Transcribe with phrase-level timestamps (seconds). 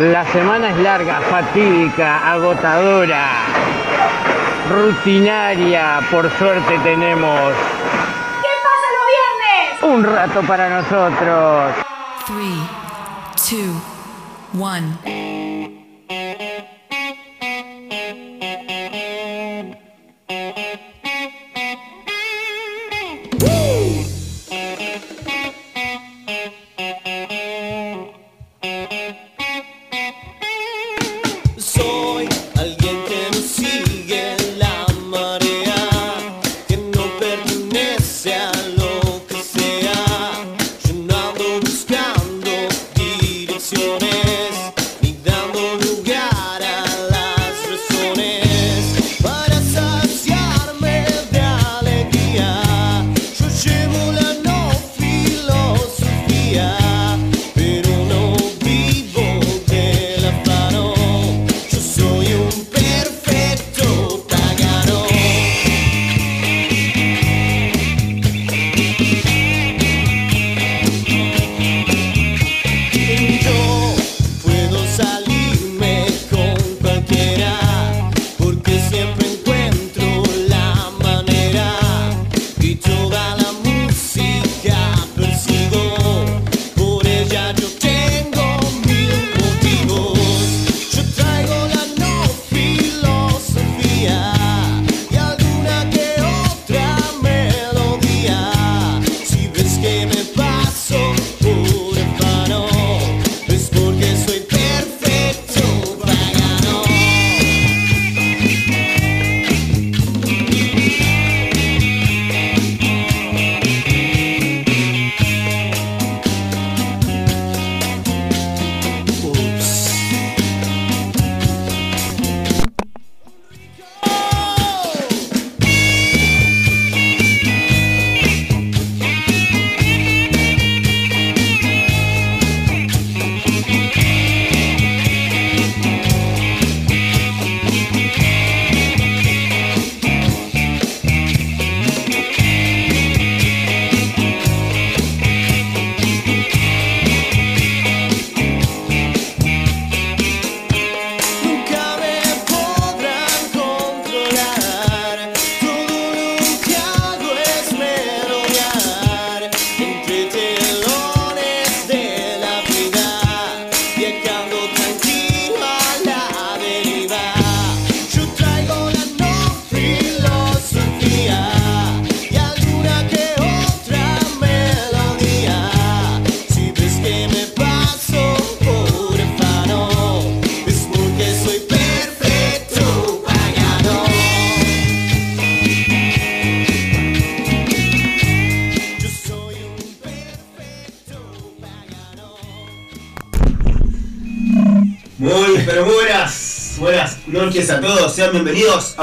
[0.00, 3.26] La semana es larga, fatídica, agotadora,
[4.70, 7.52] rutinaria, por suerte tenemos.
[8.40, 9.94] ¿Qué pasa los viernes?
[9.94, 11.74] Un rato para nosotros.
[12.26, 13.82] 3, 2,
[14.54, 15.19] 1.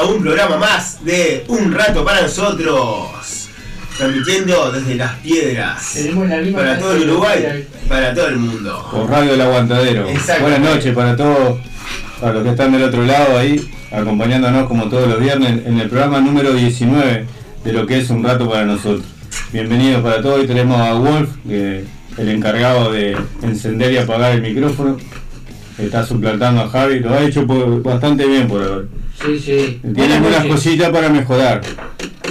[0.09, 3.47] Un programa más de Un Rato para Nosotros.
[3.97, 5.91] Transmitiendo desde las piedras.
[5.95, 8.87] Tenemos la misma Para todo el Uruguay, para todo el mundo.
[8.91, 10.07] Por Radio El Aguantadero.
[10.07, 10.43] Exacto.
[10.43, 11.57] Buenas noches para todos,
[12.21, 15.89] para los que están del otro lado ahí, acompañándonos como todos los viernes en el
[15.89, 17.25] programa número 19
[17.63, 19.03] de lo que es un rato para nosotros.
[19.51, 21.83] Bienvenidos para todos, hoy tenemos a Wolf, que
[22.19, 24.97] el encargado de encender y apagar el micrófono.
[25.79, 28.86] Está suplantando a Javi, lo ha hecho por- bastante bien por ahora.
[29.27, 29.79] Sí, sí.
[29.81, 30.51] Tiene Buenas algunas noches.
[30.55, 31.61] cositas para mejorar.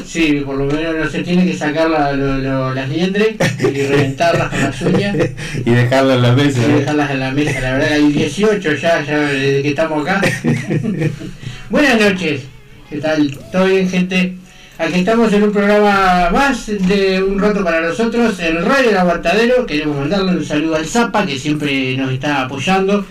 [0.07, 3.83] Sí, por lo menos no se tiene que sacar la- lo- lo- las liendres y
[3.87, 5.17] reventarlas con las uñas
[5.65, 6.61] y dejarla en la mesa.
[6.67, 7.61] y dejarlas en la mesa.
[7.61, 10.23] La verdad hay 18 ya, ya desde que estamos acá.
[11.71, 12.43] Buenas noches.
[12.89, 13.37] ¿Qué tal?
[13.53, 14.35] ¿Todo bien, gente?
[14.79, 19.67] Aquí estamos en un programa más de un rato para nosotros en Radio El Aguantadero.
[19.67, 23.05] Queremos mandarle un saludo al Zapa que siempre nos está apoyando.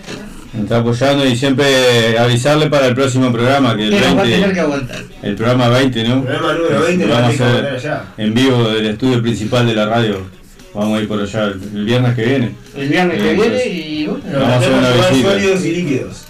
[0.56, 4.20] Nos está apoyando y siempre avisarle para el próximo programa, que el Que nos va
[4.20, 5.02] a tener 20, que aguantar.
[5.22, 6.22] el programa 20, ¿no?
[6.24, 10.26] Programa número 20 lo Vamos a hacer en vivo del estudio principal de la radio.
[10.74, 12.50] Vamos a ir por allá el, el viernes que viene.
[12.76, 13.66] El viernes que Bien, viene pues.
[13.66, 15.30] y bueno, Vamos a hacer una visita.
[15.32, 16.22] sólidos y líquidos.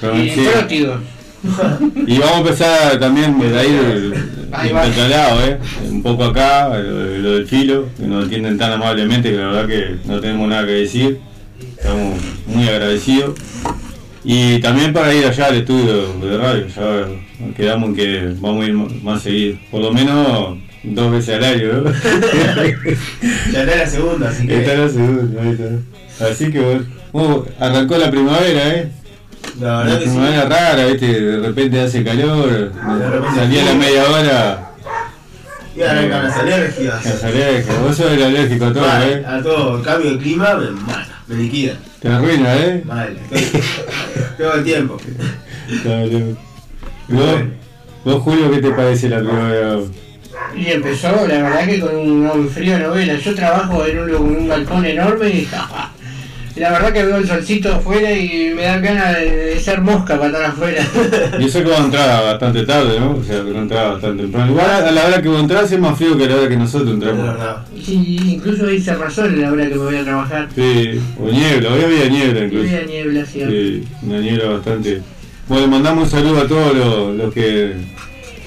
[0.00, 0.46] Pero, y sí.
[0.52, 1.00] prótido.
[2.06, 4.14] Y vamos a empezar también a ir
[4.50, 4.86] Ahí va.
[4.86, 5.58] intercalado, ¿eh?
[5.90, 9.66] Un poco acá, lo, lo del filo, que nos atienden tan amablemente que la verdad
[9.68, 11.18] que no tenemos nada que decir.
[11.84, 12.14] Estamos
[12.46, 13.38] muy agradecidos.
[14.24, 18.74] Y también para ir allá al estudio de radio, ya quedamos que vamos a ir
[19.02, 19.58] más seguido.
[19.70, 21.90] Por lo menos dos veces al año, ¿no?
[23.52, 24.60] Ya está la segunda, así que.
[24.60, 26.24] Esta es la segunda, ahí está.
[26.26, 26.84] Así que bueno,
[27.16, 28.90] Uh, arrancó la primavera, ¿eh?
[29.60, 30.04] La La sí.
[30.06, 31.20] primavera rara, ¿viste?
[31.20, 34.70] De repente hace calor, repente salía a la media hora,
[35.76, 37.04] Y arrancan las alergias.
[37.04, 37.80] las alergias.
[37.82, 39.24] Vos sos el alérgico a todo, ¿eh?
[39.24, 41.76] A todo, cambio de clima me mata, me liquida.
[42.00, 42.82] Te arruina, ¿eh?
[42.84, 43.60] Mal, estoy
[44.38, 44.96] todo el tiempo.
[45.82, 46.36] Claro.
[47.08, 47.42] ¿Vos,
[48.04, 49.78] vos, Julio, qué te parece la primavera?
[50.56, 53.14] Y empezó, la verdad que con un, un frío de novela.
[53.16, 55.48] Yo trabajo en un, un balcón enorme y
[56.56, 60.14] la verdad que veo el solcito afuera y me dan ganas de, de ser mosca
[60.16, 60.86] para estar afuera.
[61.40, 63.16] Y eso que vos entrabas bastante tarde, ¿no?
[63.16, 64.50] O sea, que no entrabas bastante temprano.
[64.52, 66.88] Igual a la hora que vos entrás es más frío que la hora que nosotros
[66.90, 67.24] Es entramos.
[67.26, 67.56] verdad.
[67.84, 70.48] Sí, incluso hay cerrazón la hora que me voy a trabajar.
[70.54, 72.66] Sí, o niebla, hoy había niebla incluso.
[72.66, 73.40] había niebla, sí.
[73.48, 75.00] Sí, una niebla bastante.
[75.48, 77.72] Bueno, le mandamos un saludo a todos los, los que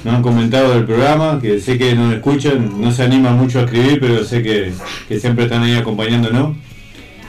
[0.04, 3.64] nos han comentado del programa, que sé que nos escuchan, no se animan mucho a
[3.64, 4.72] escribir, pero sé que,
[5.10, 6.56] que siempre están ahí acompañándonos.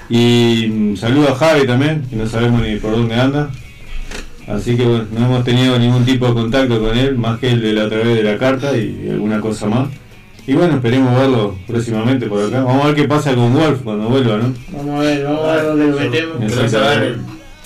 [0.09, 3.51] Y mm, saludo a Javi también, que no sabemos ni por dónde anda.
[4.47, 7.61] Así que bueno, no hemos tenido ningún tipo de contacto con él, más que el
[7.61, 9.89] de la otra vez de la carta y alguna cosa más.
[10.47, 12.63] Y bueno, esperemos verlo próximamente por acá.
[12.63, 14.55] Vamos a ver qué pasa con Wolf cuando vuelva, ¿no?
[14.73, 16.37] Vamos a ver, vamos a ver dónde lo metemos.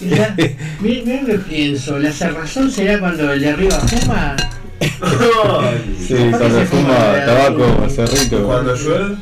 [0.00, 4.36] Lo que pienso, la cerrazón será cuando el de arriba fuma.
[5.96, 8.44] Sí, cuando se fuma fuma, tabaco, cerrito.
[8.44, 9.14] Cuando llueve,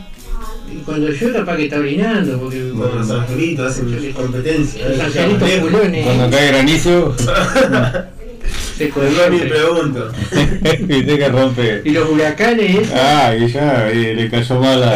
[0.91, 4.89] cuando yo capaz que está orinando, porque cuando los angelitos hacen competencia.
[4.89, 5.71] los angelitos lejos.
[5.71, 7.17] culones Cuando cae granizo,
[8.77, 9.39] se ni codean.
[9.49, 10.11] pregunto.
[10.81, 11.83] viste que rompe.
[11.85, 14.87] Y los huracanes, Ah, y ya y le cayó mal la,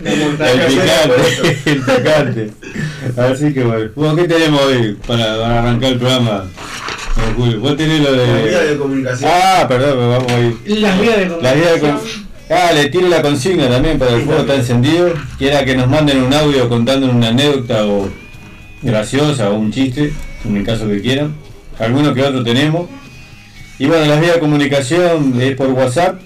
[0.00, 0.66] la el montaña.
[0.66, 2.50] picante, el picante.
[3.16, 3.90] Así que bueno.
[3.94, 6.44] Bueno, ¿qué tenemos hoy para, para arrancar el programa?
[7.58, 8.66] Vos tenés lo La vía de.
[8.68, 9.30] de comunicación.
[9.32, 10.56] Ah, perdón, pero vamos a ir.
[10.80, 12.27] Las vías de La vida de comunicación.
[12.50, 15.12] Ah, le tiro la consigna también para el fuego está encendido.
[15.36, 18.08] Quiera que nos manden un audio contando una anécdota o
[18.80, 20.14] graciosa o un chiste,
[20.46, 21.34] en el caso que quieran.
[21.78, 22.88] Alguno que otro tenemos.
[23.78, 26.20] Y bueno, las vías de comunicación es por WhatsApp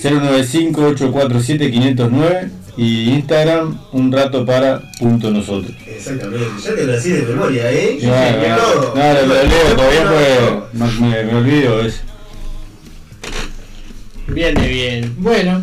[0.00, 5.72] 095-847-509 y Instagram un rato para punto nosotros.
[5.84, 7.98] Exactamente, ya te lo decís de memoria, ¿eh?
[8.00, 10.04] No, no, no, lo, leo todavía
[10.72, 12.02] me, me olvido eso.
[14.28, 15.14] Viene bien.
[15.18, 15.62] Bueno,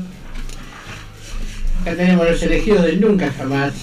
[1.82, 3.74] acá tenemos los elegidos del nunca jamás.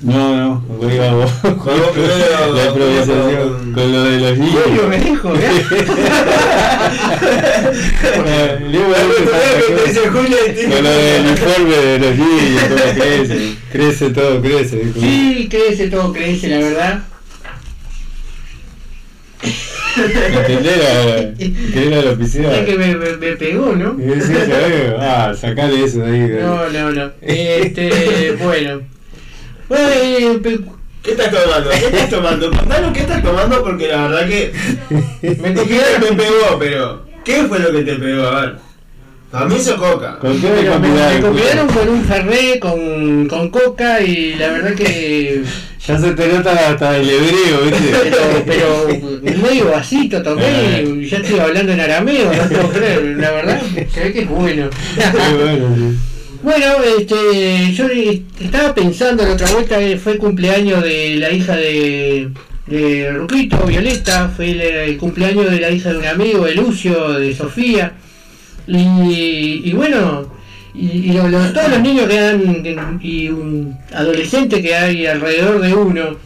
[0.00, 1.30] No, no, voy a vos.
[1.42, 4.62] Vamos primero La improvisación con- con lo de los niños.
[4.66, 5.64] Julio me dijo, tiene-
[10.04, 14.76] Con lo del informe de los niños, todo crece, crece todo, crece.
[14.76, 15.00] dijo.
[15.00, 17.02] Sí, crece, todo crece, la verdad.
[19.96, 21.34] ¿Entendés la,
[21.72, 22.56] que era la oficina?
[22.56, 23.94] Es que me, me, me pegó, ¿no?
[23.98, 24.30] Y decís,
[24.98, 26.42] ah, sacale eso de ahí.
[26.42, 27.10] No, no, no.
[27.22, 28.82] Este, bueno.
[29.68, 30.60] Bueno, eh, pe-
[31.02, 31.70] ¿Qué estás tomando?
[31.70, 32.50] ¿Qué estás tomando?
[32.50, 34.52] Contanos qué estás tomando porque la verdad que
[35.22, 38.26] me me pegó, pero ¿qué fue lo que te pegó?
[38.26, 38.54] A ver.
[39.34, 40.16] A mí hizo coca.
[40.20, 44.74] ¿Con qué me Pero me, copiaron con un ferré, con, con coca y la verdad
[44.74, 45.42] que...
[45.86, 47.60] Ya se te nota hasta el hebreo,
[48.46, 49.22] Pero, ¿viste?
[49.26, 53.60] pero medio vasito tomé y ya estoy hablando en arameo, no puedo creer, la verdad,
[53.92, 54.70] se ve que es bueno.
[55.36, 55.98] Bueno, sí.
[56.42, 56.66] Bueno,
[56.98, 62.30] este, yo eh, estaba pensando la otra vuelta que fue cumpleaños de la hija de,
[62.66, 67.12] de Ruquito, Violeta, fue el, el cumpleaños de la hija de un amigo, de Lucio,
[67.12, 67.92] de Sofía.
[68.66, 70.26] Y, y bueno,
[70.74, 71.12] y,
[71.52, 76.16] todos los niños que han, y un adolescente que hay alrededor de uno,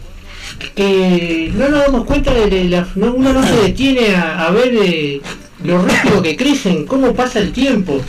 [0.74, 4.72] que no nos damos cuenta de, de la, no, uno no se detiene a, ver
[4.74, 5.20] eh,
[5.64, 8.00] lo rápido que crecen, cómo pasa el tiempo.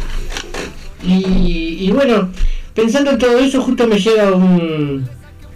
[1.04, 2.30] Y, y bueno,
[2.74, 5.08] pensando en todo eso, justo me llega un,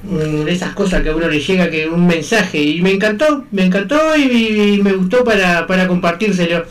[0.10, 3.46] un- de esas cosas que a uno le llega, que un mensaje, y me encantó,
[3.52, 6.66] me encantó y, y me gustó para, para compartírselo.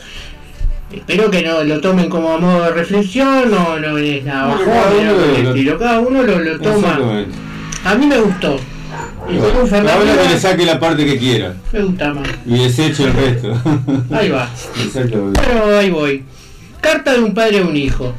[0.93, 4.49] Espero que no lo tomen como a modo de reflexión, no, no es nada No,
[4.51, 5.79] bajón, cada uno lo- estilo.
[5.79, 6.99] cada uno lo, lo toma.
[7.83, 8.59] A mí me gustó.
[9.29, 12.27] Y un Ahora que le saque la parte que quiera me gusta más.
[12.45, 13.53] y deseche el resto.
[14.11, 14.49] Ahí va.
[14.93, 16.23] Bueno, ahí voy.
[16.81, 18.13] Carta de un padre a un hijo.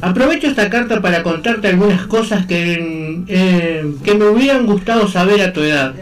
[0.00, 5.52] Aprovecho esta carta para contarte algunas cosas que, eh, que me hubieran gustado saber a
[5.52, 5.94] tu edad,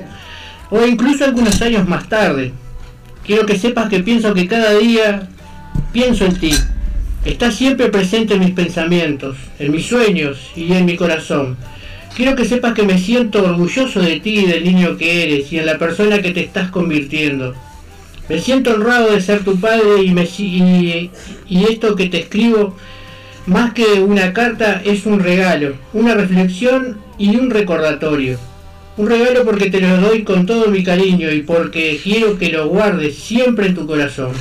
[0.70, 2.52] o incluso algunos años más tarde.
[3.24, 5.28] Quiero que sepas que pienso que cada día
[5.92, 6.54] pienso en ti.
[7.24, 11.56] Estás siempre presente en mis pensamientos, en mis sueños y en mi corazón.
[12.16, 15.58] Quiero que sepas que me siento orgulloso de ti y del niño que eres y
[15.58, 17.54] en la persona que te estás convirtiendo.
[18.28, 21.10] Me siento honrado de ser tu padre y,
[21.48, 22.76] y esto que te escribo,
[23.46, 28.38] más que una carta, es un regalo, una reflexión y un recordatorio.
[28.96, 32.68] Un regalo porque te lo doy con todo mi cariño y porque quiero que lo
[32.68, 34.32] guardes siempre en tu corazón.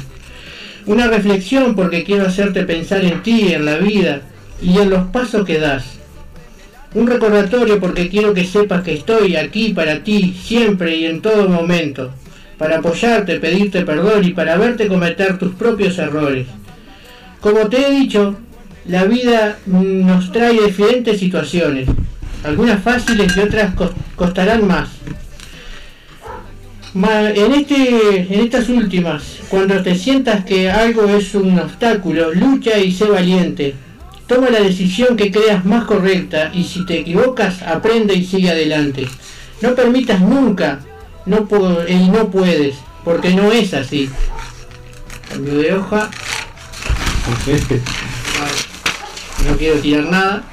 [0.86, 4.22] Una reflexión porque quiero hacerte pensar en ti, en la vida
[4.62, 5.84] y en los pasos que das.
[6.94, 11.48] Un recordatorio porque quiero que sepas que estoy aquí para ti siempre y en todo
[11.48, 12.12] momento,
[12.58, 16.48] para apoyarte, pedirte perdón y para verte cometer tus propios errores.
[17.40, 18.36] Como te he dicho,
[18.86, 21.88] la vida nos trae diferentes situaciones,
[22.44, 24.90] algunas fáciles y otras cos- costarán más.
[26.94, 32.92] En, este, en estas últimas, cuando te sientas que algo es un obstáculo, lucha y
[32.92, 33.76] sé valiente.
[34.28, 39.08] Toma la decisión que creas más correcta y si te equivocas, aprende y sigue adelante.
[39.62, 40.80] No permitas nunca
[41.26, 41.48] no
[41.88, 44.10] y no puedes, porque no es así.
[45.30, 46.10] Cambio de hoja,
[49.48, 50.44] no quiero tirar nada.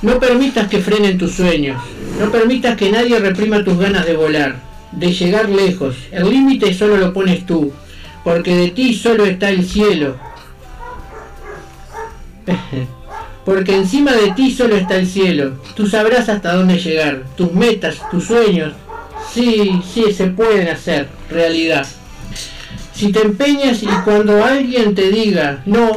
[0.00, 1.82] No permitas que frenen tus sueños.
[2.18, 4.56] No permitas que nadie reprima tus ganas de volar,
[4.92, 5.96] de llegar lejos.
[6.10, 7.72] El límite solo lo pones tú,
[8.24, 10.16] porque de ti solo está el cielo.
[13.44, 15.54] Porque encima de ti solo está el cielo.
[15.74, 17.24] Tú sabrás hasta dónde llegar.
[17.36, 18.72] Tus metas, tus sueños,
[19.32, 21.84] sí, sí, se pueden hacer realidad.
[22.94, 25.90] Si te empeñas y cuando alguien te diga no,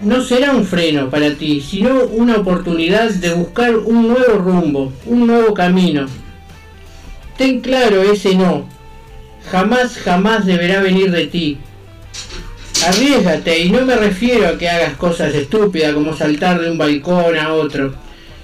[0.00, 5.26] no será un freno para ti, sino una oportunidad de buscar un nuevo rumbo, un
[5.26, 6.06] nuevo camino.
[7.40, 8.68] Ten claro ese no.
[9.50, 11.56] Jamás, jamás deberá venir de ti.
[12.86, 17.38] Arriesgate y no me refiero a que hagas cosas estúpidas como saltar de un balcón
[17.38, 17.94] a otro.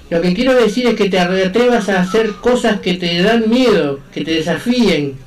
[0.08, 4.00] Lo que quiero decir es que te atrevas a hacer cosas que te dan miedo,
[4.14, 5.18] que te desafíen,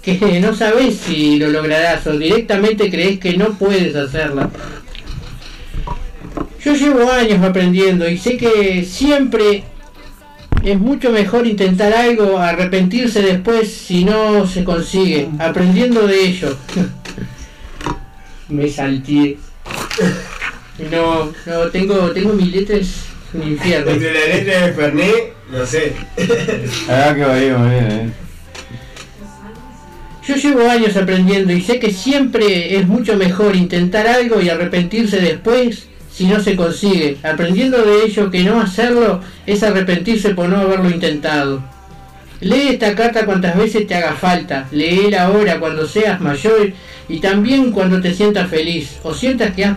[0.00, 4.48] que no sabes si lo lograrás o directamente crees que no puedes hacerla.
[6.64, 9.64] Yo llevo años aprendiendo y sé que siempre
[10.62, 16.56] es mucho mejor intentar algo, arrepentirse después si no se consigue, aprendiendo de ello.
[18.48, 19.36] Me salté.
[20.90, 22.86] No, no, tengo, tengo mis letras
[23.34, 23.90] un infierno.
[23.90, 25.92] Entre la letra de Fernet, no sé.
[26.88, 28.10] Ah, que vayamos bien, eh.
[30.26, 35.20] Yo llevo años aprendiendo y sé que siempre es mucho mejor intentar algo y arrepentirse
[35.20, 35.88] después
[36.18, 40.90] si no se consigue, aprendiendo de ello que no hacerlo es arrepentirse por no haberlo
[40.90, 41.62] intentado.
[42.40, 46.72] Lee esta carta cuantas veces te haga falta, léela ahora cuando seas mayor
[47.08, 49.76] y también cuando te sientas feliz o sientas que has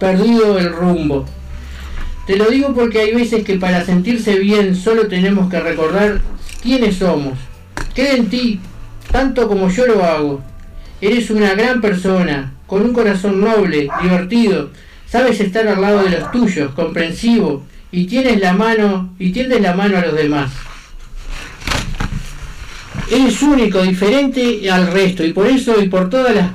[0.00, 1.24] perdido el rumbo.
[2.26, 6.20] Te lo digo porque hay veces que para sentirse bien solo tenemos que recordar
[6.60, 7.38] quiénes somos.
[7.94, 8.58] Queda en ti,
[9.12, 10.40] tanto como yo lo hago.
[11.00, 14.70] Eres una gran persona, con un corazón noble, divertido,
[15.10, 19.74] sabes estar al lado de los tuyos, comprensivo, y tienes la mano, y tiendes la
[19.74, 20.52] mano a los demás.
[23.10, 26.50] Eres único, diferente al resto, y por eso y por todas las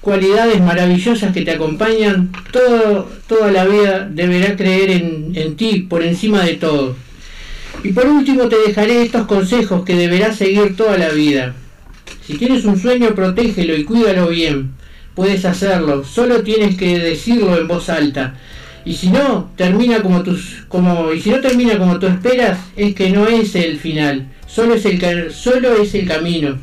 [0.00, 6.02] cualidades maravillosas que te acompañan, todo, toda la vida deberá creer en, en ti por
[6.02, 6.96] encima de todo.
[7.82, 11.54] Y por último te dejaré estos consejos que deberás seguir toda la vida.
[12.26, 14.70] Si tienes un sueño, protégelo y cuídalo bien.
[15.20, 18.36] Puedes hacerlo, solo tienes que decirlo en voz alta.
[18.86, 22.94] Y si no, termina como tus como y si no termina como tú esperas, es
[22.94, 26.56] que no es el final, solo es el solo es el camino.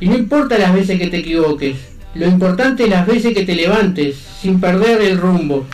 [0.00, 1.76] Y no importa las veces que te equivoques,
[2.14, 5.66] lo importante es las veces que te levantes sin perder el rumbo.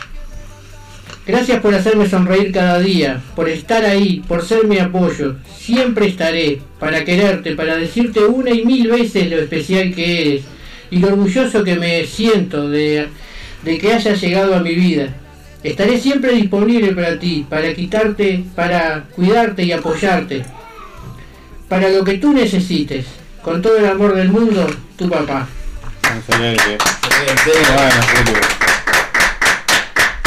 [1.28, 5.36] Gracias por hacerme sonreír cada día, por estar ahí, por ser mi apoyo.
[5.56, 10.55] Siempre estaré para quererte, para decirte una y mil veces lo especial que eres
[10.90, 13.08] y lo orgulloso que me siento de,
[13.62, 15.08] de que hayas llegado a mi vida.
[15.62, 20.44] Estaré siempre disponible para ti, para quitarte, para cuidarte y apoyarte.
[21.68, 23.06] Para lo que tú necesites.
[23.42, 24.66] Con todo el amor del mundo,
[24.96, 25.46] tu papá.
[26.16, 26.78] Excelente.
[27.74, 28.40] Bueno, Julio.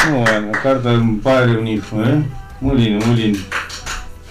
[0.08, 2.24] Muy bueno, carta de un padre y un hijo, ¿eh?
[2.62, 3.40] Muy lindo, muy lindo.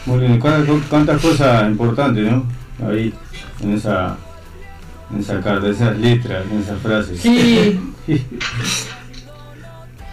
[0.07, 0.41] Muy lindo.
[0.41, 2.47] Cuántas, cuántas cosas importantes, ¿no?
[2.87, 3.13] Ahí,
[3.63, 4.17] en esa,
[5.12, 7.21] en esa carta, esas letras, en esas frases.
[7.21, 7.79] Sí.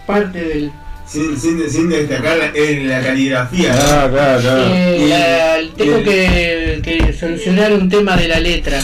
[0.07, 0.71] Parte del...
[1.07, 3.73] Sin, sin, sin destacar la, en la caligrafía.
[3.77, 4.65] Ah, claro, claro.
[4.73, 8.79] Eh, Y- la- tengo y- que, que solucionar un tema de la letra.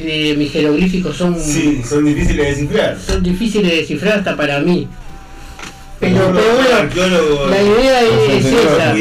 [0.00, 2.98] Eh, mis jeroglíficos son, Sí, son difíciles de descifrar.
[2.98, 4.88] son difíciles de descifrar hasta para mí.
[6.00, 8.94] Pero, pero bueno, la idea es, esa.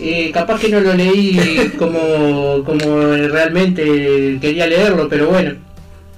[0.00, 5.54] Eh, capaz que no lo leí como, como realmente quería leerlo, pero bueno.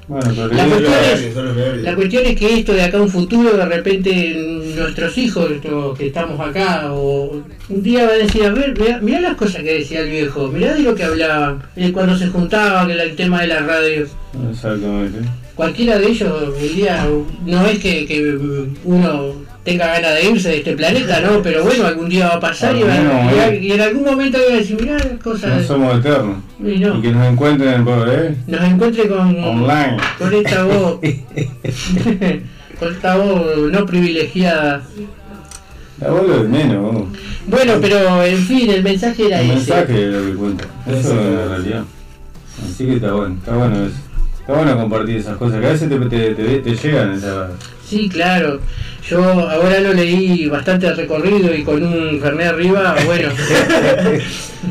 [0.09, 1.83] Bueno, pero La cuestión es-.
[1.83, 4.35] La cuestión es que esto de acá a un futuro, de repente
[4.75, 9.01] nuestros hijos, los que estamos acá, o un día va a decir, a ver, mirá,
[9.01, 12.29] mirá las cosas que decía el viejo, mirá de lo que hablaba, eh, cuando se
[12.29, 14.11] juntaba, que el tema de las radios.
[14.51, 15.19] Exactamente.
[15.55, 17.07] Cualquiera de ellos, el día,
[17.45, 18.39] no es que, que
[18.85, 19.35] uno
[19.65, 21.43] tenga ganas de irse de este planeta, ¿no?
[21.43, 23.59] Pero bueno, algún día va a pasar y, va- y va- eh.
[23.63, 25.67] y en algún momento va a decir, mirá las No cosas.
[25.67, 26.37] somos eternos.
[26.61, 28.35] Y no, Y que nos encuentren por ¿eh?
[28.47, 29.97] nos encuentre con, online.
[30.19, 31.01] con esta voz,
[32.81, 34.83] con esta voz no privilegiada.
[36.01, 37.09] La bola de menos, vos.
[37.49, 39.55] Bueno, pero en fin, el mensaje era El ese.
[39.57, 40.65] mensaje es lo que cuenta.
[40.87, 41.85] Eso es la realidad.
[42.65, 43.97] Así que está bueno, está bueno eso.
[44.41, 47.51] Está bueno compartir esas cosas, que a veces te, te, te, te llegan esas...
[47.89, 48.61] Sí, claro.
[49.09, 53.31] Yo ahora lo leí bastante recorrido y con un Fernet arriba, bueno.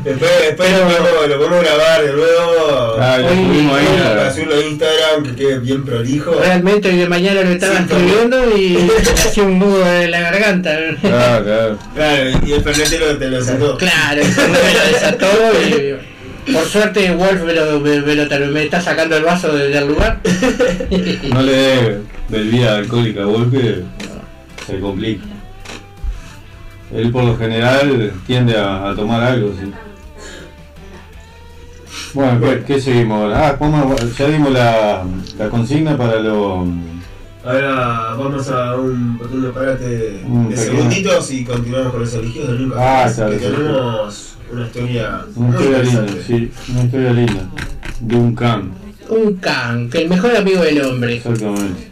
[0.04, 2.98] Después, después lo, podemos, lo podemos grabar de nuevo.
[3.00, 3.86] Ah, lo Hoy- subimos ahí.
[3.88, 6.32] hoy- a- Para subirlo a Instagram, que quede bien prolijo.
[6.40, 8.78] Realmente hoy de mañana lo estaba escribiendo y
[9.14, 10.78] hacía un nudo en la garganta.
[11.02, 11.78] Claro, claro.
[11.96, 13.78] Claro, y el Fernetero te lo sacó.
[13.78, 15.28] Claro, el Fernet me lo desató
[15.70, 15.96] y
[16.54, 19.88] por suerte Wolf me, lo, me, me lo- me está sacando el vaso de- del
[19.88, 20.20] lugar.
[21.34, 23.84] No le dé bebida alcohólica a Wolf que
[24.66, 25.24] se complica.
[26.94, 29.72] Él por lo general tiende a, a tomar algo, sí.
[32.14, 33.50] Bueno, ¿qué, qué seguimos ahora?
[33.50, 35.04] Ah, vamos- ya dimos la,
[35.38, 36.68] la consigna para los...
[37.46, 40.58] Ahora vamos a un pequeño parate de pequeño.
[40.58, 43.46] segunditos y continuamos con los elegidos de Nunca Ah, que sí.
[43.46, 47.50] tenemos una historia Una historia linda, sí, una historia linda.
[48.00, 48.72] De un can,
[49.10, 51.16] Un can, que el mejor amigo del hombre.
[51.16, 51.92] exactamente.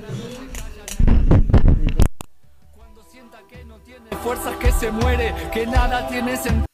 [4.24, 6.66] fuerzas que se muere, que nada tiene sentido.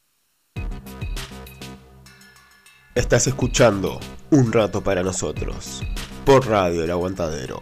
[2.94, 5.82] Estás escuchando Un Rato para Nosotros
[6.24, 7.60] por Radio El Aguantadero.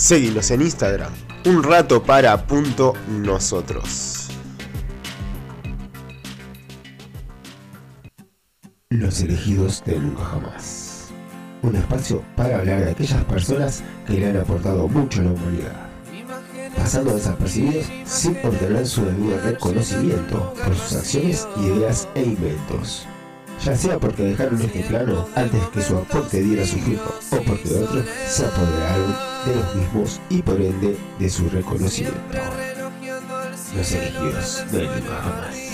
[0.00, 1.12] Seguinos en Instagram,
[1.44, 4.30] un rato para punto nosotros.
[8.88, 11.10] Los elegidos de Nunca Jamás.
[11.60, 15.90] Un espacio para hablar de aquellas personas que le han aportado mucho a la humanidad.
[16.74, 23.06] Pasando desapercibidos sin obtener su debido reconocimiento por sus acciones, ideas e inventos.
[23.64, 27.74] Ya sea porque dejaron este plano antes que su aporte diera su fruto o porque
[27.74, 32.18] otros se apoderaron de los mismos y por ende de su reconocimiento.
[33.76, 35.69] Los elegidos de Nunca Jamás.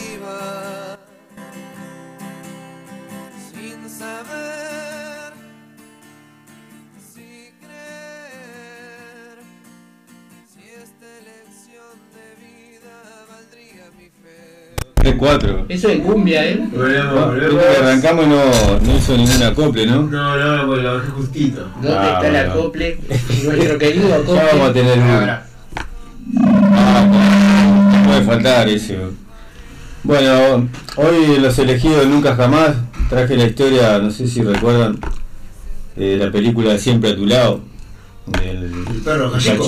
[15.68, 16.60] Eso es cumbia, ¿eh?
[17.80, 18.44] Arrancamos no,
[18.80, 20.02] no hizo ningún acople, ¿no?
[20.02, 21.68] No, no, pues lo bajé justito.
[21.74, 22.98] ¿Dónde ah, está el acople?
[23.44, 24.34] Nuestro querido acople.
[24.34, 25.42] Ya vamos a tener ah,
[26.32, 26.40] uno.
[26.40, 28.98] Ah, puede faltar ese.
[30.02, 32.76] Bueno, hoy los elegidos nunca jamás
[33.08, 34.98] traje la historia, no sé si recuerdan,
[35.96, 37.60] de la película de Siempre a tu lado.
[38.26, 39.66] Del, el perro gallego.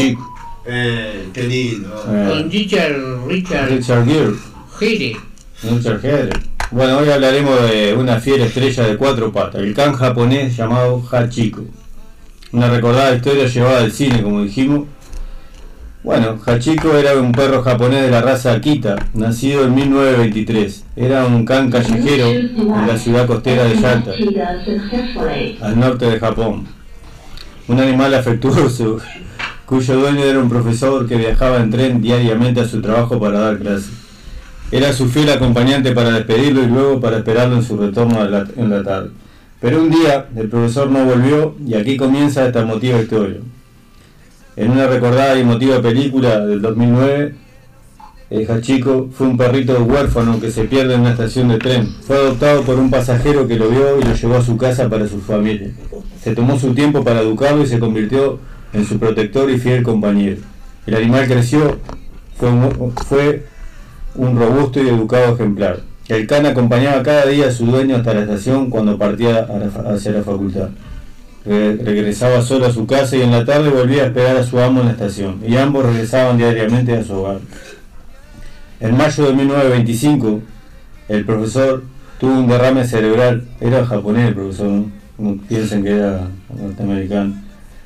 [0.71, 2.05] Eh, qué lindo.
[2.09, 2.47] Eh.
[2.51, 3.71] Richard Richard.
[3.71, 4.07] Richard
[4.79, 5.17] Gere.
[5.63, 6.31] Richard Gere.
[6.71, 11.65] Bueno, hoy hablaremos de una fiera estrella de cuatro patas, el can japonés llamado Hachiko.
[12.53, 14.87] Una recordada historia llevada al cine, como dijimos.
[16.05, 20.85] Bueno, Hachiko era un perro japonés de la raza Akita, nacido en 1923.
[20.95, 24.13] Era un can callejero en la ciudad costera de Yalta,
[25.61, 26.69] al norte de Japón.
[27.67, 28.99] Un animal afectuoso,
[29.67, 33.59] cuyo dueño era un profesor que viajaba en tren diariamente a su trabajo para dar
[33.59, 34.08] clases.
[34.71, 38.47] Era su fiel acompañante para despedirlo y luego para esperarlo en su retorno a la-
[38.57, 39.11] en la tarde.
[39.61, 43.39] Pero un día el profesor no volvió y aquí comienza esta emotiva historia.
[44.57, 47.35] En una recordada y emotiva película del 2009,
[48.31, 51.89] el Hachiko fue un perrito huérfano que se pierde en una estación de tren.
[52.07, 55.09] Fue adoptado por un pasajero que lo vio y lo llevó a su casa para
[55.09, 55.71] su familia.
[56.23, 58.39] Se tomó su tiempo para educarlo y se convirtió
[58.75, 60.37] en su protector y fiel compañero.
[60.87, 61.79] El animal creció,
[62.37, 62.51] fue
[63.09, 63.47] fue
[64.19, 65.81] un robusto y educado ejemplar.
[66.09, 69.47] El can acompañaba cada día a su dueño hasta la estación cuando partía
[69.93, 70.69] hacia la facultad.
[71.45, 74.59] Re- regresaba solo a su casa y en la tarde volvía a esperar a su
[74.59, 77.39] amo en la estación, y ambos regresaban diariamente a su hogar.
[78.81, 80.41] En mayo de 1925,
[81.09, 81.85] el profesor
[82.21, 83.45] tuvo un derrame cerebral.
[83.61, 84.91] Era japonés el profesor, ¿no?
[85.19, 87.35] No piensen que era norteamericano.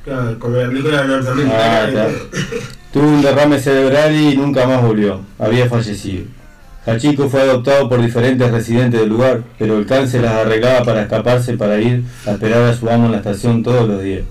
[0.04, 1.90] Claro, como la película Ah, norteamericana.
[1.90, 2.12] claro.
[2.92, 5.20] Tuvo un derrame cerebral y nunca más volvió.
[5.38, 6.24] Había fallecido.
[6.84, 11.56] Hachiko fue adoptado por diferentes residentes del lugar, pero el cáncer las arreglaba para escaparse
[11.56, 14.24] para ir a esperar a su amo en la estación todos los días.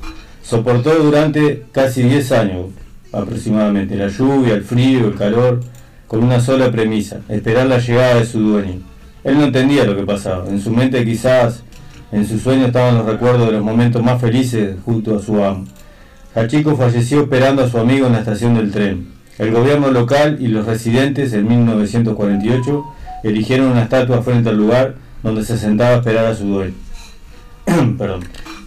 [0.43, 2.65] Soportó durante casi 10 años
[3.11, 5.61] aproximadamente la lluvia, el frío, el calor,
[6.07, 8.81] con una sola premisa, esperar la llegada de su dueño.
[9.23, 10.47] Él no entendía lo que pasaba.
[10.47, 11.63] En su mente quizás,
[12.11, 15.65] en su sueño estaban los recuerdos de los momentos más felices junto a su amo.
[16.33, 19.07] Hachiko falleció esperando a su amigo en la estación del tren.
[19.37, 22.85] El gobierno local y los residentes en 1948
[23.23, 26.73] erigieron una estatua frente al lugar donde se sentaba a esperar a su dueño.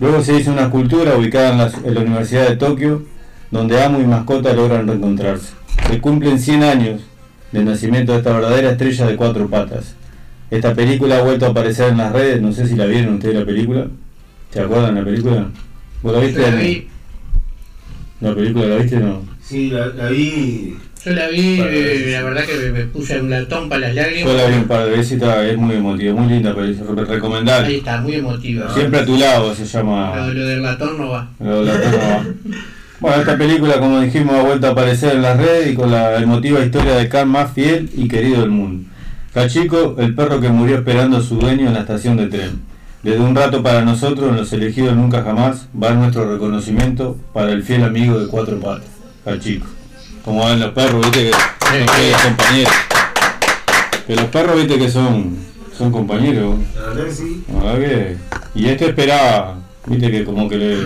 [0.01, 3.03] Luego se hizo una escultura ubicada en la, en la Universidad de Tokio,
[3.51, 5.53] donde amo y mascota logran reencontrarse.
[5.89, 7.01] Se cumplen 100 años
[7.53, 9.95] del nacimiento de esta verdadera estrella de cuatro patas.
[10.51, 13.37] Esta película ha vuelto a aparecer en las redes, no sé si la vieron ustedes
[13.37, 13.87] la película.
[14.51, 15.47] ¿Se acuerdan de la película?
[16.03, 16.89] ¿Vos la viste?
[18.25, 19.23] La vi, ¿La película la viste o no?
[19.43, 20.77] Sí, la, la vi.
[21.05, 24.33] yo la vi, eh, la verdad que me, me puse un latón para las lágrimas.
[24.33, 26.79] Yo la vi un par de veces y es muy emotiva, muy linda, pero es
[26.81, 27.77] re- Ahí recomendable.
[27.77, 28.73] está, muy emotiva.
[28.73, 30.27] Siempre a tu lado se Lo, llama.
[30.33, 31.29] lo del latón no va.
[31.41, 32.27] Lo de la toma.
[33.01, 36.17] Bueno, esta película, como dijimos, ha vuelto a aparecer en las redes y con la
[36.23, 38.89] emotiva historia de Carl más fiel y querido del mundo.
[39.35, 42.63] Cachico, el perro que murió esperando a su dueño en la estación de tren.
[43.05, 47.63] Desde un rato para nosotros, en los elegidos nunca jamás, va nuestro reconocimiento para el
[47.63, 48.89] fiel amigo de cuatro patas,
[49.23, 49.67] Cachico.
[50.25, 52.73] Como van los perros, viste que son aquellos compañeros.
[54.07, 55.37] Que los perros, viste que son,
[55.77, 56.57] son compañeros.
[56.75, 57.45] La verdad que sí.
[57.47, 58.17] Verdad que.
[58.55, 60.79] Y este esperaba, viste que como que le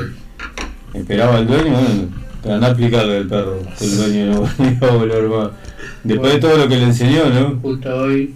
[0.95, 2.09] esperaba el dueño, bueno,
[2.43, 4.27] para no aplicarle el perro, que el dueño
[4.59, 5.51] no iba a volver más.
[6.03, 7.61] Después de todo lo que le enseñó, ¿no?
[7.63, 8.35] Justo hoy.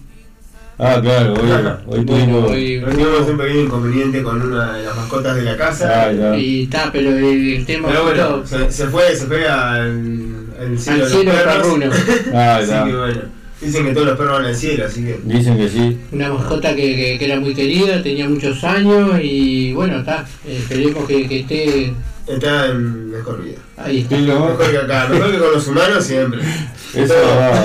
[0.79, 3.29] Ah, claro, hoy, hoy Bueno, tuvimos.
[3.29, 6.07] un pequeño inconveniente con una de las mascotas de la casa.
[6.09, 6.37] Ah, ya.
[6.37, 10.79] y está, pero el, el tema Pero bueno, se, se fue, se fue al, al
[10.79, 11.87] cielo, al cielo perruno.
[12.35, 12.85] Ah, Así ya.
[12.85, 13.21] que bueno,
[13.61, 15.21] dicen que todos los perros van al cielo, así que.
[15.25, 15.99] Dicen que sí.
[16.11, 20.27] Una mascota que, que- que era muy querida, tenía muchos años y bueno, está.
[20.49, 21.93] Esperemos que, que esté
[22.27, 23.59] Está en mejor vida.
[23.77, 23.99] ahí.
[24.01, 24.17] Está.
[24.17, 26.41] Mejor que acá, mejor que con los humanos siempre.
[26.95, 27.63] Eso va.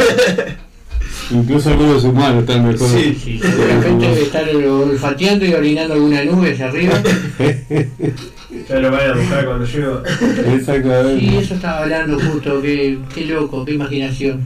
[1.32, 2.88] Incluso algunos humanos están mejor.
[2.88, 3.18] Sí.
[3.24, 6.94] Sí, seguramente debe estar olfateando y orinando alguna nube hacia arriba.
[8.70, 10.02] Ya lo van a buscar cuando llego.
[10.56, 11.20] Exactamente.
[11.20, 14.42] Sí, eso estaba hablando justo, qué, qué loco, qué imaginación.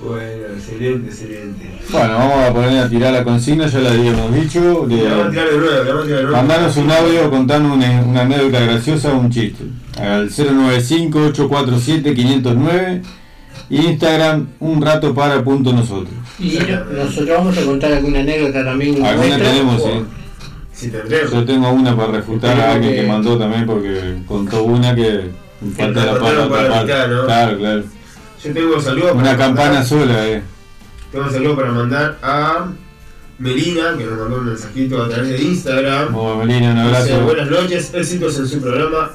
[0.00, 1.70] Bueno, excelente, excelente.
[1.90, 4.86] Bueno, vamos a poner a tirar la consigna, ya la habíamos dicho.
[4.86, 5.48] de- a tirar
[6.06, 6.22] de de.
[6.26, 9.64] Mandanos un audio contando una, una anécdota graciosa o un chiste.
[9.98, 13.02] Al 095-847-509.
[13.70, 16.14] Instagram, un rato para punto nosotros.
[16.38, 19.04] Y no- nosotros vamos a contar alguna anécdota también.
[19.04, 19.50] Alguna nuestra.
[19.50, 19.90] tenemos, sí.
[20.72, 21.32] Si tendremos.
[21.32, 25.30] Yo tengo una para refutar a alguien que que- mandó también porque contó una que
[25.76, 27.06] falta la para.
[27.06, 27.24] ¿no?
[27.24, 27.82] Claro, claro.
[28.44, 29.86] Yo tengo saludos Una para campana mandar.
[29.86, 30.42] sola, eh.
[31.10, 32.66] Tengo un saludo para mandar a
[33.38, 36.12] Melina, que nos mandó un mensajito a través de Instagram.
[36.12, 37.20] Como Melina, un Dice, abrazo.
[37.24, 39.10] buenas noches, éxitos en su programa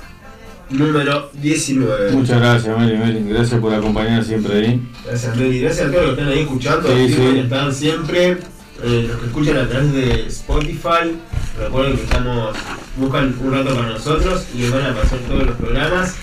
[0.69, 2.11] número 19.
[2.11, 3.29] Muchas gracias, Meli, Meli.
[3.33, 4.81] Gracias por acompañar siempre ahí.
[5.05, 5.61] Gracias, Meli.
[5.61, 6.87] Gracias a todos los que están ahí escuchando.
[6.89, 7.15] Sí, sí.
[7.15, 8.37] que están siempre.
[8.83, 11.15] eh, los que escuchan a través de Spotify.
[11.59, 12.55] Recuerden que estamos.
[12.97, 16.15] Buscan un rato para nosotros y les van a pasar todos los programas.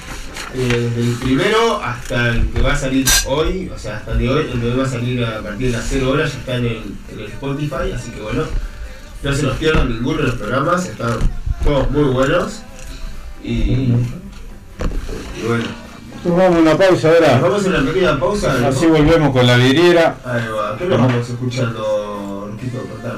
[0.54, 4.18] eh, desde el primero hasta el que va a salir hoy, o sea, hasta el
[4.20, 6.38] de hoy, el de hoy va a salir a partir de las 0 horas, ya
[6.38, 6.82] está en el,
[7.12, 8.44] en el Spotify, así que bueno,
[9.22, 11.18] no se nos pierdan ninguno de los programas, están
[11.64, 12.62] todos muy buenos.
[13.44, 13.92] Y,
[15.42, 15.64] y bueno,
[16.24, 17.38] Vamos a una pausa ahora.
[17.40, 18.52] vamos a una pequeña pausa.
[18.66, 20.16] Así volvemos con la vidriera.
[20.24, 20.76] Ahí va.
[20.76, 22.50] ¿Qué nos vamos escuchando.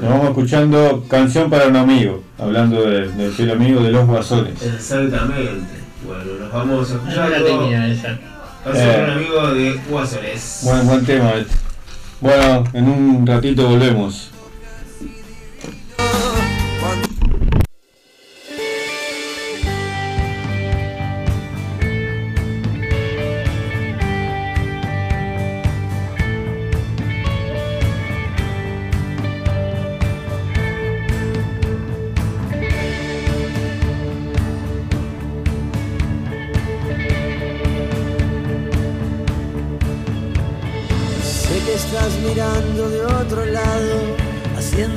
[0.02, 4.60] Nos vamos escuchando Canción para un amigo, hablando de- del fiel amigo de los guasones.
[4.62, 5.78] Exactamente.
[6.06, 7.30] Bueno, nos vamos escuchar.
[7.30, 8.18] la tenía esa.
[8.66, 9.04] Hacer Eh.
[9.04, 10.60] un amigo de Guasones.
[10.64, 11.54] Buen, buen tema este.
[12.20, 14.30] Bueno, en un ratito volvemos.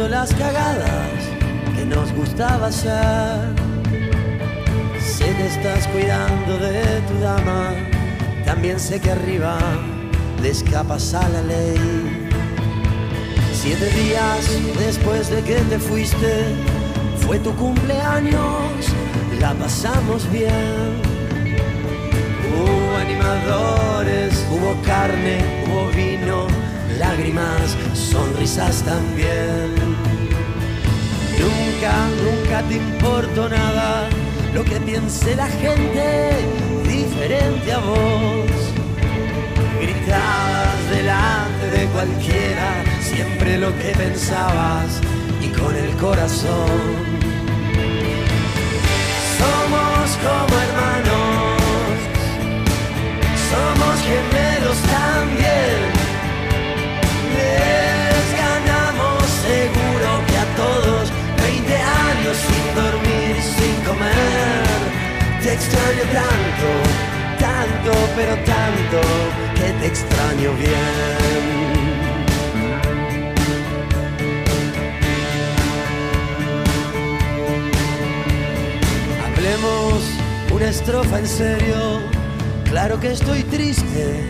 [0.08, 1.20] Las cagadas
[1.76, 3.56] que nos gustaba hacer.
[5.00, 7.74] Sé que estás cuidando de tu dama,
[8.46, 9.58] también sé que arriba
[10.42, 12.30] le escapas a la ley.
[13.54, 16.46] Siete días después de que te fuiste,
[17.18, 18.72] fue tu cumpleaños,
[19.40, 21.02] la pasamos bien.
[22.50, 26.48] Hubo animadores, hubo carne, hubo vino,
[27.02, 29.74] lágrimas, sonrisas también.
[31.42, 31.94] Nunca,
[32.26, 34.08] nunca te importó nada
[34.54, 36.06] lo que piense la gente
[36.84, 38.52] diferente a vos.
[39.82, 42.70] Gritabas delante de cualquiera
[43.02, 45.02] siempre lo que pensabas
[45.42, 46.82] y con el corazón.
[49.40, 51.98] Somos como hermanos,
[53.50, 56.01] somos gemelos también.
[65.62, 66.70] Extraño tanto,
[67.40, 69.00] tanto, pero tanto,
[69.56, 71.82] que te extraño bien.
[79.26, 80.04] Hablemos
[80.52, 82.00] una estrofa en serio.
[82.66, 84.30] Claro que estoy triste,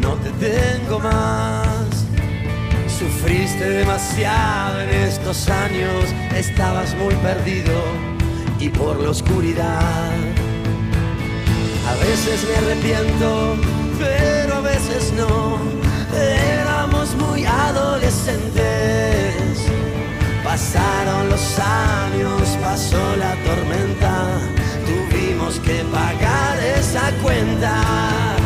[0.00, 2.06] no te tengo más.
[2.98, 6.04] Sufriste demasiado en estos años,
[6.36, 7.72] estabas muy perdido
[8.60, 10.17] y por la oscuridad.
[11.88, 13.56] A veces me arrepiento,
[13.98, 15.58] pero a veces no.
[16.14, 19.58] Éramos muy adolescentes.
[20.44, 24.38] Pasaron los años, pasó la tormenta,
[24.86, 28.37] tuvimos que pagar esa cuenta.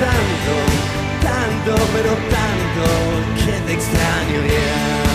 [0.00, 0.54] Tanto,
[1.22, 5.05] tanto, pero tanto, que te extraño bien.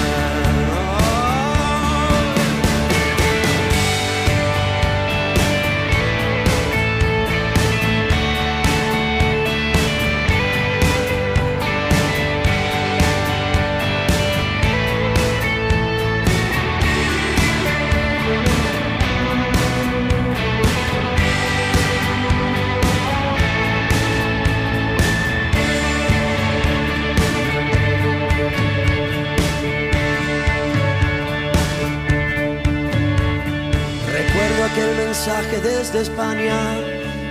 [34.71, 36.55] Aquel mensaje desde España,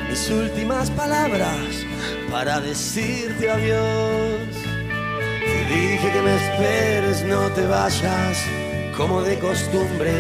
[0.09, 1.87] mis últimas palabras
[2.31, 4.55] para decirte adiós.
[5.41, 8.37] Te dije que me esperes, no te vayas,
[8.97, 10.13] como de costumbre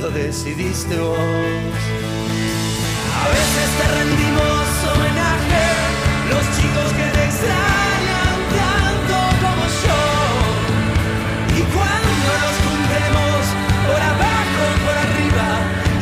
[0.00, 1.18] lo decidiste vos.
[3.20, 5.66] A veces te rendimos homenaje,
[6.30, 7.97] los chicos que te extrañan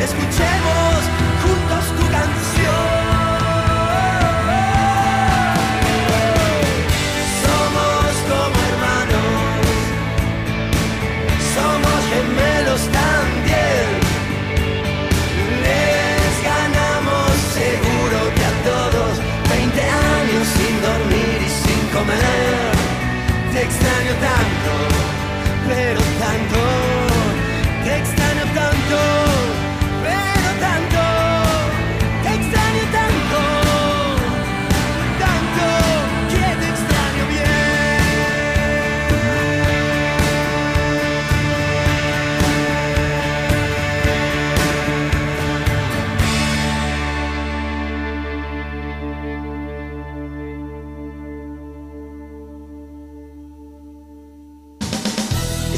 [0.06, 0.95] escuchemos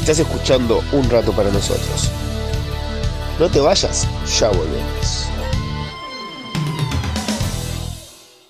[0.09, 2.09] Estás escuchando Un Rato para Nosotros.
[3.39, 4.07] No te vayas,
[4.39, 5.27] ya volvemos.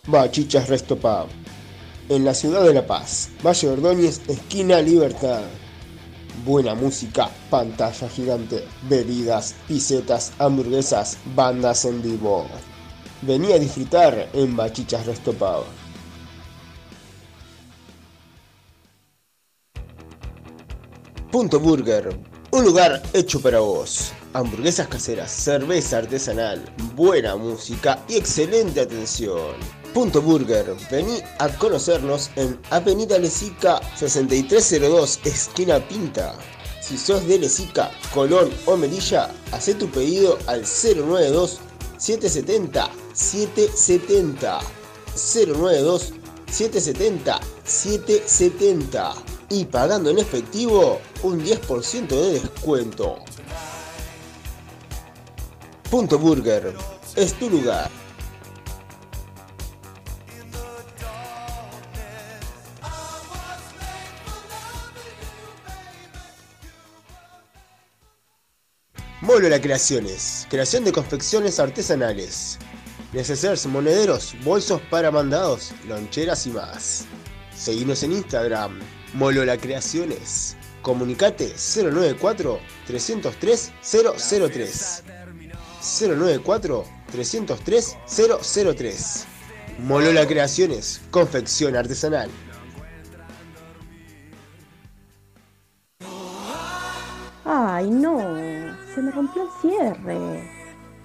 [0.07, 1.27] Bachichas Resto Pub.
[2.07, 5.41] En la ciudad de La Paz, Valle Ordóñez, esquina Libertad.
[6.45, 12.47] Buena música, pantalla gigante, bebidas, pisetas, hamburguesas, bandas en vivo.
[13.21, 15.33] Vení a disfrutar en Bachichas Resto
[21.31, 22.09] Punto Burger,
[22.49, 24.11] un lugar hecho para vos.
[24.33, 26.65] Hamburguesas caseras, cerveza artesanal,
[26.95, 29.53] buena música y excelente atención.
[29.93, 36.33] Punto Burger, vení a conocernos en Avenida Lesica 6302, esquina Pinta.
[36.81, 41.59] Si sos de Lesica, Colón o Melilla, haz tu pedido al 092
[41.97, 44.59] 770 770.
[45.13, 46.13] 092
[46.51, 49.13] 770 770.
[49.51, 53.17] Y pagando en efectivo, un 10% de descuento.
[55.89, 56.73] Punto Burger.
[57.15, 57.89] Es tu lugar.
[69.21, 70.47] Molola Creaciones.
[70.49, 72.57] Creación de confecciones artesanales.
[73.11, 77.05] Necesarios monederos, bolsos para mandados, loncheras y más.
[77.55, 78.79] Seguinos en Instagram.
[79.13, 80.55] Molola Creaciones.
[80.89, 85.03] Comunicate 094 303 003.
[85.81, 87.97] 094 303
[88.75, 89.25] 003.
[89.77, 92.31] Molola Creaciones, confección artesanal.
[97.45, 98.17] Ay, no,
[98.95, 100.49] se me rompió el cierre.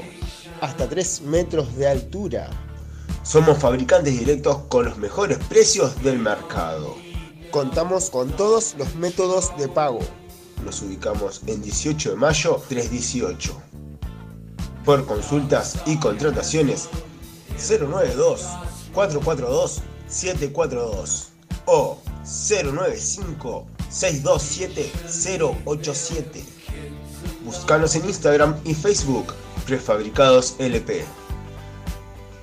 [0.60, 2.50] Hasta 3 metros de altura.
[3.22, 6.94] Somos fabricantes directos con los mejores precios del mercado.
[7.50, 10.00] Contamos con todos los métodos de pago.
[10.62, 13.62] Nos ubicamos en 18 de mayo 318.
[14.84, 16.90] Por consultas y contrataciones
[17.58, 18.46] 092
[18.92, 21.32] 442 742
[21.66, 24.90] o 095 627
[25.64, 26.44] 087.
[27.44, 29.34] Búscanos en Instagram y Facebook
[29.66, 31.04] Prefabricados LP.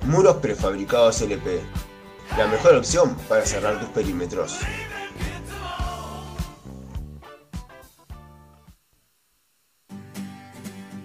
[0.06, 1.60] Muros prefabricados LP.
[2.38, 4.58] La mejor opción para cerrar tus perímetros.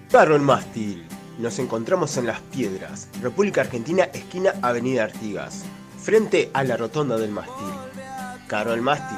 [0.09, 1.04] Carro el Mástil.
[1.37, 5.63] Nos encontramos en Las Piedras, República Argentina, esquina Avenida Artigas,
[6.01, 7.73] frente a la Rotonda del Mástil.
[8.47, 9.17] Carro el Mástil.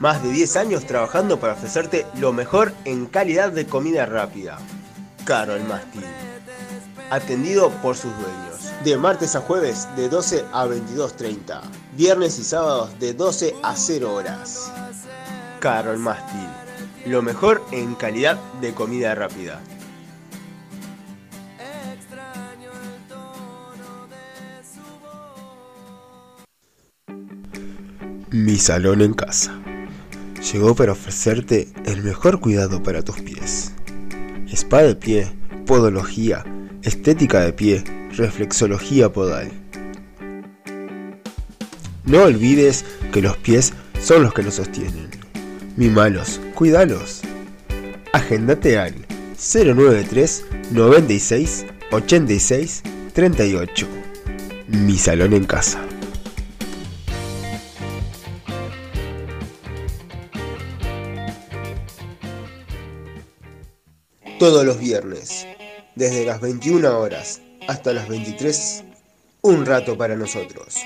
[0.00, 4.58] Más de 10 años trabajando para ofrecerte lo mejor en calidad de comida rápida.
[5.24, 6.04] Caro el Mástil.
[7.10, 8.72] Atendido por sus dueños.
[8.82, 11.60] De martes a jueves de 12 a 22.30.
[11.96, 14.72] Viernes y sábados de 12 a 0 horas.
[15.60, 16.48] Caro el Mástil.
[17.04, 19.60] Lo mejor en calidad de comida rápida.
[28.32, 29.60] Mi salón en casa.
[30.52, 33.72] Llegó para ofrecerte el mejor cuidado para tus pies.
[34.46, 35.32] Spa de pie,
[35.66, 36.44] podología,
[36.82, 37.82] estética de pie,
[38.16, 39.50] reflexología podal.
[42.04, 45.10] No olvides que los pies son los que nos sostienen.
[45.76, 47.22] Mimalos, cuídalos.
[48.12, 48.94] Agéndate al
[49.38, 53.86] 093 96 86 38.
[54.68, 55.84] Mi salón en casa.
[64.40, 65.46] Todos los viernes,
[65.96, 68.84] desde las 21 horas hasta las 23,
[69.42, 70.76] un rato para nosotros.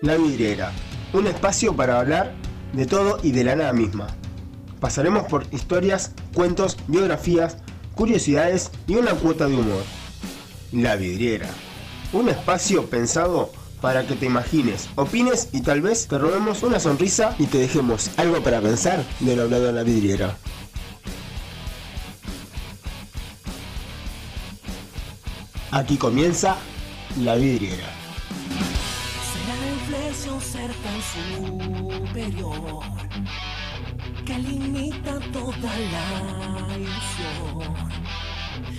[0.00, 0.72] La vidriera.
[1.12, 2.32] Un espacio para hablar
[2.72, 4.06] de todo y de la nada misma.
[4.80, 7.58] Pasaremos por historias, cuentos, biografías,
[7.94, 9.82] curiosidades y una cuota de humor.
[10.72, 11.48] La vidriera.
[12.14, 13.50] Un espacio pensado
[13.84, 18.10] para que te imagines, opines y tal vez te robemos una sonrisa y te dejemos
[18.16, 20.38] algo para pensar de lo hablado en la vidriera.
[25.70, 26.56] Aquí comienza
[27.20, 27.84] la vidriera.
[30.40, 31.00] ser tan
[32.08, 32.84] superior
[34.24, 37.74] que limita toda la ilusión.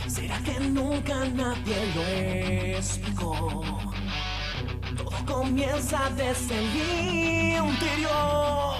[0.07, 3.85] ¿Será que nunca nadie lo explicó?
[5.25, 8.75] Comienza desde el interior.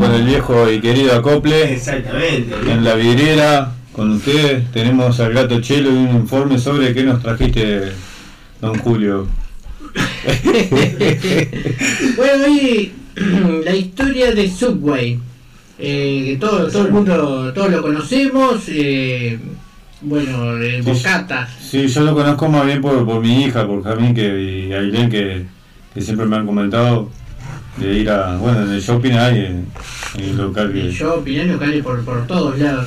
[0.00, 1.74] Con el viejo y querido acople.
[1.74, 2.54] Exactamente.
[2.70, 7.22] En la vidriera, con ustedes, tenemos al gato Chelo y un informe sobre qué nos
[7.22, 7.92] trajiste,
[8.60, 9.26] don Julio.
[12.16, 12.92] Bueno, hoy
[13.64, 15.18] la historia de Subway.
[15.78, 18.62] Eh, que todo, todo el mundo, todos lo conocemos.
[18.68, 19.38] eh,
[20.00, 21.48] bueno, de Bocata.
[21.60, 25.10] Sí, yo lo conozco más bien por, por mi hija, por Jamín que, y Ailén,
[25.10, 25.44] que,
[25.94, 27.10] que siempre me han comentado
[27.76, 29.66] de ir a, bueno, en el shopping hay en,
[30.16, 30.90] en el local que...
[30.90, 32.86] Yo opiné locales por, por todos lados.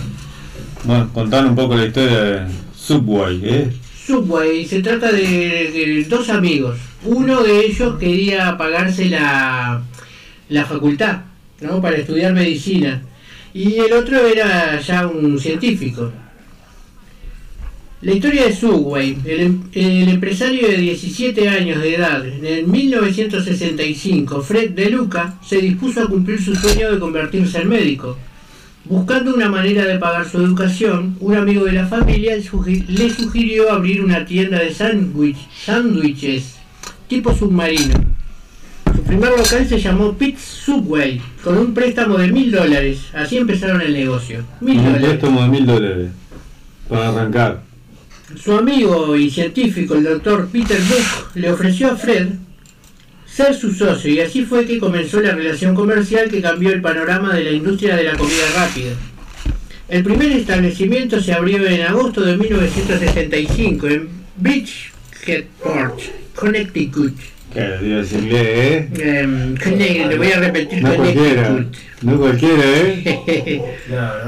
[0.84, 3.74] Bueno, contar un poco la historia de Subway, ¿eh?
[4.06, 6.78] Subway se trata de, de dos amigos.
[7.04, 9.82] Uno de ellos quería pagarse la,
[10.50, 11.20] la facultad,
[11.62, 11.82] ¿no?
[11.82, 13.02] Para estudiar medicina.
[13.54, 16.12] Y el otro era ya un científico.
[18.02, 24.42] La historia de Subway, el, em- el empresario de 17 años de edad, en 1965,
[24.42, 28.18] Fred De Luca, se dispuso a cumplir su sueño de convertirse en médico.
[28.86, 33.10] Buscando una manera de pagar su educación, un amigo de la familia le sugi- le
[33.10, 36.56] sugirió abrir una tienda de sándwich- sándwiches
[37.10, 37.96] tipo submarino.
[38.96, 43.00] Su primer local se llamó Pit Subway, con un préstamo de mil dólares.
[43.14, 44.46] Así empezaron el negocio.
[44.62, 45.08] Mil Un dólares.
[45.10, 46.12] préstamo de mil dólares
[46.88, 47.69] para arrancar.
[48.36, 52.28] Su amigo y científico, el doctor Peter Buck, le ofreció a Fred
[53.26, 57.34] ser su socio y así fue que comenzó la relación comercial que cambió el panorama
[57.34, 58.92] de la industria de la comida rápida.
[59.88, 66.00] El primer establecimiento se abrió en agosto de 1965 en Bridgeport,
[66.36, 67.16] Connecticut.
[67.56, 68.90] A decirle, ¿eh?
[69.00, 71.66] Em, le voy a repetir No cualquiera,
[72.04, 73.62] no cualquiera, ¿eh?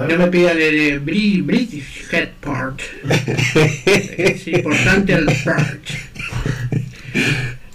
[0.09, 0.57] No me pidan
[1.05, 2.81] Bri- British Headport.
[4.17, 5.79] es importante el part.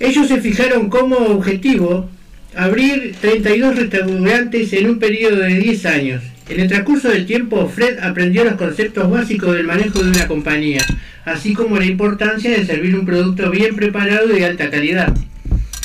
[0.01, 2.11] Ellos se fijaron como objetivo
[2.55, 6.22] abrir 32 restaurantes en un periodo de 10 años.
[6.49, 10.80] En el transcurso del tiempo, Fred aprendió los conceptos básicos del manejo de una compañía,
[11.24, 15.12] así como la importancia de servir un producto bien preparado y de alta calidad.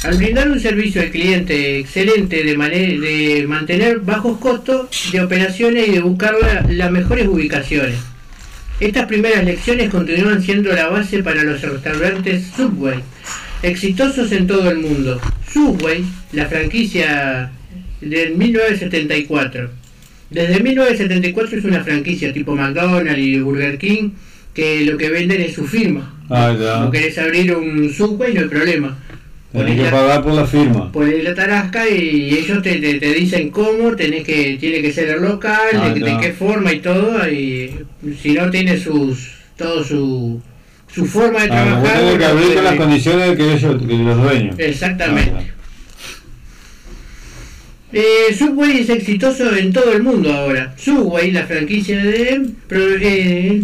[0.04, 5.92] Al brindar un servicio al cliente excelente de, de mantener bajos costos de operaciones y
[5.92, 7.96] de buscar la- las mejores ubicaciones.
[8.80, 12.98] Estas primeras lecciones continúan siendo la base para los restaurantes Subway,
[13.62, 15.22] exitosos en todo el mundo.
[15.54, 17.52] Subway, la franquicia
[18.02, 19.70] del 1974.
[20.32, 24.10] Desde 1974 es una franquicia tipo McDonald's y Burger King
[24.56, 26.16] que lo que venden es su firma.
[26.30, 26.80] Ah, ya.
[26.86, 28.98] No querés abrir un Subway, no hay problema.
[29.52, 30.92] Tenés que pagar por la firma.
[30.92, 35.10] Pones la tarasca y ellos te, te, te dicen cómo tenés que tiene que ser
[35.10, 37.72] el local, Ah, de, de qué forma y todo, y
[38.22, 40.42] si no tiene sus todo su,
[40.94, 42.00] su forma de Ah, trabajar.
[42.00, 44.56] tenés que abrir con las condiciones que ellos, que los dueños.
[44.58, 45.32] Exactamente.
[45.36, 45.44] Ah,
[47.94, 50.74] Eh, Subway es exitoso en todo el mundo ahora.
[50.78, 52.42] Subway, la franquicia de...
[52.70, 53.62] pro- eh,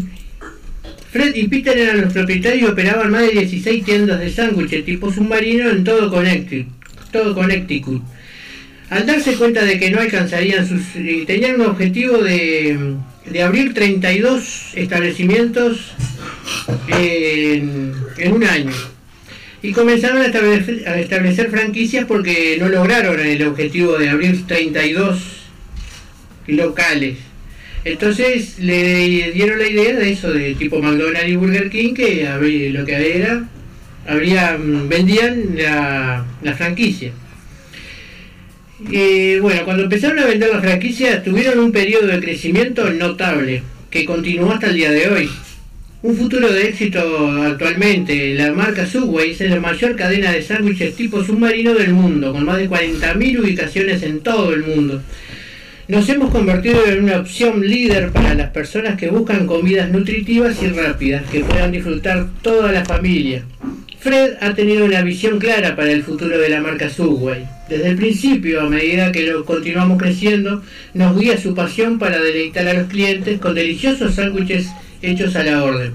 [1.18, 5.12] Fred y Peter eran los propietarios y operaban más de 16 tiendas de sándwiches tipo
[5.12, 8.04] submarino en todo Connecticut.
[8.92, 10.96] Al darse cuenta de que no alcanzarían sus...
[10.96, 15.94] eh, tenían un objetivo de, de abrir 32 establecimientos
[16.90, 18.72] en, en un año.
[19.64, 25.20] Y comenzaron a establecer, a establecer franquicias porque no lograron el objetivo de abrir 32
[26.46, 27.27] locales.
[27.88, 32.28] Entonces le dieron la idea de eso, de tipo McDonald's y Burger King, que
[32.74, 33.48] lo que era,
[34.06, 36.26] habrían, vendían la,
[36.58, 37.14] franquicia.
[38.92, 44.04] Eh, bueno, cuando empezaron a vender la franquicia tuvieron un periodo de crecimiento notable, que
[44.04, 45.30] continuó hasta el día de hoy.
[46.04, 47.00] Un futuro de éxito
[47.42, 52.44] actualmente, la marca Subway es la mayor cadena de sándwiches tipo submarino del mundo, con
[52.44, 55.02] más de 40.000 ubicaciones en todo el mundo.
[55.88, 60.68] Nos hemos convertido en una opción líder para las personas que buscan comidas nutritivas y
[60.68, 63.44] rápidas que puedan disfrutar toda la familia.
[63.98, 67.48] Fred ha tenido una visión clara para el futuro de la marca Subway.
[67.70, 70.62] Desde el principio, a medida que lo continuamos creciendo,
[70.94, 74.68] nos guía su pasión para deleitar a los clientes con deliciosos sándwiches
[75.02, 75.94] hechos a la orden.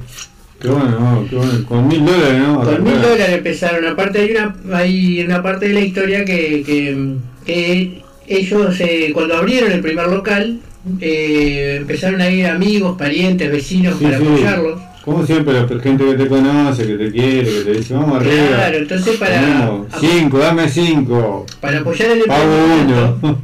[0.58, 1.66] Qué bueno, no, qué bueno.
[1.66, 2.62] Con mil dólares, ¿no?
[2.62, 3.84] Con mil dólares empezaron.
[3.84, 8.02] Aparte hay una, hay una parte de la historia que, que, que
[8.38, 10.60] ellos eh, cuando abrieron el primer local
[11.00, 14.24] eh, empezaron a ir amigos, parientes, vecinos Sí, para sí.
[14.26, 14.80] apoyarlos.
[15.04, 18.46] Como siempre, la gente que te conoce, que te quiere, que te dice, vamos arriba.
[18.48, 21.46] Claro, entonces para, cinco, dame cinco.
[21.60, 23.38] para apoyar el Pago emprendimiento, uno.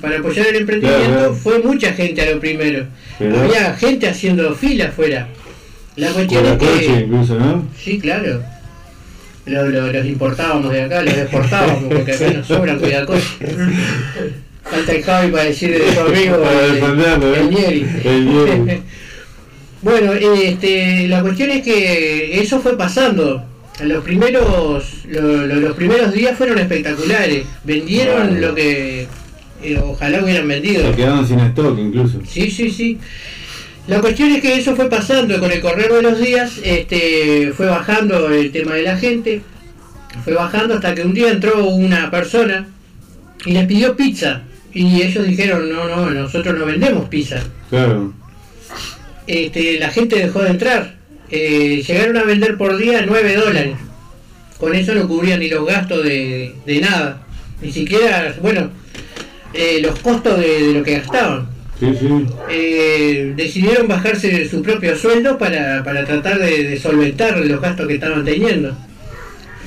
[0.00, 1.34] para apoyar el emprendimiento Claro.
[1.34, 2.86] fue mucha gente a lo primero.
[3.18, 5.28] Pero- Había gente haciendo fila afuera.
[5.96, 7.64] La cuestión Con es la que incluso, ¿no?
[7.82, 8.42] sí, claro.
[9.46, 13.24] Lo- lo- los importábamos de acá, los exportábamos, porque acá nos sobran cuidacoches.
[14.62, 17.40] Falta el Javi para decir de su amigo Para el, defenderlo, ¿eh?
[17.40, 17.86] el Nieri.
[18.04, 18.82] El Nieri.
[19.82, 23.44] bueno, este, la cuestión es que eso fue pasando.
[23.82, 27.44] Los primeros, lo- lo- los primeros días fueron espectaculares.
[27.64, 29.08] Vendieron lo que
[29.62, 30.90] eh, ojalá hubieran vendido.
[30.90, 32.20] Se quedaron sin stock incluso.
[32.28, 32.98] Sí, sí, sí.
[33.90, 37.66] La cuestión es que eso fue pasando con el correr de los días, este, fue
[37.66, 39.42] bajando el tema de la gente,
[40.24, 42.68] fue bajando hasta que un día entró una persona
[43.44, 44.42] y les pidió pizza.
[44.72, 47.42] Y ellos dijeron, no, no, nosotros no vendemos pizza.
[47.68, 48.12] Claro.
[49.26, 50.94] Este, la gente dejó de entrar.
[51.28, 53.74] Eh, llegaron a vender por día 9 dólares.
[54.58, 57.22] Con eso no cubrían ni los gastos de, de nada.
[57.60, 58.70] Ni siquiera, bueno,
[59.52, 61.49] eh, los costos de- de lo que gastaban
[61.80, 62.08] Sí, sí.
[62.50, 67.94] eh, decidieron bajarse su propio sueldo para, para tratar de, de solventar los gastos que
[67.94, 68.72] estaban teniendo.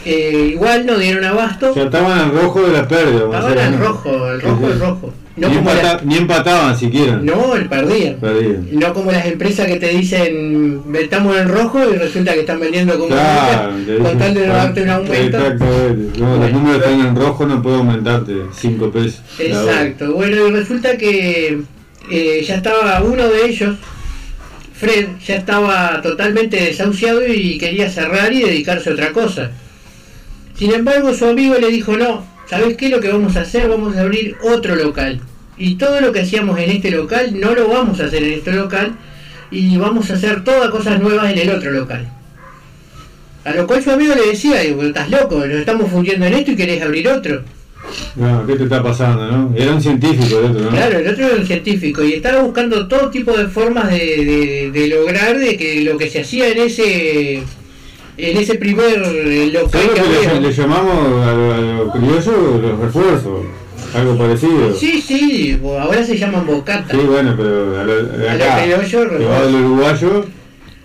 [0.06, 3.24] Eh, igual no dieron abasto, estaban al rojo de la pérdida.
[3.26, 5.14] estaban al rojo, al rojo, al rojo.
[5.36, 7.16] No ni, como, empata- la- ni empataban siquiera.
[7.16, 8.18] no, el perdían.
[8.18, 8.68] Perdían.
[8.74, 12.94] No como las empresas que te dicen estamos en rojo y resulta que están vendiendo
[13.00, 15.16] como Claro, te con dicen, tal de no darte un aumento.
[15.38, 16.20] Exactamente.
[16.20, 16.60] No, los Bueno.
[16.60, 19.22] números están en rojo, no puedo aumentarte 5 pesos.
[19.40, 21.62] Exacto, bueno, y resulta que
[22.10, 23.78] eh, ya estaba uno de ellos,
[24.74, 29.52] Fred, ya estaba totalmente desahuciado y quería cerrar y dedicarse a otra cosa.
[30.56, 32.90] Sin embargo, su amigo le dijo, no, ¿sabes qué?
[32.90, 35.22] Lo que vamos a hacer, vamos a abrir otro local.
[35.58, 38.52] Y todo lo que hacíamos en este local no lo vamos a hacer en este
[38.52, 38.96] local
[39.52, 42.08] y vamos a hacer todas cosas nuevas en el otro local.
[43.46, 46.56] A lo cual su amigo le decía, estás loco, nos estamos fundiendo en esto y
[46.56, 47.44] querés abrir otro.
[48.16, 49.54] No, ¿qué te está pasando, no?
[49.56, 50.70] Era un científico el otro, ¿no?
[50.70, 54.72] Claro, el otro era un científico y estaba buscando todo tipo de formas de, de-
[54.72, 57.44] de lograr de que lo que se hacía en ese
[58.16, 61.92] en ese primer eh, local ¿Sabes lo que que le, llamamos a lo, a lo
[61.92, 63.46] criollo los refuerzos?
[63.96, 64.74] Algo parecido.
[64.76, 66.92] Sí, sí, ahora se llaman bocata.
[66.96, 69.46] Sí, bueno, pero a lo, de A lo acá, criollo, que va refuerzo.
[69.46, 70.26] del uruguayo,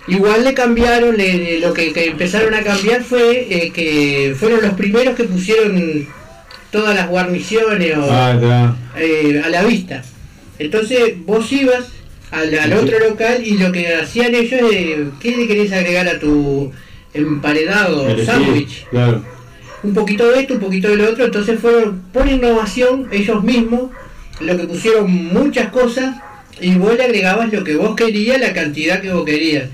[0.09, 4.63] Igual le cambiaron, le- le- lo que, que empezaron a cambiar fue eh, que fueron
[4.63, 6.07] los primeros que pusieron
[6.71, 10.03] todas las guarniciones o, ah, eh, a la vista.
[10.59, 11.87] Entonces vos ibas
[12.31, 16.19] al, al otro local y lo que hacían ellos es, ¿qué le querés agregar a
[16.19, 16.73] tu
[17.15, 18.87] emparedado sándwich?
[18.91, 19.25] Claro.
[19.83, 23.91] Un poquito de esto, un poquito de lo otro, entonces fueron por innovación ellos mismos,
[24.41, 26.17] lo que pusieron muchas cosas
[26.61, 29.69] y vos le agregabas lo que vos querías, la cantidad que vos querías.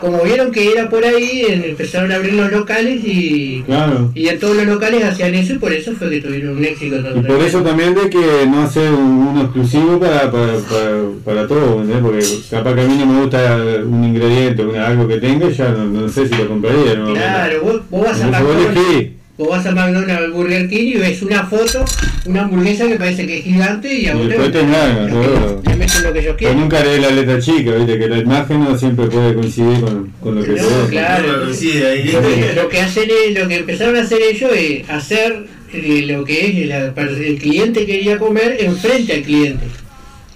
[0.00, 4.10] Como vieron que era por ahí, empezaron a abrir los locales y, Claro.
[4.14, 6.96] y en todos los locales hacían eso y por eso fue que tuvieron un éxito.
[7.14, 11.46] Y por eso también de que no hacer un- uno exclusivo para, para, para, para
[11.46, 11.98] todo, ¿entendés?
[12.02, 15.68] Porque capaz que a mí no me gusta un ingrediente, una, algo que tenga, ya
[15.68, 16.94] no, no sé si lo compraría.
[16.94, 17.12] ¿no?
[17.12, 19.10] Claro, vos, vos vas a elegís.
[19.40, 21.82] Vos vas a McDonald's al Burger King y ves una foto,
[22.26, 26.36] una hamburguesa que parece que es gigante y a vos te meten lo que ellos
[26.38, 30.12] Yo nunca haré la letra chica, viste, que la imagen no siempre puede coincidir con,
[30.20, 31.26] con lo que No, se claro.
[31.38, 32.12] No coincide ahí.
[32.12, 36.04] Lo que, lo que hacen es- lo que empezaron a hacer ellos es hacer eh,
[36.06, 39.64] lo que es la- el cliente quería comer enfrente al cliente.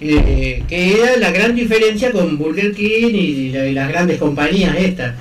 [0.01, 4.75] Eh, que era la gran diferencia con Burger King y, la- y las grandes compañías
[4.79, 5.13] estas.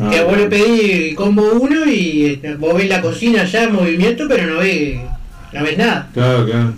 [0.00, 3.72] Ah, que vos le pedís combo uno y eh, vos ves la cocina ya en
[3.72, 5.00] movimiento, pero no ves,
[5.52, 6.08] no ves nada.
[6.14, 6.72] Claro, claro.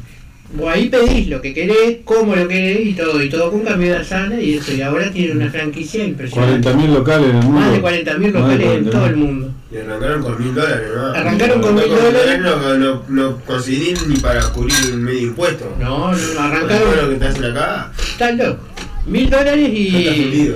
[0.53, 4.03] Vos ahí pedís lo que querés, cómo lo querés y todo, y todo con comida
[4.03, 4.73] sana y eso.
[4.73, 6.69] Y ahora tiene una franquicia impresionante.
[6.69, 7.61] 40.000 locales en el mundo.
[7.61, 9.51] Más de 40.000 locales en todo el mundo.
[9.73, 11.07] Y arrancaron con mil dólares, ¿no?
[11.13, 12.41] Arrancaron con mil dólares.
[12.41, 15.77] No, no, no conseguí ni para cubrir el medio impuesto.
[15.79, 16.91] No, no, arrancaron.
[16.91, 18.65] todo lo que te hacen acá, Estás loco.
[19.11, 20.55] Mil dólares y, y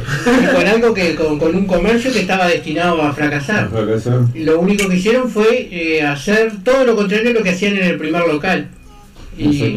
[0.54, 3.68] con algo que con, con un comercio que estaba destinado a fracasar.
[4.34, 7.82] Lo único que hicieron fue eh, hacer todo lo contrario a lo que hacían en
[7.82, 8.68] el primer local.
[9.36, 9.74] Y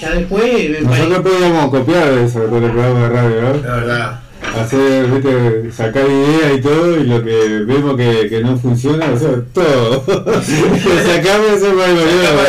[0.00, 3.54] ya después eh, Nosotros podíamos copiar eso con el programa de radio, ¿no?
[3.62, 4.20] La verdad.
[4.58, 9.16] Hacer, viste, sacar ideas y todo, y lo que vemos que, que no funciona, o
[9.16, 10.04] sea, todo.
[10.08, 12.42] Lo sacamos hacemos algo nuevo.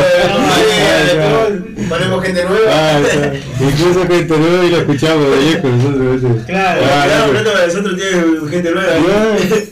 [1.89, 2.71] Ponemos gente nueva.
[2.71, 6.45] Ah, o sea, incluso gente nueva y lo escuchamos de lejos nosotros.
[6.45, 8.93] Claro, Ah, Claro, no, nosotros nosotros tienen gente nueva.
[8.99, 9.63] Bueno.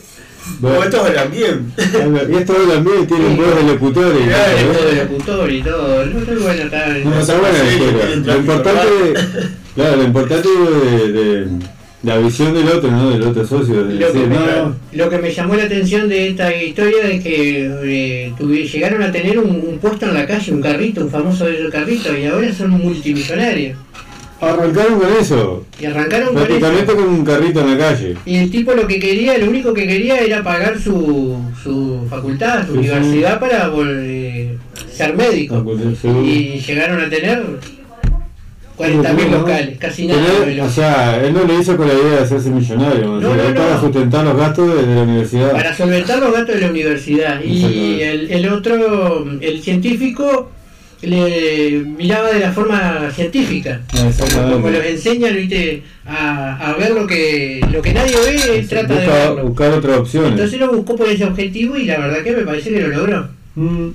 [0.61, 1.73] Como estos hablan bien.
[1.77, 4.73] Y esto también tiene un voz de locutor y Claro, ¿no?
[4.73, 6.05] modo de locutor y todo.
[6.05, 9.13] No está bueno, está No, está buena la tienen Lo importante,
[9.75, 11.47] claro, lo importante de, de,
[12.03, 13.11] la visión del otro, ¿no?
[13.11, 13.83] Del otro socio.
[13.83, 17.23] de Lo que, me, no, lo que me llamó la atención de esta historia es
[17.23, 18.33] que eh,
[18.73, 22.25] llegaron a tener un, un puesto en la calle, un carrito, un famoso carrito, y
[22.25, 23.77] ahora son multimillonarios.
[24.41, 25.65] arrancaron con eso.
[25.79, 26.95] Y arrancaron con eso.
[26.95, 28.15] Con un carrito en la calle.
[28.25, 32.65] Y el tipo lo que quería, lo único que quería era pagar su, su facultad,
[32.65, 32.89] su Sí, sí.
[32.89, 34.57] universidad para eh,
[34.91, 35.63] ser médico.
[36.25, 37.43] Y llegaron a tener
[38.81, 39.37] 40.000 ¿no?
[39.39, 40.21] locales, casi nada.
[40.45, 43.19] De él, o sea, él no lo hizo con la idea de hacerse millonario, o
[43.21, 43.81] No, sea, no, es para no.
[43.81, 45.51] sustentar los gastos de, de la universidad.
[45.51, 47.41] para solventar los gastos de la universidad.
[47.43, 50.51] Y el, el otro, el científico,
[51.01, 53.81] le miraba de la forma científica.
[54.51, 55.81] Como los enseñan ¿viste?
[56.05, 59.43] A, a ver lo que lo que nadie ve, él trata de Busca- verlo.
[59.47, 60.31] buscar otras opciones.
[60.31, 63.29] Entonces lo buscó por ese objetivo y la verdad que me parece que lo logró.
[63.55, 63.87] Mm.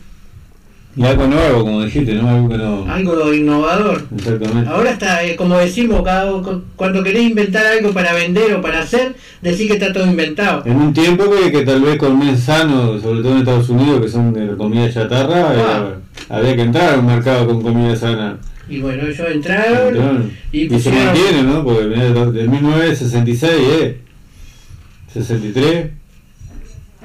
[0.99, 2.27] Y algo nuevo, como dijiste, ¿no?
[2.31, 2.87] Algo que no.
[2.91, 4.03] Algo innovador.
[4.17, 4.71] Exactamente.
[4.71, 8.81] Ahora está, eh, como decimos, cada, cu- cuando querés inventar algo para vender o para
[8.81, 10.63] hacer, decís que está todo inventado.
[10.65, 14.09] En un tiempo que, que tal vez comer sano, sobre todo en Estados Unidos, que
[14.09, 15.89] son de comida chatarra, Ah.
[15.91, 18.39] eh, había que entrar a un mercado con comida sana.
[18.69, 20.33] Y bueno, ellos entraron Entraron.
[20.51, 21.05] y Y, se pusieron...
[21.05, 21.63] mantiene, ¿no?
[21.63, 24.01] Porque mirá, de 1966, ¿eh?
[25.13, 25.87] 63,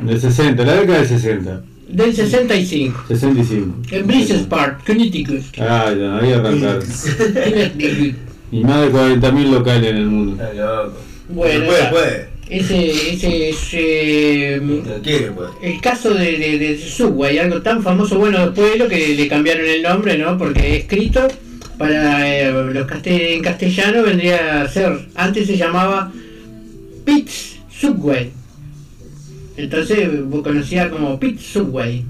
[0.01, 1.61] del 60, la década del 60,
[1.91, 3.03] Del 65.
[3.07, 3.75] 65.
[3.91, 5.41] En Bridges Park, Connecticut.
[5.59, 6.83] Ah, ya, ahí arrancaron.
[6.85, 8.15] Connecticut.
[8.53, 10.43] Y más de 40.000 locales en el mundo.
[11.29, 12.27] Bueno, puede, puede.
[12.49, 14.81] ese, ese es eh,
[15.63, 19.27] el caso de, de, de Subway, algo tan famoso, bueno, después de lo que le
[19.29, 20.37] cambiaron el nombre, ¿no?
[20.37, 21.29] Porque escrito
[21.77, 26.11] para eh, los caste- en castellano vendría a ser, antes se llamaba
[27.05, 28.31] Pete's Subway.
[29.63, 32.03] Entonces vos conocías como Pete's Subway,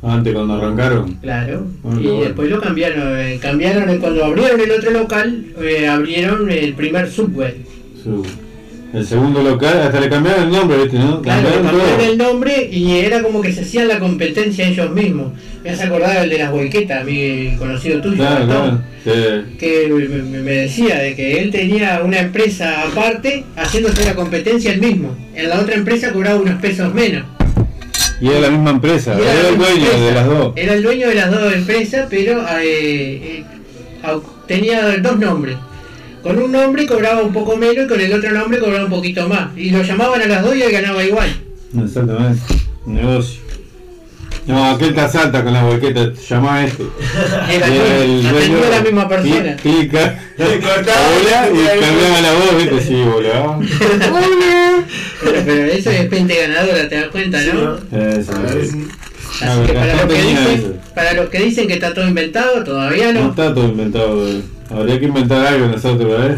[0.00, 1.14] Antes cuando arrancaron.
[1.14, 1.66] claro.
[1.84, 2.20] Y bueno.
[2.20, 7.10] después lo cambiaron, eh, cambiaron eh, cuando abrieron el otro local, eh, abrieron el primer
[7.10, 7.64] Subway.
[8.02, 8.24] Su,
[8.92, 10.98] el segundo local, hasta le cambiaron el nombre, ¿viste?
[10.98, 11.20] ¿no?
[11.20, 15.32] Claro, Cambiaron cambiaron el nombre y era como que se hacían la competencia ellos mismos.
[15.62, 19.42] Me has acordado el de las boiquetas, mi conocido tuyo, Claro, Gastón, claro.
[19.50, 19.56] sí.
[19.58, 25.14] que me, decía de que él tenía una empresa aparte haciéndose la competencia él mismo.
[25.34, 27.24] En la otra empresa cobraba unos pesos menos.
[28.20, 30.04] Y era la misma empresa, era, el dueño empresa.
[30.04, 30.52] de las dos.
[30.56, 33.44] Era el dueño de las dos empresas, pero eh, eh,
[34.46, 35.56] tenía dos nombres.
[36.28, 39.26] Con un nombre cobraba un poco menos y con el otro nombre cobraba un poquito
[39.28, 39.56] más.
[39.56, 41.28] Y lo llamaban a las dos y él ganaba igual.
[41.82, 42.42] Exactamente,
[42.84, 43.40] negocio.
[44.46, 46.82] No, aquel te asalta con la volqueta, llama a este.
[47.50, 49.56] Era Y el- atendió a la misma persona.
[49.56, 52.80] cli- Clica, cortaba, hola, y cambiaba la voz, ¿viste?
[52.82, 53.58] Sí, hola.
[55.20, 57.76] Pero, pero eso es gente ganadora, te das cuenta, ¿no?
[57.98, 58.76] Eso, eso.
[59.40, 63.12] Así que para los que, dicen, para los que dicen que está todo inventado, todavía
[63.14, 63.30] No no.
[63.30, 64.57] está todo inventado.
[64.70, 66.36] Habría que inventar algo nosotros, ¿eh?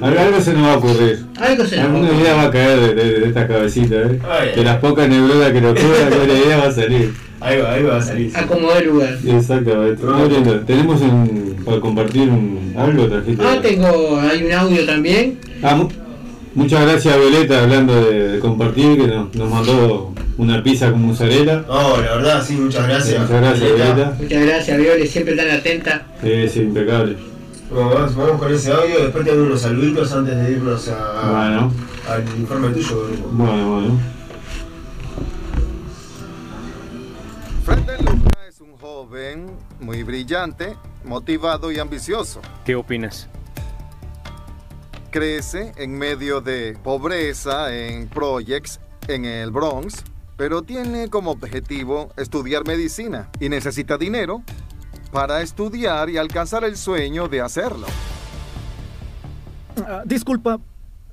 [0.00, 1.24] Algo, algo se nos va a ocurrir.
[1.38, 3.94] Algo se nos va a Alguna idea va a caer de, de, de esta cabecita,
[3.96, 4.20] ¿eh?
[4.28, 7.14] Ay, de las pocas neuronas que nos quedan, alguna idea va a salir.
[7.40, 8.36] Ahí va, ahí va a salir.
[8.36, 9.18] Acomodó el lugar.
[9.26, 10.02] Exactamente.
[10.30, 10.60] Lindo.
[10.60, 13.42] Tenemos un, para compartir un, algo, trajiste.
[13.46, 15.38] Ah, tengo, hay un audio también.
[15.62, 15.88] Ah, mu-
[16.54, 21.02] muchas gracias a Violeta hablando de, de compartir, que nos, nos mandó una pizza con
[21.02, 21.62] mozzarella.
[21.68, 23.20] No, la verdad, sí, muchas gracias.
[23.20, 24.12] Muchas gracias, Violeta.
[24.18, 26.06] Muchas gracias, Viole, siempre tan atenta.
[26.22, 27.16] Sí, sí, impecable.
[27.70, 31.72] Bueno, vamos, vamos con ese audio, después tengo unos saluditos antes de irnos a, Bueno,
[32.08, 33.28] al informe tuyo, grupo.
[33.32, 34.00] bueno, bueno.
[38.14, 39.46] Luca es un joven
[39.80, 42.40] muy brillante, motivado y ambicioso.
[42.64, 43.28] ¿Qué opinas?
[45.10, 50.04] Crece en medio de pobreza en projects en el Bronx,
[50.36, 54.42] pero tiene como objetivo estudiar medicina y necesita dinero
[55.10, 57.86] para estudiar y alcanzar el sueño de hacerlo.
[59.86, 60.58] Ah, disculpa,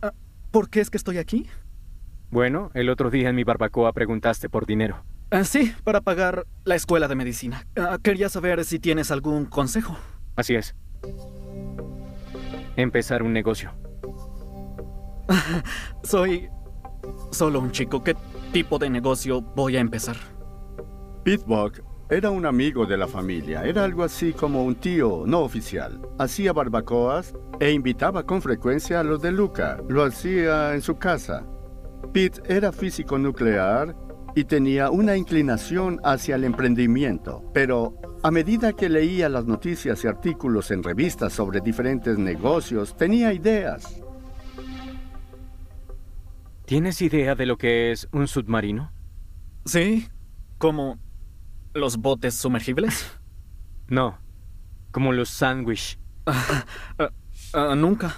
[0.02, 0.12] ah,
[0.52, 1.48] ¿por qué es que estoy aquí?
[2.32, 5.04] Bueno, el otro día en mi barbacoa preguntaste por dinero.
[5.32, 7.66] Ah, sí, para pagar la escuela de medicina.
[7.76, 9.98] Ah, quería saber si tienes algún consejo.
[10.36, 10.76] Así es.
[12.76, 13.72] Empezar un negocio.
[16.04, 16.50] Soy
[17.32, 18.04] solo un chico.
[18.04, 18.16] ¿Qué
[18.52, 20.18] tipo de negocio voy a empezar?
[21.24, 26.02] Pitbuck era un amigo de la familia, era algo así como un tío no oficial.
[26.20, 29.80] Hacía barbacoas e invitaba con frecuencia a los de Luca.
[29.88, 31.46] Lo hacía en su casa.
[32.12, 33.96] Pete era físico nuclear
[34.36, 40.08] y tenía una inclinación hacia el emprendimiento, pero a medida que leía las noticias y
[40.08, 44.02] artículos en revistas sobre diferentes negocios, tenía ideas.
[46.66, 48.92] ¿Tienes idea de lo que es un submarino?
[49.66, 50.08] Sí,
[50.58, 50.98] como
[51.74, 53.06] los botes sumergibles.
[53.88, 54.18] No,
[54.92, 56.00] como los sándwich.
[56.26, 56.66] Ah,
[57.00, 57.10] ah,
[57.54, 58.16] ah, nunca.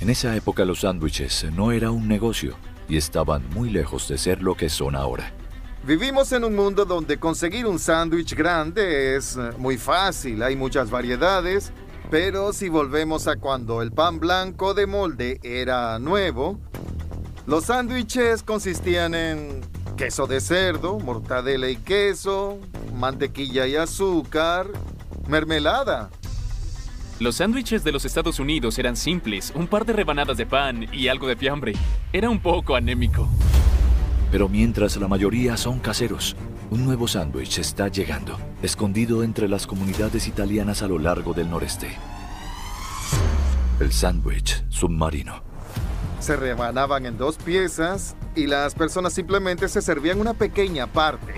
[0.00, 2.56] En esa época los sándwiches no era un negocio
[2.88, 5.32] y estaban muy lejos de ser lo que son ahora.
[5.84, 10.90] Vivimos en un mundo donde conseguir un sándwich grande es eh, muy fácil, hay muchas
[10.90, 11.72] variedades,
[12.10, 16.58] pero si volvemos a cuando el pan blanco de molde era nuevo,
[17.46, 19.60] los sándwiches consistían en
[19.98, 22.60] queso de cerdo, mortadela y queso,
[22.94, 24.68] mantequilla y azúcar,
[25.26, 26.08] mermelada.
[27.18, 31.08] Los sándwiches de los Estados Unidos eran simples, un par de rebanadas de pan y
[31.08, 31.72] algo de fiambre.
[32.12, 33.28] Era un poco anémico.
[34.30, 36.36] Pero mientras la mayoría son caseros,
[36.70, 41.88] un nuevo sándwich está llegando, escondido entre las comunidades italianas a lo largo del noreste.
[43.80, 45.42] El sándwich submarino.
[46.20, 51.34] Se rebanaban en dos piezas y las personas simplemente se servían una pequeña parte.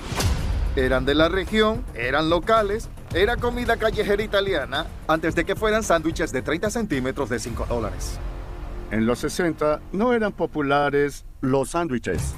[0.77, 6.33] Eran de la región, eran locales, era comida callejera italiana antes de que fueran sándwiches
[6.33, 8.19] de 30 centímetros de 5 dólares.
[8.91, 12.35] En los 60 no eran populares los sándwiches,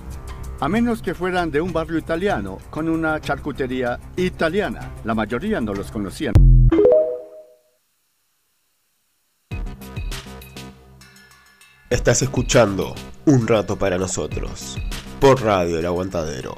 [0.60, 4.92] a menos que fueran de un barrio italiano con una charcutería italiana.
[5.04, 6.34] La mayoría no los conocían.
[11.92, 12.94] Estás escuchando
[13.26, 14.78] Un Rato para Nosotros
[15.20, 16.56] por Radio El Aguantadero.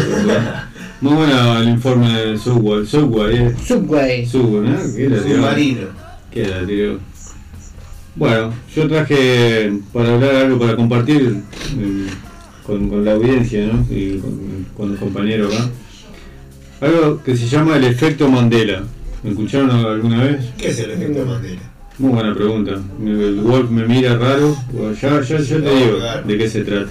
[1.01, 2.87] Muy bueno el informe del Subway.
[2.87, 3.55] Subway, ¿eh?
[3.67, 4.27] Subway.
[4.27, 4.79] Subway, ¿no?
[4.95, 5.35] ¿Qué era, tío?
[5.35, 5.87] Submarino.
[6.31, 6.99] ¿Qué era, tío?
[8.15, 11.43] Bueno, yo traje para hablar algo para compartir
[11.77, 12.07] eh,
[12.65, 13.85] con, con la audiencia, ¿no?
[13.91, 15.71] Y con, con los compañeros acá.
[16.81, 18.85] Algo que se llama el efecto Mandela.
[19.25, 20.53] ¿Me escucharon alguna vez?
[20.57, 21.74] ¿Qué es el efecto Mandela?
[21.99, 22.73] Muy buena pregunta.
[23.05, 24.57] El Wolf me mira raro.
[25.01, 26.91] Ya, ya, ya te digo de qué se trata.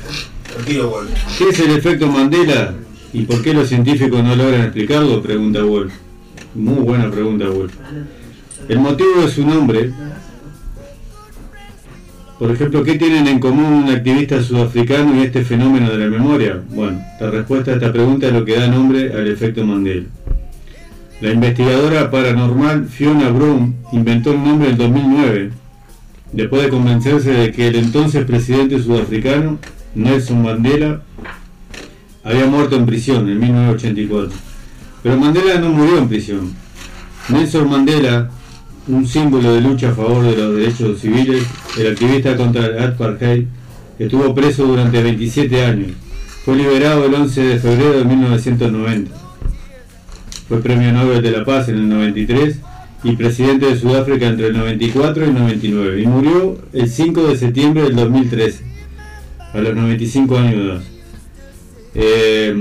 [0.66, 2.74] ¿Qué es el efecto Mandela
[3.12, 5.22] y por qué los científicos no logran explicarlo?
[5.22, 5.92] Pregunta Wolf.
[6.56, 7.74] Muy buena pregunta, Wolf.
[8.70, 9.92] El motivo de su nombre.
[12.40, 16.62] Por ejemplo, ¿qué tienen en común un activista sudafricano y este fenómeno de la memoria?
[16.70, 20.08] Bueno, la respuesta a esta pregunta es lo que da nombre al efecto Mandela.
[21.24, 25.52] La investigadora paranormal Fiona Broom inventó el nombre en 2009,
[26.34, 29.58] después de convencerse de que el entonces presidente sudafricano,
[29.96, 31.02] Nelson Mandela,
[32.26, 34.38] había muerto en prisión en 1984.
[35.02, 36.54] Pero Mandela no murió en prisión.
[37.30, 38.30] Nelson Mandela,
[38.90, 41.46] un símbolo de lucha a favor de los derechos civiles,
[41.80, 43.46] el activista contra el apartheid,
[43.98, 45.92] estuvo preso durante 27 años.
[46.44, 49.23] Fue liberado el 11 de febrero de 1990.
[50.48, 52.58] Fue Premio Nobel de la Paz en el 93
[53.04, 56.02] y presidente de Sudáfrica entre el 94 y el 99.
[56.02, 58.64] Y murió el 5 de septiembre del 2013,
[59.54, 60.84] a los 95 años.
[61.96, 62.56] Eh,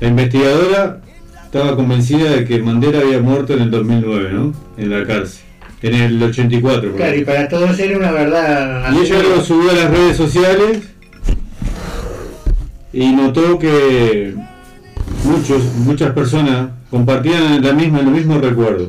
[0.00, 1.00] la investigadora
[1.44, 4.54] estaba convencida de que Mandela había muerto en el 2009, ¿no?
[4.76, 5.40] En la cárcel.
[5.82, 6.90] En el 84.
[6.90, 8.92] por Claro, y para todos era una verdad.
[8.94, 10.78] y ella lo subió a las redes sociales
[12.92, 14.34] y notó que
[15.24, 18.88] muchos, muchas personas compartían la misma, el mismo recuerdo.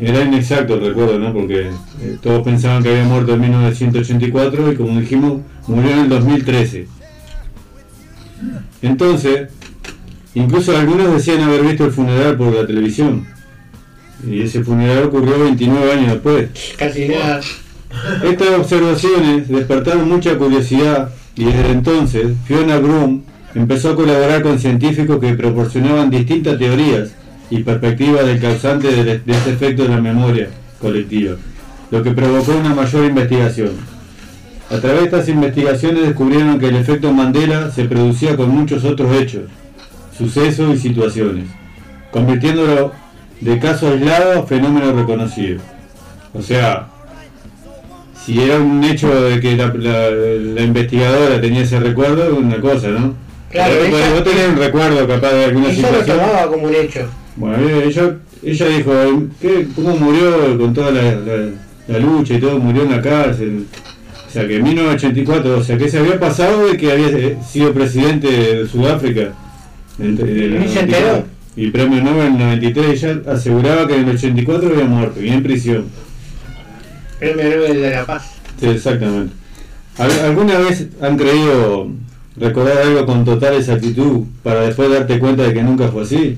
[0.00, 1.32] Era inexacto el recuerdo, ¿no?
[1.32, 1.70] Porque
[2.02, 6.86] eh, todos pensaban que había muerto en 1984 y como dijimos, murió en el 2013.
[8.82, 9.48] Entonces,
[10.34, 13.26] incluso algunos decían haber visto el funeral por la televisión.
[14.26, 16.48] Y ese funeral ocurrió 29 años después.
[16.76, 17.40] Casi nada.
[18.24, 23.22] Estas observaciones despertaron mucha curiosidad y desde entonces Fiona Broom
[23.54, 27.10] empezó a colaborar con científicos que proporcionaban distintas teorías
[27.50, 30.48] y perspectivas del causante de, de este efecto de la memoria
[30.80, 31.36] colectiva,
[31.90, 33.70] lo que provocó una mayor investigación.
[34.70, 39.16] A través de estas investigaciones descubrieron que el efecto Mandela se producía con muchos otros
[39.18, 39.44] hechos,
[40.16, 41.46] sucesos y situaciones,
[42.10, 42.92] convirtiéndolo
[43.40, 45.60] de caso aislado a fenómeno reconocido.
[46.34, 46.88] O sea,
[48.22, 53.27] si era un hecho de que la investigadora tenía ese recuerdo, es una cosa, ¿no?
[53.50, 56.18] Claro, Pero vos- ella- vos tenés un recuerdo capaz de alguna Ella lo situación.
[56.18, 57.08] tomaba como un hecho.
[57.36, 58.92] Bueno, ella, ella dijo,
[59.40, 61.50] ¿qué, ¿cómo murió con toda la, la-
[61.88, 62.58] la lucha y todo?
[62.58, 63.64] Murió en la cárcel.
[64.26, 67.38] O sea, que en 1984, o sea, que se había pasado de que había eh,
[67.50, 69.32] sido presidente de Sudáfrica.
[69.96, 71.24] De- de la Ni se enteró.
[71.56, 75.30] y premio Nobel en el 93, ya aseguraba que en el 84 había muerto y
[75.30, 75.86] en prisión.
[77.18, 78.30] Premio Nobel de la Paz.
[78.60, 79.32] Sí, exactamente.
[79.96, 81.88] ¿Al- ¿Alguna vez han creído
[82.40, 86.36] recordar algo con total exactitud para después darte cuenta de que nunca fue así?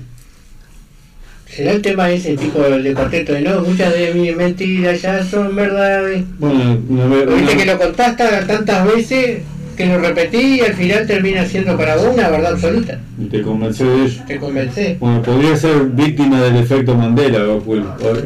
[1.46, 3.60] ¿Será el tema ese tipo de cuarteto de no?
[3.62, 6.22] Muchas de mis mentiras ya son verdades.
[6.38, 9.38] Bueno, una vez- Viste una- que lo contaste tantas veces
[9.80, 12.98] que lo repetí y al final termina siendo para vos una verdad absoluta.
[13.18, 14.22] y te convenció de ello.
[14.26, 14.96] Te convencé.
[15.00, 17.38] Bueno, podría ser víctima del efecto Mandela.
[17.48, 17.64] O-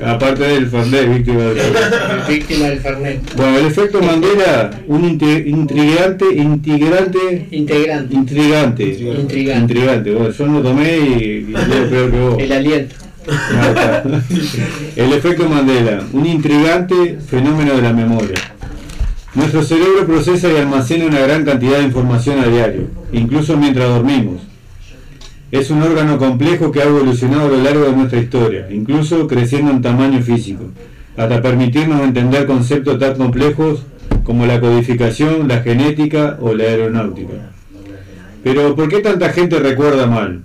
[0.05, 1.59] aparte del Fernet, víctima del
[2.29, 3.21] Víctima del Fernet.
[3.37, 8.15] Bueno, el efecto Mandela, un intrigante, integrante, Integrante.
[8.15, 9.53] intrigante, Intrigante.
[9.55, 10.11] intrigante.
[10.13, 12.37] Bueno, yo no lo tomé y, yo peor que vos.
[12.41, 12.95] El aliento.
[14.97, 18.35] El efecto Mandela, un intrigante fenómeno de la memoria.
[19.35, 24.43] Nuestro cerebro procesa y almacena una gran cantidad de información a diario, incluso mientras dormimos.
[25.51, 29.73] Es un órgano complejo que ha evolucionado a lo largo de nuestra historia, incluso creciendo
[29.73, 30.67] en tamaño físico,
[31.17, 33.83] hasta permitirnos entender conceptos tan complejos
[34.23, 37.53] como la codificación, la genética o la aeronáutica.
[38.45, 40.43] Pero, ¿por qué tanta gente recuerda mal?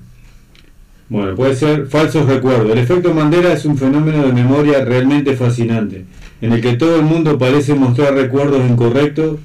[1.10, 2.72] Bueno, puede ser falsos recuerdos.
[2.72, 6.06] El efecto Mandela es un fenómeno de memoria realmente fascinante,
[6.42, 9.40] en el que todo el mundo parece mostrar recuerdos incorrectos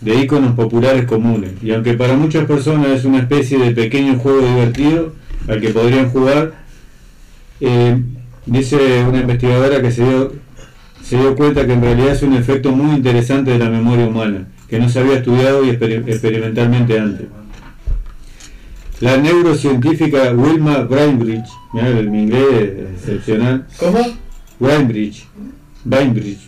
[0.00, 1.52] de íconos populares comunes.
[1.62, 5.14] Y aunque para muchas personas es una especie de pequeño juego divertido
[5.48, 6.52] al que podrían jugar,
[7.60, 8.00] eh,
[8.46, 8.76] dice
[9.08, 10.32] una investigadora que se dio,
[11.02, 14.46] se dio cuenta que en realidad es un efecto muy interesante de la memoria humana,
[14.68, 17.26] que no se había estudiado y exper- experimentalmente antes.
[19.00, 23.66] La neurocientífica Wilma Bainbridge, mirá, el- mi inglés es excepcional.
[23.78, 23.98] ¿Cómo?
[24.58, 25.24] Bainbridge.
[25.84, 26.38] Bainbridge.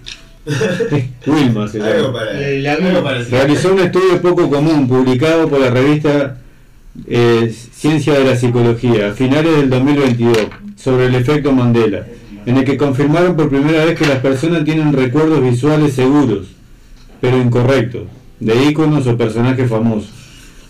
[1.27, 1.91] Wilma se llama.
[1.91, 3.27] Algo para- Eh.
[3.31, 6.39] Realizó un estudio poco común publicado por la revista
[7.07, 10.37] eh, Ciencia de la Psicología a finales del 2022
[10.77, 12.07] sobre el efecto Mandela,
[12.47, 16.49] en el que confirmaron por primera vez que las personas tienen recuerdos visuales seguros,
[17.21, 18.03] pero incorrectos,
[18.41, 20.11] de íconos o personajes famosos.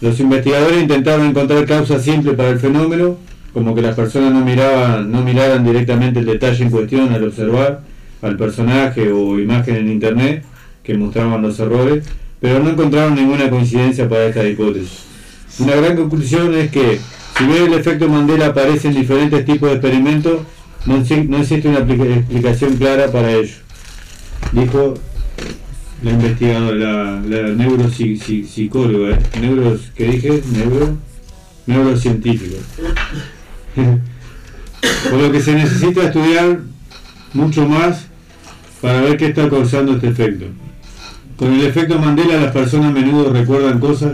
[0.01, 3.17] Los investigadores intentaron encontrar causas simples para el fenómeno,
[3.53, 7.81] como que las personas no miraban, no miraran directamente el detalle en cuestión al observar
[8.23, 10.45] al personaje o imagen en internet
[10.83, 12.05] que mostraban los errores,
[12.41, 15.05] pero no encontraron ninguna coincidencia para esta hipótesis.
[15.59, 16.99] Una gran conclusión es que
[17.37, 20.41] si bien el efecto Mandela aparece en diferentes tipos de experimentos,
[20.87, 23.55] no, exi- no existe una explicación clara para ello.
[24.53, 24.95] Dijo
[26.03, 29.19] la investigadora, la, la neuropsicóloga, ¿eh?
[29.41, 30.43] Neuros, ¿qué dije?
[30.53, 30.97] Neuro,
[31.67, 32.57] neurocientífica.
[35.11, 36.61] Por lo que se necesita estudiar
[37.35, 38.07] mucho más
[38.81, 40.47] para ver qué está causando este efecto.
[41.37, 44.13] Con el efecto Mandela las personas a menudo recuerdan cosas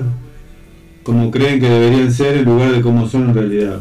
[1.03, 3.81] como creen que deberían ser en lugar de como son en realidad.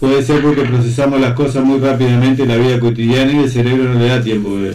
[0.00, 3.94] Puede ser porque procesamos las cosas muy rápidamente en la vida cotidiana y el cerebro
[3.94, 4.74] no le da tiempo de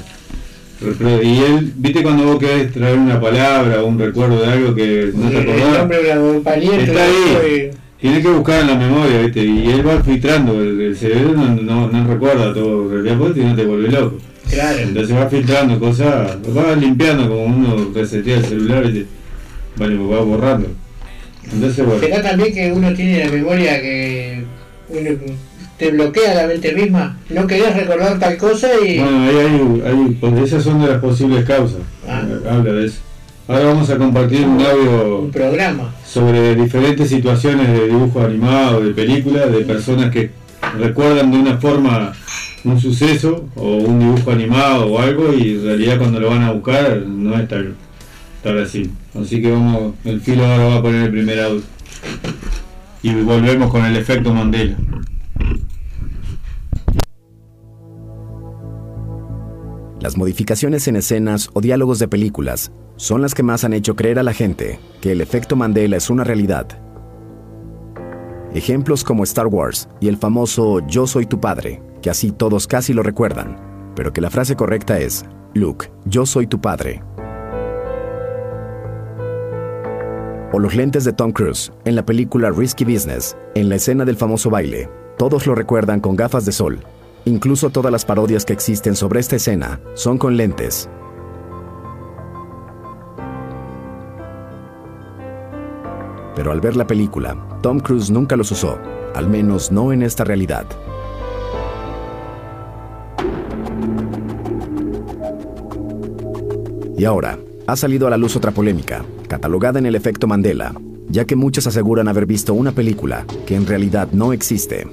[1.23, 5.11] Y él, viste cuando vos querés traer una palabra o un recuerdo de algo que
[5.13, 5.89] no te El acordás,
[6.79, 7.71] está ahí.
[7.99, 11.55] Tienes que buscar en la memoria, viste, y él va filtrando, el, el cerebro no,
[11.55, 14.17] no, no recuerda todo, en realidad si no te vuelve loco.
[14.51, 14.79] Claro.
[14.79, 19.05] Entonces va filtrando cosas, va limpiando como uno resetea el celular y
[19.77, 20.67] vale, va borrando.
[21.51, 22.01] Entonces bueno.
[22.01, 24.43] ¿Será también que uno tiene la memoria que
[24.89, 25.09] uno
[25.77, 27.17] te bloquea la mente misma?
[27.29, 28.99] No querés recordar tal cosa y...
[28.99, 31.79] Bueno, ahí hay, hay, pues esas son de las posibles causas.
[32.07, 32.99] Eh, Habla de eso.
[33.47, 35.93] Ahora vamos a compartir un audio Un programa.
[36.05, 40.29] sobre diferentes situaciones de dibujo animado, de películas, de personas que
[40.77, 42.13] recuerdan de una forma
[42.63, 46.51] un suceso o un dibujo animado o algo y en realidad cuando lo van a
[46.51, 47.75] buscar no es tal,
[48.59, 48.89] así.
[49.19, 51.61] Así que vamos, el filo ahora va a poner el primer audio.
[53.03, 54.77] Y volvemos con el efecto Mandela.
[59.99, 64.19] Las modificaciones en escenas o diálogos de películas son las que más han hecho creer
[64.19, 66.67] a la gente que el efecto Mandela es una realidad.
[68.53, 72.93] Ejemplos como Star Wars y el famoso Yo soy tu padre, que así todos casi
[72.93, 73.57] lo recuerdan,
[73.95, 77.03] pero que la frase correcta es, Luke, yo soy tu padre.
[80.53, 84.17] O los lentes de Tom Cruise en la película Risky Business, en la escena del
[84.17, 84.89] famoso baile.
[85.17, 86.79] Todos lo recuerdan con gafas de sol.
[87.25, 90.89] Incluso todas las parodias que existen sobre esta escena son con lentes.
[96.35, 98.79] Pero al ver la película, Tom Cruise nunca los usó,
[99.13, 100.65] al menos no en esta realidad.
[107.01, 110.75] Y ahora, ha salido a la luz otra polémica, catalogada en el efecto Mandela,
[111.09, 114.85] ya que muchos aseguran haber visto una película que en realidad no existe.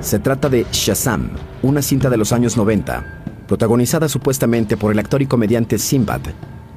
[0.00, 1.28] Se trata de Shazam,
[1.60, 6.22] una cinta de los años 90, protagonizada supuestamente por el actor y comediante Simbad,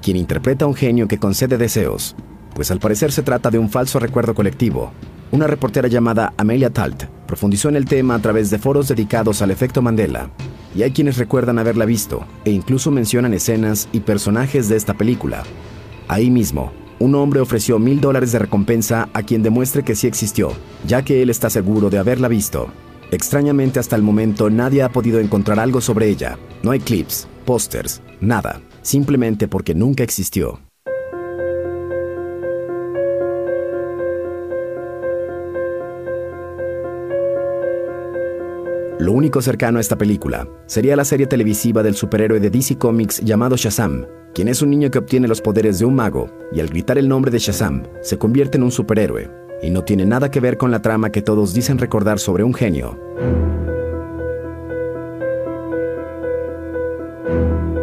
[0.01, 2.17] quien interpreta a un genio que concede deseos,
[2.53, 4.91] pues al parecer se trata de un falso recuerdo colectivo.
[5.31, 9.51] Una reportera llamada Amelia Talt profundizó en el tema a través de foros dedicados al
[9.51, 10.31] efecto Mandela,
[10.75, 15.43] y hay quienes recuerdan haberla visto e incluso mencionan escenas y personajes de esta película.
[16.07, 20.51] Ahí mismo, un hombre ofreció mil dólares de recompensa a quien demuestre que sí existió,
[20.87, 22.67] ya que él está seguro de haberla visto.
[23.11, 26.37] Extrañamente hasta el momento nadie ha podido encontrar algo sobre ella.
[26.63, 30.59] No hay clips, pósters, nada, simplemente porque nunca existió.
[39.03, 43.19] Lo único cercano a esta película sería la serie televisiva del superhéroe de DC Comics
[43.19, 46.69] llamado Shazam, quien es un niño que obtiene los poderes de un mago y al
[46.69, 49.29] gritar el nombre de Shazam se convierte en un superhéroe,
[49.61, 52.53] y no tiene nada que ver con la trama que todos dicen recordar sobre un
[52.53, 52.97] genio.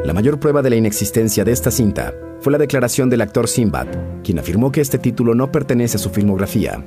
[0.02, 3.88] La mayor prueba de la inexistencia de esta cinta fue la declaración del actor Sinbad,
[4.24, 6.82] quien afirmó que este título no pertenece a su filmografía.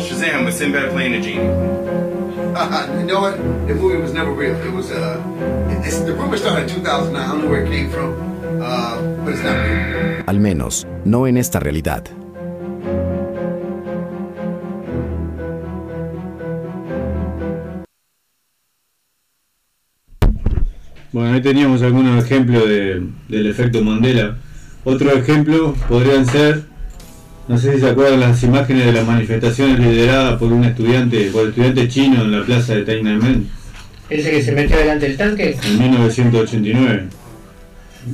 [0.00, 2.13] Shazam Sinbad?
[2.56, 3.36] Uh, you know what?
[3.66, 4.54] The movie was never real.
[4.54, 5.20] It was, uh,
[5.84, 7.20] it's, the rumor started in 2009.
[7.22, 8.14] I don't know where it came from,
[8.62, 10.24] uh, but it's not real.
[10.26, 12.04] Al menos, no en esta realidad.
[21.12, 24.36] Bueno, ahí teníamos algunos ejemplos de- del efecto Mandela.
[24.84, 26.64] Otro ejemplo podrían ser,
[27.48, 31.48] no sé si se acuerdan las imágenes de las manifestaciones lideradas por un estudiante, por
[31.48, 33.48] estudiantes chinos en la plaza de Tiananmen
[34.08, 35.56] Ese que se metió delante del tanque.
[35.66, 37.04] en 1989.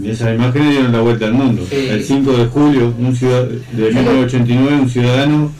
[0.02, 1.66] Y esas imágenes dieron la vuelta al mundo.
[1.68, 1.88] Sí.
[1.90, 5.52] El 5 de julio un ciudad- de 1989 un ciudadano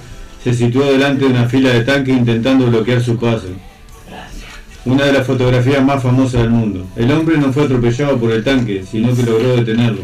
[0.43, 3.49] se situó delante de una fila de tanques intentando bloquear su paso.
[4.85, 6.87] Una de las fotografías más famosas del mundo.
[6.97, 10.03] El hombre no fue atropellado por el tanque, sino que logró detenerlo.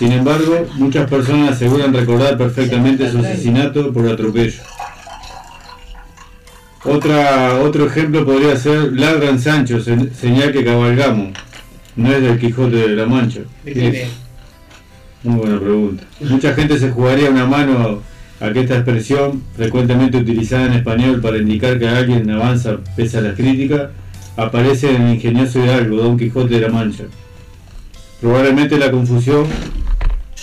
[0.00, 4.62] Sin embargo, muchas personas aseguran recordar perfectamente su asesinato por atropello.
[6.84, 11.34] Otra, otro ejemplo podría ser Ladran Sancho, se- señal que cabalgamos.
[11.96, 13.40] No es del Quijote de la Mancha.
[15.22, 16.04] Muy buena pregunta.
[16.20, 18.00] Mucha gente se jugaría una mano
[18.40, 23.20] a que esta expresión, frecuentemente utilizada en español para indicar que alguien avanza pese a
[23.20, 23.90] las críticas,
[24.38, 27.04] aparece en el ingenioso hidalgo Don Quijote de la Mancha.
[28.22, 29.44] Probablemente la confusión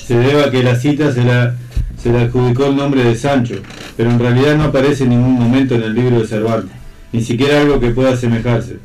[0.08, 1.56] se deba a que la cita se la,
[2.02, 3.56] se le adjudicó el nombre de Sancho,
[3.98, 6.72] pero en realidad no aparece en ningún momento en el libro de Cervantes,
[7.12, 8.78] ni siquiera algo que pueda asemejarse.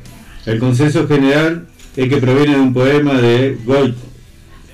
[0.45, 3.95] El consenso general es que proviene de un poema de Goethe,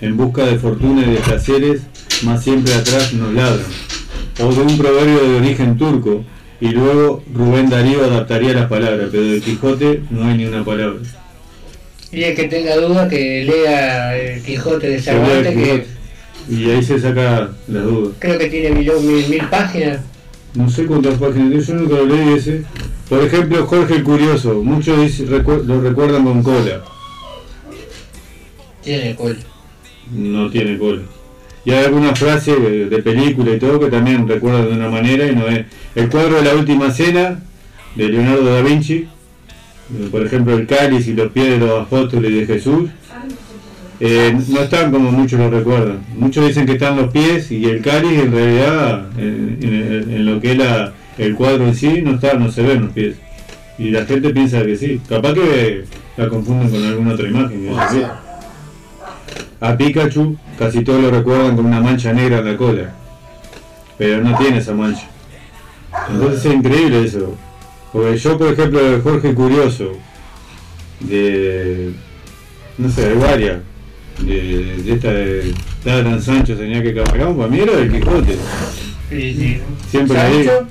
[0.02, 1.82] en busca de fortuna y de placeres,
[2.24, 3.68] más siempre atrás nos ladran,
[4.42, 6.24] o de un proverbio de origen turco,
[6.60, 11.00] y luego Rubén Darío adaptaría las palabras, pero de Quijote no hay ni una palabra.
[12.12, 15.99] Y el que tenga duda que lea el Quijote de Cervantes, que
[16.48, 18.14] Y ahí se saca las dudas.
[18.20, 20.00] creo que tiene mil, mil, mil páginas.
[20.56, 22.64] No sé cuántas páginas yo nunca lo leí ese.
[23.08, 26.82] Por ejemplo, Jorge el Curioso, muchos dice- recu- lo recuerdan con cola.
[28.84, 29.36] Tiene cola.
[30.12, 31.02] No tiene cola.
[31.66, 35.28] Y hay algunas frases de, de película y todo que también recuerdan de una manera
[35.28, 35.66] y no es.
[35.96, 37.40] El cuadro de la última cena
[37.96, 39.08] de Leonardo da Vinci,
[40.12, 42.90] por ejemplo el cáliz y los pies de los apóstoles de Jesús,
[44.00, 46.00] eh, no están como muchos lo recuerdan.
[46.18, 50.40] Muchos dicen que están los pies y el cáliz en realidad en, en- en lo
[50.40, 53.16] que es la- el cuadro en sí no está, no se ven los pies.
[53.78, 55.02] Y la gente piensa que sí.
[55.08, 55.84] Capaz que
[56.18, 57.62] la confunden con alguna otra imagen.
[57.66, 58.06] que sé.
[59.62, 62.94] A Pikachu casi todos lo recuerdan con una mancha negra en la cola.
[63.98, 65.08] Pero no tiene esa mancha.
[66.10, 67.36] Entonces es increíble eso.
[67.92, 69.92] Porque yo, por ejemplo, de Jorge Curioso,
[71.02, 71.92] de.
[72.78, 73.58] no sé, de varias,
[74.26, 75.54] de, de esta de
[75.86, 78.36] Ladran Sancho, señal que cabalgamos, para mí era del Quijote.
[79.10, 79.58] Sí, sí.
[79.90, 80.68] Siempre ¿Sancho?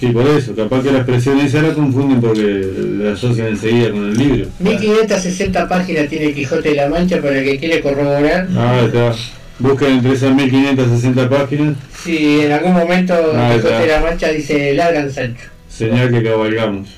[0.00, 4.08] Sí, por eso, capaz que la expresión esa la confunden porque la asocian enseguida con
[4.10, 4.48] el libro.
[4.58, 8.48] 1560 páginas tiene el Quijote de la Mancha para el que quiere corroborar.
[8.56, 9.14] Ah, está.
[9.60, 13.80] Busquen entre esas 1560 páginas, Si en algún momento el Ah, Quijote está.
[13.80, 15.44] de la Mancha dice Ladran Sancho.
[15.68, 16.88] señal que cabalgamos.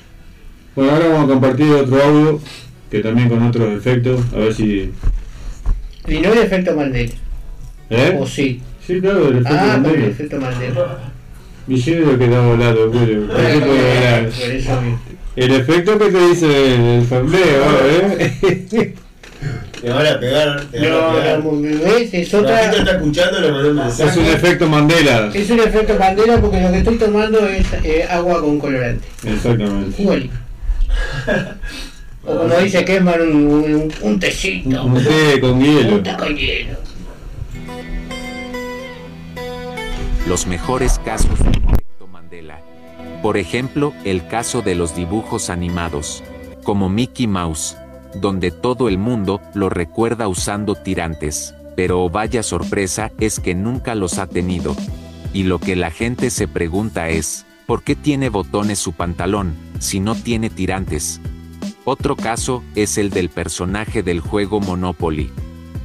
[0.75, 2.41] Bueno, ahora vamos a compartir otro audio
[2.89, 4.91] que también con otros efectos, a ver si.
[6.07, 7.11] Y no el efecto Mandela.
[7.89, 8.17] ¿Eh?
[8.19, 8.61] ¿O sí?
[8.85, 10.07] Sí, claro, el efecto Ah, por el Mandela.
[10.07, 10.97] efecto Mandela.
[11.67, 13.27] Que estamos hablando, Julio.
[13.27, 14.29] ¿Por qué puedo hablar?
[15.35, 18.93] El efecto que te dice el, el fandeo, ¿eh?
[19.81, 21.43] Te van a pegar, te van a No, pegar.
[21.43, 22.11] no, ¿ves?
[22.11, 22.57] Es La otra.
[22.57, 24.09] gente está escuchando, le mandó un mensaje.
[24.09, 25.29] Es un efecto Mandela.
[25.31, 29.05] Es un efecto bandera porque lo que estoy tomando es eh, agua con colorante.
[29.23, 30.01] Exactamente.
[30.01, 30.33] Igualito.
[32.27, 34.83] O como dice Kesman, un, un, un tecito.
[34.83, 35.95] Un té con hielo.
[35.95, 36.87] Un té con hielo.
[40.27, 42.59] los mejores casos del efecto Mandela.
[43.21, 46.21] Por ejemplo, el caso de los dibujos animados,
[46.63, 47.77] como Mickey Mouse,
[48.13, 54.17] donde todo el mundo lo recuerda usando tirantes, pero vaya sorpresa es que nunca los
[54.17, 54.75] ha tenido.
[55.33, 60.01] Y lo que la gente se pregunta es, ¿por qué tiene botones su pantalón, si
[60.01, 61.21] no tiene tirantes?
[61.89, 65.31] Otro caso es el del personaje del juego Monopoly,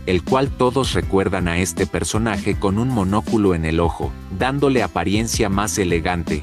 [0.07, 5.49] el cual todos recuerdan a este personaje con un monóculo en el ojo, dándole apariencia
[5.49, 6.43] más elegante.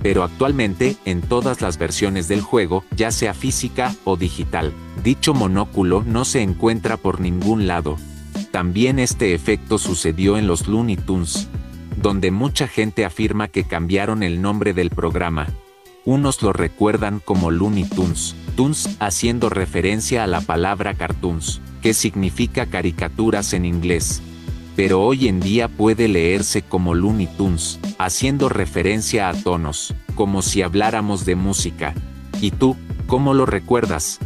[0.00, 6.04] Pero actualmente, en todas las versiones del juego, ya sea física o digital, dicho monóculo
[6.06, 7.96] no se encuentra por ningún lado.
[8.52, 11.48] También este efecto sucedió en los Looney Tunes,
[12.00, 15.48] donde mucha gente afirma que cambiaron el nombre del programa.
[16.06, 22.66] Unos lo recuerdan como Looney Tunes, Tunes haciendo referencia a la palabra cartoons, que significa
[22.66, 24.22] caricaturas en inglés.
[24.76, 30.62] Pero hoy en día puede leerse como Looney Tunes, haciendo referencia a tonos, como si
[30.62, 31.94] habláramos de música.
[32.40, 32.76] ¿Y tú,
[33.06, 34.18] cómo lo recuerdas?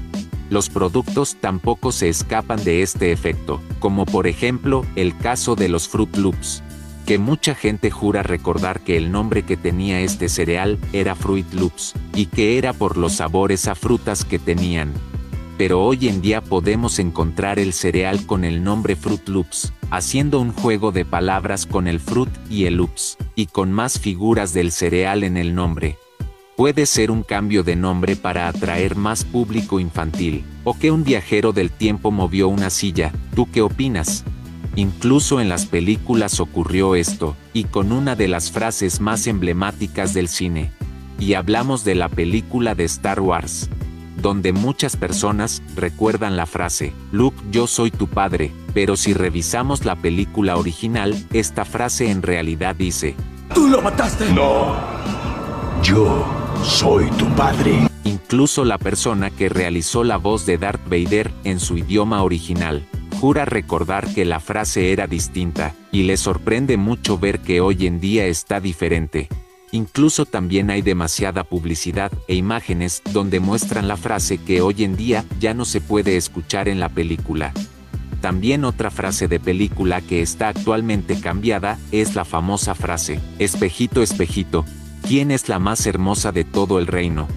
[0.51, 5.89] Los productos tampoco se escapan de este efecto, como por ejemplo el caso de los
[5.89, 6.63] Fruit Loops,
[7.05, 11.95] que mucha gente jura recordar que el nombre que tenía este cereal era Fruit Loops,
[12.15, 14.93] y que era por los sabores a frutas que tenían.
[15.59, 20.53] Pero hoy en día podemos encontrar el cereal con el nombre Fruit Loops, haciendo un
[20.53, 25.23] juego de palabras con el fruit y el loops, y con más figuras del cereal
[25.23, 25.97] en el nombre.
[26.57, 31.53] Puede ser un cambio de nombre para atraer más público infantil, o que un viajero
[31.53, 34.25] del tiempo movió una silla, ¿tú qué opinas?
[34.77, 40.29] Incluso en las películas ocurrió esto, y con una de las frases más emblemáticas del
[40.29, 40.73] cine.
[41.19, 43.71] Y hablamos de la película de Star Wars,
[44.21, 49.97] donde muchas personas recuerdan la frase, Luke yo soy tu padre, pero si revisamos la
[49.97, 53.15] película original, esta frase en realidad dice,
[53.55, 54.33] ¡Tú lo mataste!
[54.33, 54.75] ¡No!
[55.83, 56.25] Yo
[56.65, 57.89] soy tu padre.
[58.05, 63.45] Incluso la persona que realizó la voz de Darth Vader en su idioma original, jura
[63.45, 68.27] recordar que la frase era distinta, y le sorprende mucho ver que hoy en día
[68.27, 69.29] está diferente.
[69.73, 75.25] Incluso también hay demasiada publicidad e imágenes donde muestran la frase que hoy en día
[75.41, 77.53] ya no se puede escuchar en la película.
[78.21, 84.65] También otra frase de película que está actualmente cambiada es la famosa frase, espejito, espejito,
[85.07, 87.29] ¿quién es la más hermosa de todo el reino?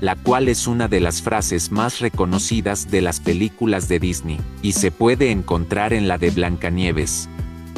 [0.00, 4.72] La cual es una de las frases más reconocidas de las películas de Disney, y
[4.72, 7.28] se puede encontrar en la de Blancanieves.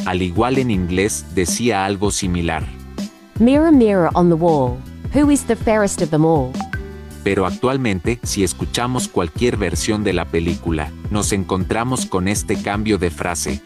[0.04, 2.64] Al igual en inglés decía algo similar.
[3.38, 4.76] Mirror, mirror on the wall,
[5.14, 6.50] who is the fairest of them all?
[7.22, 13.10] Pero actualmente, si escuchamos cualquier versión de la película, nos encontramos con este cambio de
[13.10, 13.62] frase.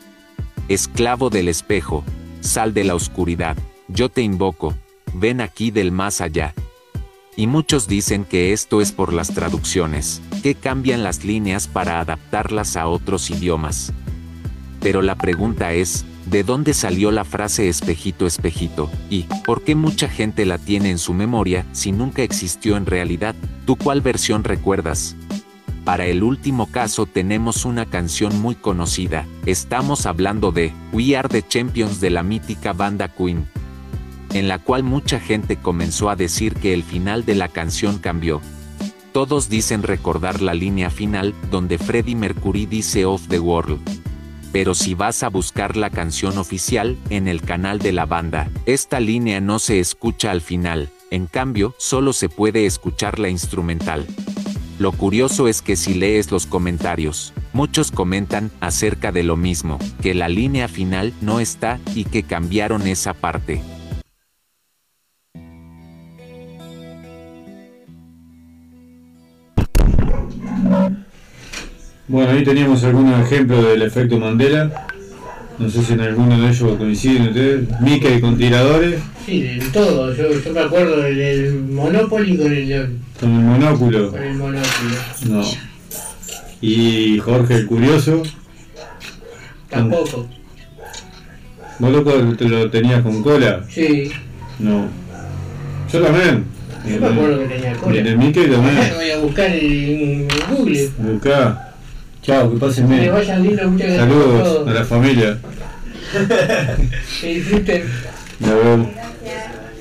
[0.68, 2.04] Esclavo del espejo,
[2.40, 3.56] sal de la oscuridad,
[3.88, 4.74] yo te invoco,
[5.14, 6.54] ven aquí del más allá.
[7.34, 12.76] Y muchos dicen que esto es por las traducciones, que cambian las líneas para adaptarlas
[12.76, 13.92] a otros idiomas.
[14.80, 18.90] Pero la pregunta es, ¿de dónde salió la frase espejito espejito?
[19.08, 23.34] ¿Y por qué mucha gente la tiene en su memoria si nunca existió en realidad?
[23.64, 25.16] ¿Tú cuál versión recuerdas?
[25.84, 31.42] Para el último caso tenemos una canción muy conocida, estamos hablando de We Are the
[31.42, 33.48] Champions de la mítica banda Queen,
[34.34, 38.40] en la cual mucha gente comenzó a decir que el final de la canción cambió.
[39.12, 43.80] Todos dicen recordar la línea final donde Freddie Mercury dice Off the World.
[44.52, 49.00] Pero si vas a buscar la canción oficial en el canal de la banda, esta
[49.00, 54.06] línea no se escucha al final, en cambio, solo se puede escuchar la instrumental.
[54.78, 60.14] Lo curioso es que si lees los comentarios, muchos comentan acerca de lo mismo, que
[60.14, 63.62] la línea final no está y que cambiaron esa parte.
[72.12, 74.70] Bueno, ahí teníamos algunos ejemplos del efecto Mandela.
[75.58, 77.80] No sé si en alguno de ellos coinciden ustedes.
[77.80, 80.14] Mickey con tiradores, Sí, de todo.
[80.14, 84.10] Yo, yo me acuerdo del, del Monopoly con el, con el monóculo.
[84.10, 84.94] con el monóculo.
[85.30, 85.42] No.
[86.60, 88.22] Y Jorge el Curioso.
[89.70, 90.28] Tampoco.
[91.78, 93.64] ¿Vos loco te lo tenías con cola?
[93.70, 94.10] Sí.
[94.58, 94.84] No.
[95.90, 96.44] Yo también.
[96.86, 97.96] Yo me acuerdo que tenía cola.
[97.96, 98.76] Y en el Mickey también.
[98.96, 100.90] Voy a buscar en, en Google.
[100.98, 101.71] Buscá.
[102.22, 103.12] Chao, que pasen Que bien.
[103.12, 105.38] vayan lindo, muchas gracias por Saludos a la familia.
[107.20, 107.84] Que disfruten.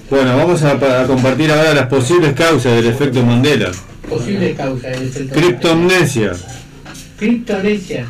[0.09, 3.71] Bueno, vamos a, a compartir ahora las posibles causas del efecto Mandela.
[4.07, 5.35] Posibles causas del efecto.
[5.35, 6.31] Criptomnesia.
[7.17, 8.05] Criptonesia.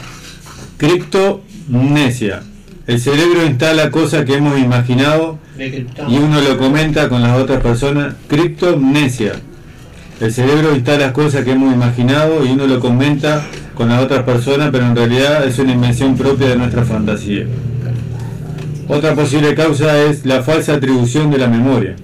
[0.78, 2.44] Criptomnesia.
[2.88, 8.16] El cerebro instala cosas que hemos imaginado y uno lo comenta con las otras personas.
[8.28, 9.34] Criptomnesia.
[10.22, 13.44] El cerebro instala cosas que hemos imaginado y uno lo comenta
[13.74, 17.48] con las otras personas, pero en realidad es una invención propia de nuestra fantasía.
[18.88, 21.96] Otra posible causa es la falsa atribución de la memoria.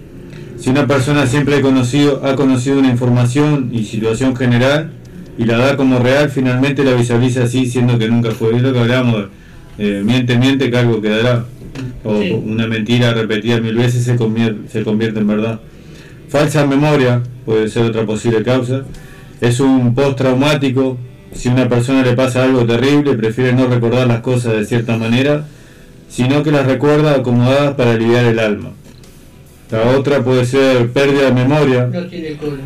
[0.57, 4.89] Si una persona siempre ha conocido, ha conocido una información y situación general
[5.37, 8.55] y la da como real, finalmente la visualiza así, siendo que nunca fue.
[8.55, 9.25] Es lo que hablamos,
[9.77, 11.45] eh, miente, miente, que algo quedará.
[12.03, 12.31] O Sí.
[12.31, 15.59] una mentira repetida mil veces se convierte, se convierte en verdad.
[16.29, 18.83] Falsa memoria puede ser otra posible causa.
[19.41, 20.97] Es un postraumático.
[21.33, 24.97] Si a una persona le pasa algo terrible, prefiere no recordar las cosas de cierta
[24.97, 25.45] manera,
[26.09, 28.71] sino que las recuerda acomodadas para aliviar el alma.
[29.69, 31.87] La otra puede ser pérdida de memoria.
[31.87, 32.63] No tiene cola.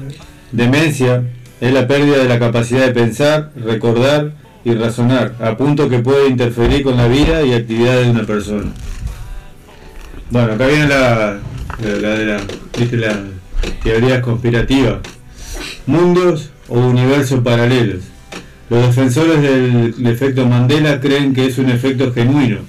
[0.51, 1.23] Demencia
[1.59, 4.33] es la pérdida de la capacidad de pensar, recordar
[4.63, 8.71] y razonar, a punto que puede interferir con la vida y actividades de una persona.
[10.29, 11.39] Bueno, acá viene la,
[11.79, 13.23] la, la,
[13.61, 13.77] ¿viste?
[13.77, 15.01] la teoría conspirativa.
[15.85, 18.03] Mundos o universos paralelos.
[18.69, 22.59] Los defensores del, efecto Mandela creen que es un efecto genuino.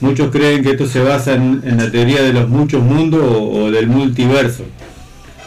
[0.00, 3.64] Muchos creen que esto se basa en, en la teoría de los muchos mundos o,
[3.64, 4.64] o del multiverso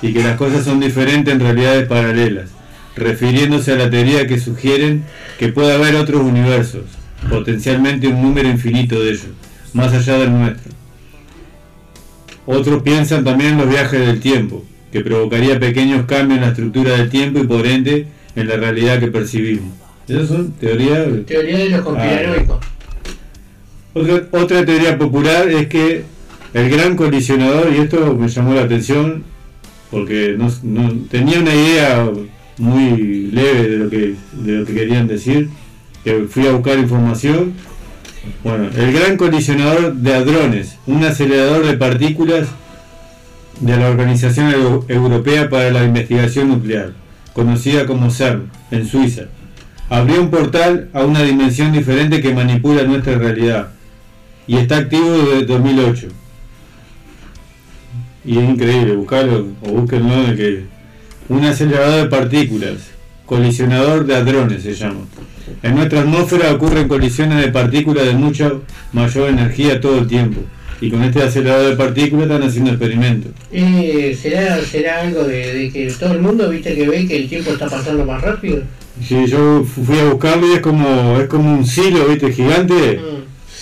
[0.03, 2.49] y que las cosas son diferentes en realidades paralelas,
[2.95, 5.05] refiriéndose a la teoría que sugieren
[5.39, 6.83] que puede haber otros universos,
[7.29, 9.29] potencialmente un número infinito de ellos,
[9.71, 10.73] más allá del nuestro.
[12.45, 16.95] Otros piensan también en los viajes del tiempo, que provocaría pequeños cambios en la estructura
[16.95, 18.05] del tiempo y por ende
[18.35, 19.73] en la realidad que percibimos.
[20.07, 21.07] Esas son teorías...
[21.25, 22.57] Teoría de los conspiranoicos.
[23.95, 26.03] Otra, otra teoría popular es que
[26.53, 29.23] el gran colisionador, y esto me llamó la atención
[29.89, 32.07] porque no, no- tenía una idea
[32.59, 35.49] muy leve de lo que de lo que querían decir,
[36.03, 37.53] que fui a buscar información.
[38.43, 42.47] Bueno, el gran colisionador de hadrones, un acelerador de partículas
[43.63, 46.91] de la Organización Eu- Europea para la Investigación Nuclear,
[47.33, 49.23] conocida como CERN, en Suiza.
[49.89, 53.69] Abrió un portal a una dimensión diferente que manipula nuestra realidad
[54.47, 56.07] y está activo desde 2008.
[58.25, 60.65] Y es increíble, buscarlo o búsquenlo de que
[61.29, 62.73] un acelerador de partículas,
[63.25, 65.01] colisionador de hadrones se llama.
[65.61, 68.51] En nuestra atmósfera ocurren colisiones de partículas de mucha
[68.93, 70.41] mayor energía todo el tiempo.
[70.83, 73.31] Y con este acelerador de partículas están haciendo experimentos.
[73.53, 77.29] Eh, ¿será, ¿Será algo de, de que todo el mundo viste que ve que el
[77.29, 78.63] tiempo está pasando más rápido?
[79.01, 82.33] Sí, yo fu- fui a buscarlo y es como, es como un silo, ¿viste?
[82.33, 82.99] Gigante.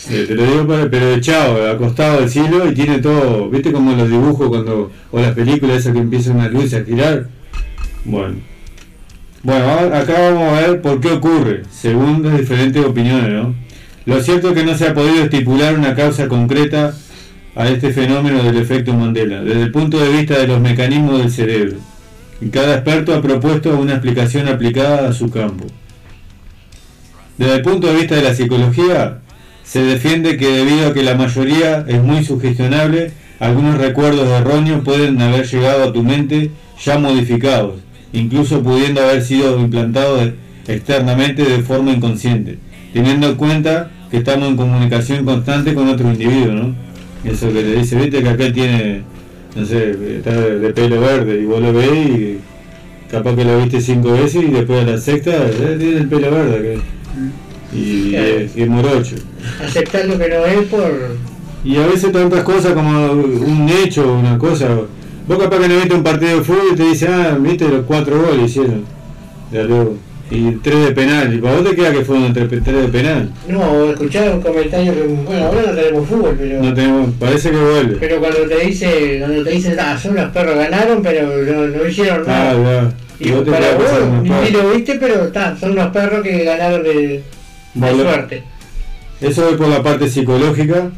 [0.10, 3.72] Eh, te lo digo, para- pero echado, acostado del silo y tiene todo, ¿viste?
[3.72, 7.28] Como los dibujos cuando, o las películas esas que empiezan una luz a girar.
[8.04, 8.38] Bueno.
[9.44, 13.54] Bueno, acá vamos a ver por qué ocurre, según las diferentes opiniones, ¿no?
[14.06, 16.96] Lo cierto es que no se ha podido estipular una causa concreta
[17.56, 21.32] a este fenómeno del efecto Mandela, desde el punto de vista de los mecanismos del
[21.32, 21.78] cerebro.
[22.40, 25.66] Y cada experto ha propuesto una explicación aplicada a su campo.
[27.38, 29.20] Desde el punto de vista de la psicología,
[29.64, 35.22] se defiende que debido a que la mayoría es muy sugestionable, algunos recuerdos erróneos pueden
[35.22, 36.52] haber llegado a tu mente
[36.84, 37.76] ya modificados,
[38.14, 40.32] incluso pudiendo haber sido implantados
[40.68, 42.60] externamente de forma inconsciente,
[42.94, 46.91] teniendo en cuenta que estamos en comunicación constante con otro individuo, ¿no?
[47.24, 49.02] Eso que te dice, viste que aquel tiene,
[49.56, 52.40] no sé, está de, de pelo verde y vos lo ves y
[53.12, 56.32] capaz que lo viste cinco veces y después a la sexta eh, tiene el pelo
[56.32, 59.16] verde que- y, es, y es morocho.
[59.64, 61.16] Aceptar lo que no es por...
[61.64, 64.68] Y a veces tantas cosas como un hecho, una cosa.
[65.28, 67.86] Vos capaz que no viste un partido de fútbol y te dice, ah, viste los
[67.86, 68.84] cuatro goles hicieron.
[69.54, 69.96] Ya luego.
[70.32, 71.34] Y tres de penal.
[71.34, 73.30] Y para vos te queda que fueron tres, tres de penal.
[73.50, 76.64] No, escuchar un comentario que, bueno, ahora no tenemos fútbol, pero...
[76.64, 77.98] No tenemos, parece que vuelve.
[78.00, 81.86] Pero cuando te dice, cuando te dicen, ah, son los perros ganaron, pero no, no
[81.86, 82.84] hicieron Ah, nada.
[82.90, 82.94] ya.
[83.28, 87.24] Y vos te lo viste, pero está, son los perros que ganaron de,
[87.76, 88.44] suerte.
[89.20, 90.90] Eso es por la parte psicológica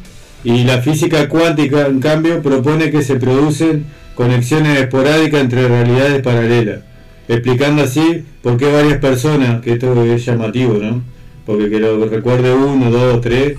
[0.43, 3.85] y la física cuántica, en cambio, propone que se producen
[4.15, 6.80] conexiones esporádicas entre realidades paralelas,
[7.27, 11.01] explicando así por qué varias personas, que esto es llamativo, ¿no?
[11.45, 13.57] Porque que lo recuerde uno, dos, tres,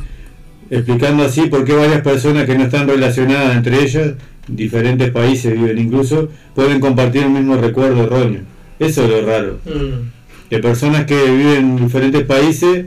[0.71, 4.15] explicando así por qué varias personas que no están relacionadas entre ellas,
[4.49, 8.43] diferentes países viven incluso, pueden compartir un mismo recuerdo erróneo.
[8.79, 9.59] Eso es lo raro.
[9.65, 10.51] Mm.
[10.51, 12.87] de personas que viven en diferentes países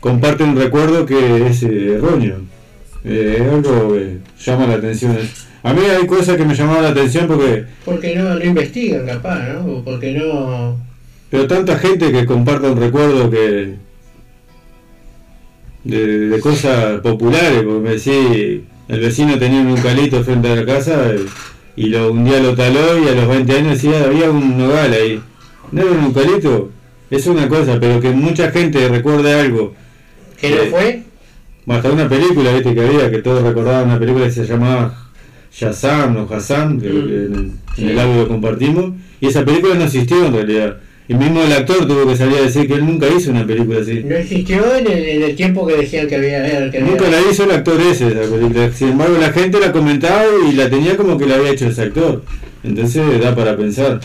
[0.00, 2.36] comparten un recuerdo que es eh, erróneo.
[3.04, 5.16] Eh, es algo que llama la atención.
[5.66, 9.40] A mí hay cosas que me llamaban la atención porque Porque no, no investigan, capaz,
[9.48, 9.82] ¿no?
[9.84, 10.76] Porque no.
[11.30, 13.74] Pero tanta gente que comparta un recuerdo que.
[15.84, 20.66] de, de cosas populares, porque me decís, el vecino tenía un eucalipto frente a la
[20.66, 21.12] casa
[21.76, 24.92] y lo, un día lo taló y a los 20 años decía, había un nogal
[24.92, 25.20] ahí.
[25.72, 26.70] ¿No era un eucalipto?
[27.10, 29.74] Es una cosa, pero que mucha gente recuerde algo.
[30.36, 31.02] ¿Que no Eh, fue?
[31.68, 35.05] Hasta una película, viste, que había, que todos recordaban una película que se llamaba
[35.58, 37.50] Shazam o Hassan, que Mm.
[37.78, 40.76] en, el audio compartimos, y esa película no existió en realidad.
[41.08, 43.80] Y mismo el actor tuvo que salir a decir que él nunca hizo una película
[43.80, 44.02] así.
[44.04, 46.42] No existió en el, en el tiempo que decían que había.
[46.70, 48.72] Que había- Nunca la hizo el actor ese, esa película.
[48.72, 51.82] Sin embargo, la gente la comentaba y la tenía como que la había hecho ese
[51.82, 52.24] actor.
[52.64, 54.00] Entonces da para pensar.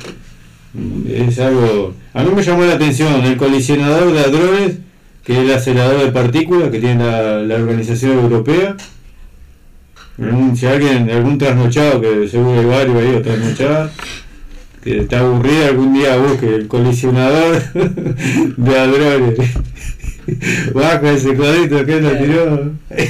[1.09, 1.93] Es algo.
[2.13, 4.77] A mí me llamó la atención el colisionador de hadrones,
[5.25, 8.77] que es el acelerador de partículas que tiene la, la organización europea.
[10.21, 13.91] Algún- Si alguien, algún trasnochado, que seguro hay varios ahí, o trasnochadas,
[14.83, 17.61] que está aburrida, algún día busque el colisionador
[18.57, 19.35] de hadrones.
[20.73, 22.71] Baja ese cuadrito que lo tiró.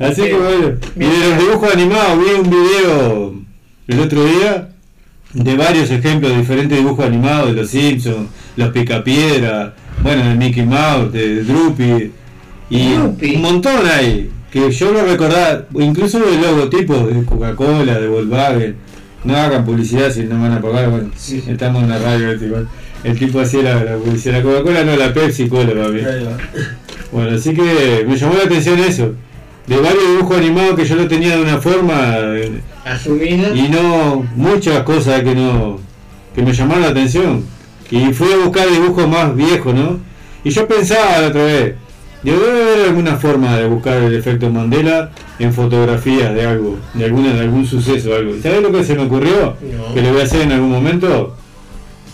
[0.00, 0.72] Así que bueno.
[0.96, 3.34] Y de los dibujos animados, vi un video
[3.88, 4.68] el otro día
[5.32, 10.64] de varios ejemplos de diferentes dibujos animados de los Simpsons, los Picapiedra, bueno, de Mickey
[10.64, 12.12] Mouse, de Droopy,
[12.70, 18.76] y un montón hay, que yo lo recordaba, incluso de logotipos de Coca-Cola, de Volkswagen,
[19.24, 21.10] no hagan publicidad si no van a pagar, bueno,
[21.48, 22.68] estamos en la radio, este, igual.
[23.02, 26.02] el tipo hacía la, la publicidad, la Coca-Cola no, la Pepsi Cola mí.
[27.10, 29.14] Bueno, así que me llamó la atención eso.
[29.66, 32.14] De varios dibujos animados que yo lo tenía de una forma
[32.84, 33.48] Asumida.
[33.56, 35.80] y no muchas cosas que no
[36.32, 37.44] que me llamaron la atención.
[37.90, 39.98] Y fui a buscar dibujos más viejos, ¿no?
[40.44, 41.74] Y yo pensaba la otra vez,
[42.32, 47.34] debe haber alguna forma de buscar el efecto Mandela en fotografías de algo, de alguna
[47.34, 48.34] de algún suceso algo.
[48.42, 49.56] ¿Sabes lo que se me ocurrió?
[49.60, 49.94] No.
[49.94, 51.36] Que lo voy a hacer en algún momento.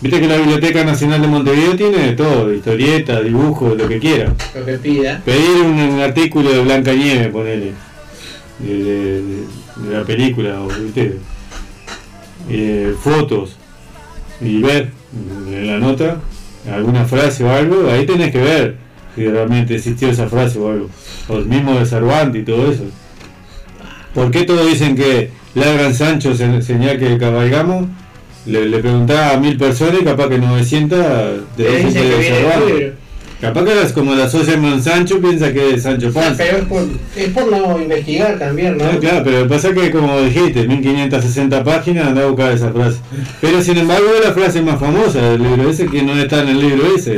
[0.00, 4.32] Viste que la Biblioteca Nacional de Montevideo tiene de todo, historietas, dibujos, lo que quiera.
[4.58, 5.20] Lo que pida.
[5.24, 7.72] Pedir un, un artículo de Blanca Nieve, ponele.
[8.58, 9.44] De, de- de-
[9.88, 11.16] de la película, o ¿viste?
[12.48, 13.56] Eh, fotos.
[14.40, 14.88] Y ver
[15.48, 16.16] en la nota
[16.72, 18.76] alguna frase o algo, ahí tenés que ver
[19.16, 20.90] si realmente existió esa frase o algo.
[21.28, 22.84] O el mismo de Cervantes y todo eso.
[24.14, 27.86] ¿Por qué todos dicen que ladran Sancho se- señal que cabalgamos?
[28.46, 30.98] Le, le preguntaba a mil personas y capaz que 900
[31.56, 32.92] te Te dicen dice que que de viene del Cervantes.
[33.40, 36.44] Capaz que las, como la asocian con Sancho piensa que es Sancho Ah, Panza.
[36.44, 36.82] pero es por,
[37.16, 38.92] es por no investigar también, ¿no?
[38.92, 42.98] No, claro, pero pasa que como dijiste, 1560 páginas anda a buscar esa frase.
[43.40, 46.48] Pero sin embargo es la frase más famosa del libro ese que no está en
[46.48, 47.16] el libro ese.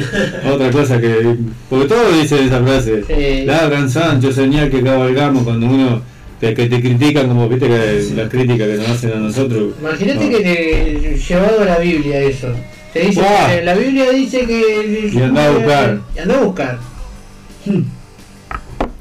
[0.48, 1.34] Otra cosa que.
[1.68, 3.02] Porque todos dicen esa frase.
[3.06, 3.44] Sí.
[3.44, 6.02] Ladran Sancho, señal que cabalgamos cuando uno
[6.40, 9.74] te, que te critican como viste que las críticas que nos hacen a nosotros.
[9.80, 10.30] Imagínate No.
[10.30, 12.48] que te llevado a la Biblia eso.
[12.92, 15.10] Te dice que la Biblia dice que.
[15.12, 15.98] Y anda a buscar.
[16.14, 16.78] Y anda a buscar.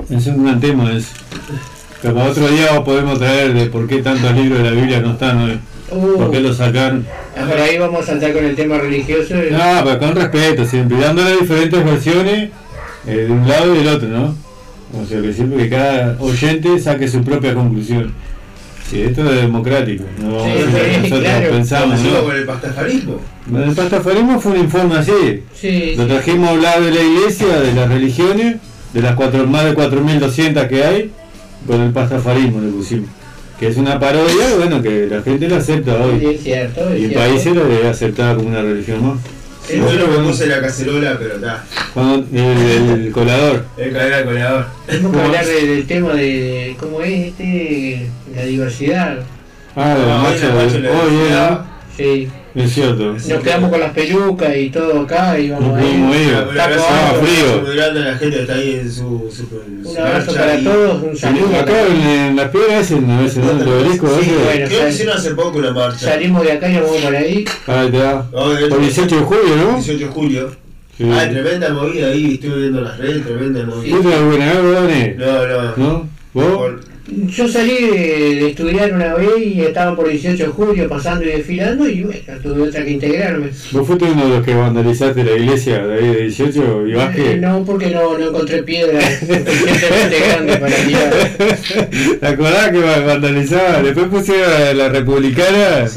[0.10, 1.10] Es un gran tema eso.
[2.02, 5.12] Pero para otro día podemos traer de por qué tantos libros de la Biblia no
[5.12, 5.60] están hoy.
[5.92, 6.18] Uh.
[6.18, 7.06] ¿Por qué los sacaron?
[7.38, 9.36] Ah, Por ahí vamos a saltar con el tema religioso.
[9.36, 12.50] y- No, pero con respeto, siempre dándole diferentes versiones
[13.08, 14.36] eh, de un lado y del otro, ¿no?
[15.02, 18.14] O sea, que siempre que cada oyente saque su propia conclusión.
[18.92, 22.24] Sí, esto es democrático, no nosotros pensamos, ¿no?
[22.26, 23.22] con el pastafarismo.
[23.56, 25.44] El pastafarismo fue un informe así.
[25.56, 28.58] Sí, Lo trajimos a hablar de la iglesia, de las religiones,
[28.94, 31.12] de las cuatro, más de 4.200 que hay,
[31.66, 33.10] con el pastafarismo le pusimos.
[33.58, 36.36] Que es una parodia, bueno, que la gente lo acepta Sí, hoy.
[36.36, 36.90] es cierto.
[36.90, 37.20] es Y en cierto.
[37.30, 39.18] países lo debe aceptar como una religión más.
[39.78, 41.64] Yo lo que puse la cacerola, pero está.
[41.94, 43.66] Cuando el, el colador.
[43.78, 44.66] El cadera colador.
[44.88, 49.18] Tenemos que hablar de- del tema de, de cómo es este la diversidad.
[49.76, 50.70] Ah, Ah, marcha hoy.
[51.98, 52.30] Sí.
[52.54, 53.14] Es cierto.
[53.14, 56.36] Nos quedamos con las pelucas y todo acá y vamos pudimos ir.
[56.36, 57.22] Abajo.
[57.22, 57.62] frío.
[57.66, 59.30] Muy grande la gente está ahí en su.
[59.32, 59.46] su,
[59.84, 61.58] su Un abrazo para y- todos, un saludo.
[61.60, 63.52] Acá en, en las piedras ese, a veces, ¿no?
[63.52, 65.98] El obelisco, a Sí, bueno, Creo que hicieron hace poco una marcha.
[66.00, 67.46] salimos de acá y nos vamos por ahí.
[67.68, 69.76] Ah, de hecho, Por 18 de julio, ¿no?
[69.76, 70.52] 18 de julio.
[70.98, 71.10] Sí.
[71.12, 73.96] Ah, tremenda movida ahí, estuve viendo las redes, tremenda movida.
[73.98, 75.14] ¿Vos te buena Dani?
[75.18, 75.78] No, no.
[75.78, 76.10] ¿No?
[76.34, 76.72] ¿Vos?
[77.14, 81.28] Yo salí de, de estudiar una vez y estaban por 18 de julio pasando y
[81.28, 83.48] desfilando y bueno, tuve otra que integrarme.
[83.72, 86.96] ¿Vos fuiste uno de los que vandalizaste la iglesia de ahí de 18 y Eh,
[86.96, 87.42] Vázquez?
[87.42, 91.14] No, porque no, no encontré piedras suficientemente grandes para tirar.
[92.20, 93.84] ¿Te acordás que vandalizaban?
[93.84, 95.88] Después pusieron a la republicana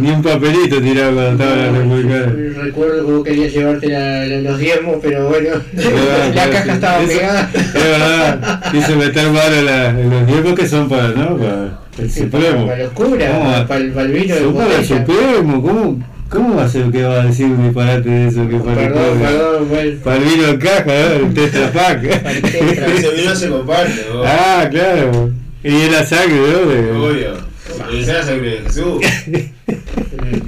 [0.00, 2.32] Ni un papelito tiraba cuando estaba la republicana.
[2.62, 5.50] Recuerdo que vos querías llevarte la- la- los diezmos, pero bueno,
[6.34, 7.50] la caja estaba Eso- pegada.
[7.54, 11.36] Es verdad, quise meter mano en, la- en los tiempos que son para, ¿no?
[11.36, 12.66] Para el Supremo.
[12.66, 13.66] Para los curas, ¿Cómo va?
[13.66, 14.84] para, el- para el vino de Son para el.
[14.84, 18.56] Supremo, ¿cómo, ¿cómo va a ser que va a decir un disparate de eso que
[18.58, 19.90] para el Perdón, perdón, bueno.
[20.04, 21.26] Para el vino en caja, ¿no?
[21.26, 22.04] El Tetra Pak.
[22.44, 24.26] Ese vino se comparte, vos.
[24.28, 25.30] Ah, claro.
[25.64, 26.70] Y es la sangre, ¿no?
[26.70, 27.48] De- Obvio.
[27.92, 29.02] Esa es la sangre de Jesús.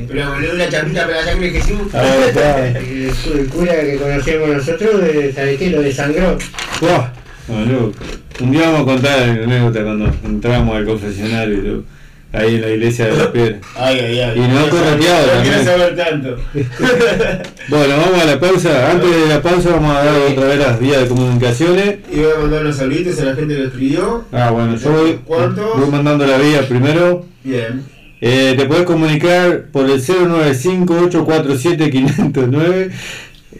[0.08, 1.80] Pero boludo, una chapita para la sangre de Jesús.
[3.34, 5.00] El, cura que conocíamos nosotros,
[5.34, 5.70] ¿sabés qué?
[5.70, 6.38] Lo desangró.
[6.80, 7.08] Buah,
[7.48, 7.92] no.
[8.40, 11.84] Un día vamos a contar la anécdota cuando entramos al confesionario
[12.32, 13.58] ahí en la iglesia de la piedra.
[13.76, 14.38] Ay, ay, ay.
[14.38, 15.64] Y no correteado No quiero también.
[15.64, 16.36] saber tanto.
[17.68, 18.90] Bueno, vamos a la pausa.
[18.90, 21.98] Antes de la pausa vamos a dar otra vez las vías de comunicaciones.
[22.10, 24.24] Y voy a mandar unos saluditos a la gente que escribió.
[24.32, 27.26] Ah, bueno, yo voy, voy mandando la vía primero.
[27.44, 27.84] Bien.
[28.22, 32.90] Eh, te puedes comunicar por el 095-847-509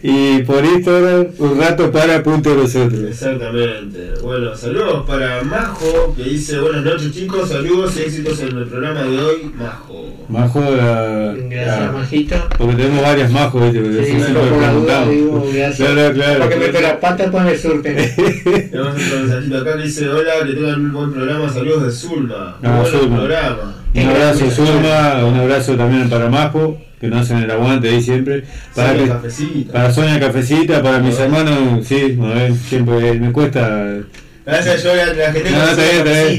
[0.03, 3.01] y por Instagram un rato para punto nosotros.
[3.09, 4.13] Exactamente.
[4.23, 9.03] Bueno, saludos para Majo, que dice buenas noches chicos, saludos y éxitos en el programa
[9.03, 10.25] de hoy, Majo.
[10.29, 12.35] Majo, la, Gracias, la- Majito.
[12.57, 13.79] porque tenemos varias majos, ¿viste?
[13.81, 15.09] Porque Sí, preguntamos.
[15.09, 15.89] digo, gracias.
[15.91, 16.39] Claro, claro.
[16.39, 17.95] Porque meto la pata, pues me surten.
[18.71, 22.57] Tenemos otro mensajito acá que dice hola, que tengan un buen programa, saludos de Zulma.
[22.63, 23.17] Ah, Buen Zulma.
[23.17, 23.75] programa.
[23.93, 28.43] Un abrazo Zulma, un abrazo también para Majo, que nos hacen el aguante ahí siempre.
[28.73, 29.73] Para, Sonia Cafecita.
[29.73, 33.97] para Sonia Cafecita, para mis hermanos, sí, a ver, siempre me cuesta.
[34.45, 35.75] Gracias yo la, gente No,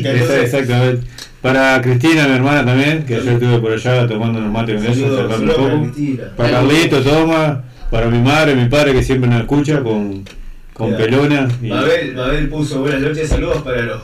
[0.03, 1.07] que está exactamente.
[1.43, 5.57] Para Cristina, mi hermana también, que ayer estuve por allá tomando unos mates con charlando
[5.57, 6.37] un poco.
[6.37, 7.65] Para Carlito, toma.
[7.91, 10.25] Para mi madre, mi padre, que siempre nos escucha con,
[10.73, 11.49] con pelona.
[11.61, 14.01] y- Mabel, Mabel puso buenas noches, saludos para los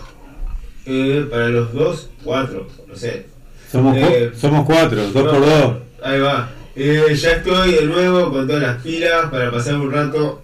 [0.85, 3.27] eh, para los dos, cuatro, no sé.
[3.71, 5.77] Somos, cu- Eh, somos cuatro, dos no, por dos.
[6.03, 6.51] Ahí va.
[6.77, 10.43] Eh, ya estoy de nuevo con todas las pilas para pasar un rato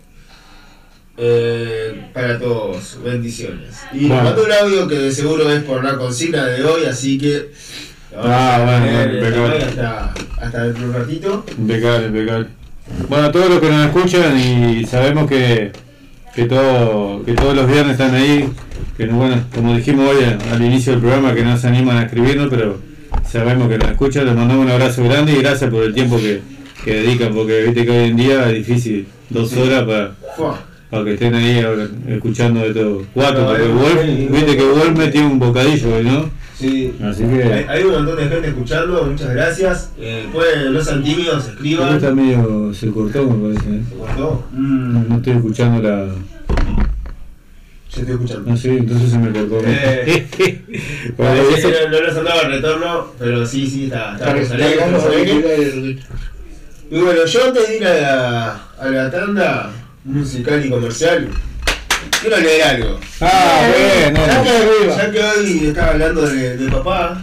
[1.16, 2.98] eh, para todos.
[3.04, 3.76] Bendiciones.
[3.92, 4.14] Y Bueno.
[4.16, 7.50] nos mandó un audio que de seguro es por la consigna de hoy, así que
[8.16, 9.64] Ah, bueno, impecable.
[9.64, 11.44] hasta, hasta dentro de un ratito.
[11.58, 12.46] Impecable, impecable.
[13.08, 15.72] Bueno, a todos los que nos escuchan y sabemos que,
[16.34, 18.48] que, todo, que todos los viernes están ahí,
[18.96, 21.96] que no- bueno, como dijimos hoy al- al inicio del programa, que no se animan
[21.98, 22.78] a escribirnos, pero
[23.30, 26.40] sabemos que nos escuchan, les mandamos un abrazo grande y gracias por el tiempo que,
[26.84, 30.14] que dedican, porque viste que hoy en día es difícil, dos horas para,
[30.90, 33.02] para que estén ahí ahora escuchando de todo.
[33.14, 36.44] Cuatro, porque es- Wolf, viste que Wolf me tiene un bocadillo hoy, ¿no?
[36.58, 36.92] Sí.
[37.02, 37.66] Así que...
[37.68, 39.90] hay un montón de gente escuchando, muchas gracias.
[39.98, 40.72] Eh, pueden,
[41.02, 41.96] tímidos, Esto escriban.
[41.96, 43.76] está medio, se cortó me parece.
[43.76, 43.82] ¿eh?
[43.90, 44.44] ¿Se cortó?
[44.52, 46.06] No, no estoy escuchando la...
[47.94, 48.50] Yo estoy escuchando.
[48.50, 49.62] No sé, entonces se me cortó.
[49.66, 50.26] Eh,
[51.16, 54.36] Bueno, eso- no, no les andaba el retorno, pero sí, sí, está, está.
[56.90, 59.70] Y bueno, yo antes de ir a la, a la tanda
[60.04, 61.28] musical y comercial,
[62.20, 63.00] quiero leer algo.
[63.20, 64.26] Ah, bueno.
[64.26, 67.22] Ya que, ya que hoy estaba hablando de, de papá,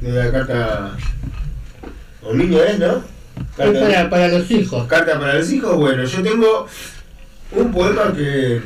[0.00, 0.96] de la carta
[2.22, 3.02] un niño es, ¿no?
[3.56, 4.86] Para, para los hijos.
[4.86, 6.66] Carta para los hijos, bueno, yo tengo
[7.52, 8.60] un poema que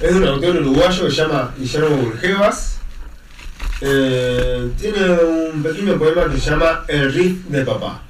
[0.00, 2.78] es de un autor uruguayo que se llama Guillermo Burgevas.
[3.82, 8.02] Eh, tiene un pequeño poema que se llama El riff de papá.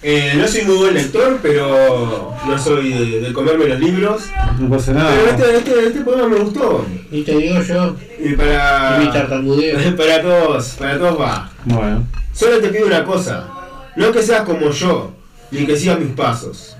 [0.00, 4.22] Eh, no soy muy buen lector, pero no soy de, de comerme los libros.
[4.58, 5.10] No pasa nada.
[5.10, 6.86] Pero este, este, este poema me gustó.
[7.10, 9.96] Y te digo yo, Y para, y mi tartamudeo.
[9.96, 11.50] para todos, para todos va.
[11.64, 12.06] Bueno.
[12.32, 13.48] Solo te pido una cosa,
[13.96, 15.12] no que seas como yo,
[15.50, 16.76] ni que sigas mis pasos.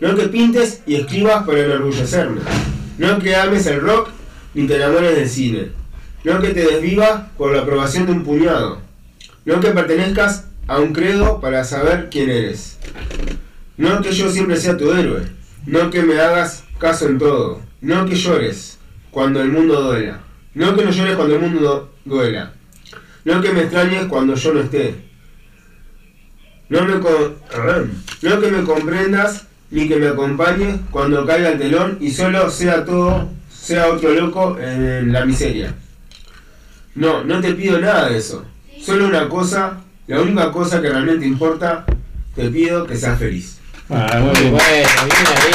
[0.00, 2.40] No que pintes y escribas para enorgullecerme.
[2.98, 4.10] No que ames el rock,
[4.54, 5.68] ni te enamores del cine.
[6.24, 8.80] No que te desvivas por la aprobación de un puñado.
[9.44, 12.78] No que pertenezcas a un credo para saber quién eres.
[13.76, 15.22] No que yo siempre sea tu héroe.
[15.66, 17.60] No que me hagas caso en todo.
[17.80, 18.78] No que llores
[19.10, 20.20] cuando el mundo duela.
[20.54, 22.52] No que no llores cuando el mundo duela.
[23.24, 24.94] No que me extrañes cuando yo no esté.
[26.68, 32.10] No, me no que me comprendas ni que me acompañes cuando caiga el telón y
[32.10, 35.74] solo sea todo, sea otro loco en la miseria.
[36.94, 38.44] No, no te pido nada de eso.
[38.84, 41.84] Solo una cosa, la única cosa que realmente importa,
[42.36, 43.58] te pido que seas feliz.
[43.88, 44.50] Ah, muy bien.
[44.52, 44.62] Bueno,
[45.04, 45.52] bien ahí.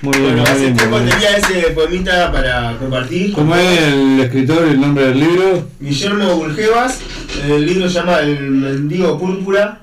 [0.00, 0.76] Muy bien, Bueno, muy hace bien.
[0.76, 1.18] tiempo muy bien.
[1.18, 3.32] tenía ese poemita para compartir.
[3.34, 5.68] ¿Cómo es el escritor, el nombre del libro?
[5.78, 7.00] Guillermo Burgevas,
[7.46, 9.82] el libro se llama El mendigo púrpura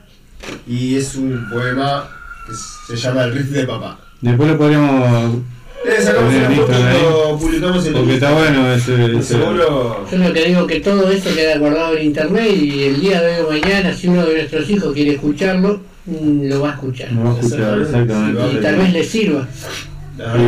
[0.67, 2.09] y es un poema
[2.87, 3.97] se llama El riff de papá.
[4.21, 5.35] Después lo podríamos
[5.85, 9.05] Eh, sacamos una publicamos el Porque está bueno ese.
[9.05, 10.05] ese- Seguro.
[10.11, 13.41] Yo lo que digo que todo esto queda guardado en internet y el día de
[13.41, 17.11] hoy o mañana, si uno de nuestros hijos quiere escucharlo, mm, lo va a escuchar.
[17.13, 18.41] No va a escuchar, exactamente.
[18.53, 19.47] Y tal vez le sirva.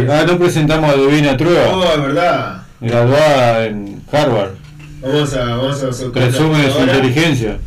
[0.10, 1.74] Ah, no presentamos a Dubina Trueba.
[1.76, 2.62] Oh, es verdad.
[2.82, 4.50] Graduada en Harvard.
[5.02, 5.46] Vamos a.
[5.46, 6.94] Vamos a Presume de su ahora.
[6.94, 7.58] inteligencia.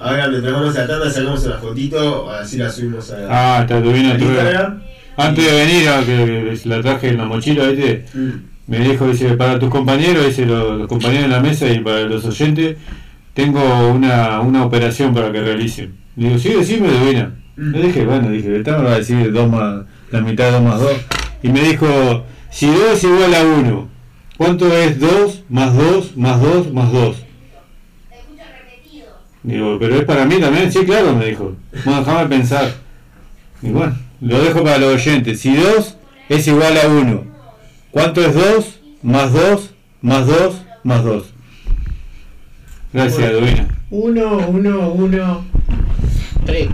[0.00, 3.16] Ahora, mientras vamos a la tanda, sacamos una fotito, así la subimos a.
[3.28, 3.98] Ah, está Trueba.
[3.98, 4.82] Instagram.
[5.16, 8.06] Antes de venir, a que la traje en la mochila, ¿viste?
[8.14, 8.30] Mm.
[8.66, 12.00] Me dijo, dice, para tus compañeros, dice, los, los compañeros en la mesa y para
[12.02, 12.78] los oyentes,
[13.34, 13.60] tengo
[13.90, 15.94] una, una operación para que realicen.
[16.16, 17.34] Le digo, sí, decime, Dubina.
[17.56, 17.70] Mm.
[17.72, 20.62] Le dije, bueno, dije, esta me va a decir dos más, la mitad de 2
[20.62, 20.92] más 2.
[21.42, 23.88] Y me dijo, si 2 es igual a 1,
[24.38, 27.16] ¿cuánto es 2 más 2 más 2 más 2?
[29.42, 31.56] Digo, pero es para mí también, sí, claro, me dijo.
[31.84, 32.72] Bueno, déjame pensar.
[33.62, 35.40] Y bueno, lo dejo para los oyentes.
[35.40, 35.96] Si 2
[36.28, 37.24] es igual a 1,
[37.90, 39.70] ¿cuánto es 2 más 2
[40.02, 41.24] más 2 más 2?
[42.92, 43.68] Gracias, Dubina.
[43.90, 45.44] Uno, uno, uno,
[46.44, 46.68] tres.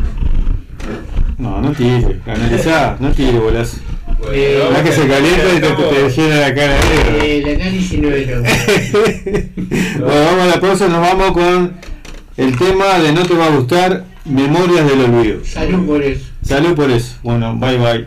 [1.38, 3.80] No, no tire, analizá, no tire, bolas.
[4.32, 7.26] Eh, Mirá que se calienta y te, te llena la cara de.
[7.26, 8.40] Eh, el análisis no es lo
[10.06, 11.72] Bueno, vamos a la pausa, nos vamos con
[12.36, 15.44] el tema de No te va a gustar, Memorias del Olvido.
[15.44, 16.30] Salud por eso.
[16.42, 17.16] Salud por eso.
[17.22, 18.06] Bueno, bye bye.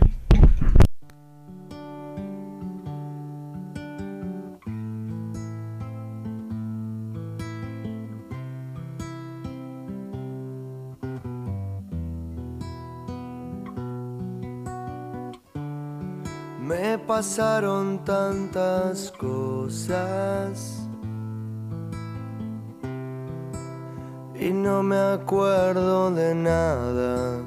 [16.62, 20.79] Me pasaron tantas cosas
[24.40, 27.42] y no me acuerdo de nada.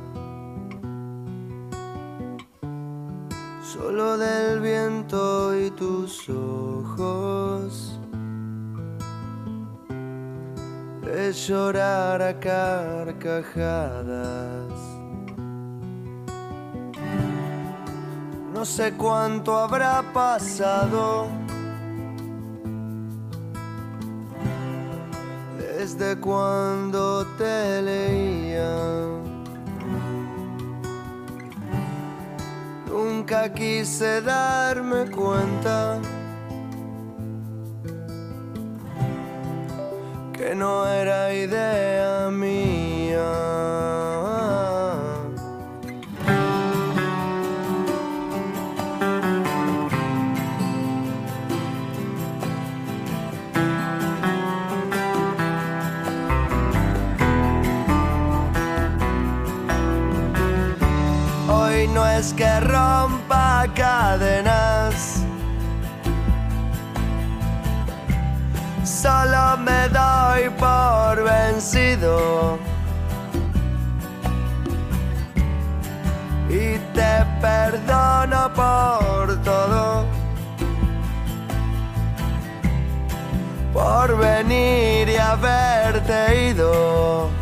[3.63, 7.99] Solo del viento y tus ojos.
[11.03, 13.63] De llorar a carcajadas.
[18.53, 21.29] No sé cuánto habrá pasado
[25.83, 28.73] desde cuando te leía.
[32.89, 35.99] Nunca quise darme cuenta
[40.33, 43.33] que no era idea mía.
[62.43, 65.23] Que rompa cadenas,
[68.83, 72.59] solo me doy por vencido.
[76.49, 80.05] Y te perdono por todo.
[83.73, 87.42] Por venir y haberte ido.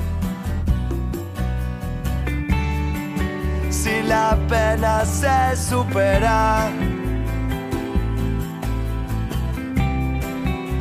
[3.83, 6.69] Si la pena se supera,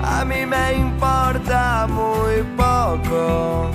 [0.04, 3.72] a mí me importa muy poco.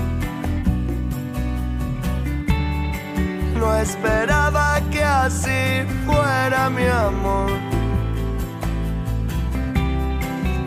[3.59, 7.53] No esperaba que así fuera mi amor.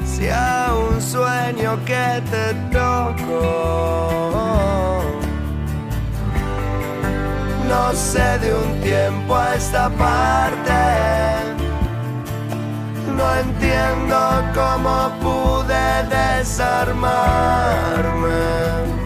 [0.03, 4.17] Si a un sueño que te toco.
[7.67, 10.73] No sé de un tiempo a esta parte.
[13.15, 18.96] No entiendo cómo pude desarmarme.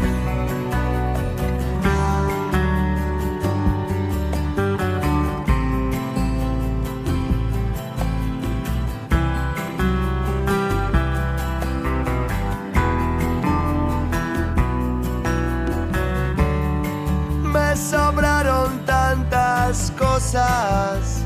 [17.76, 21.24] Sobraron tantas cosas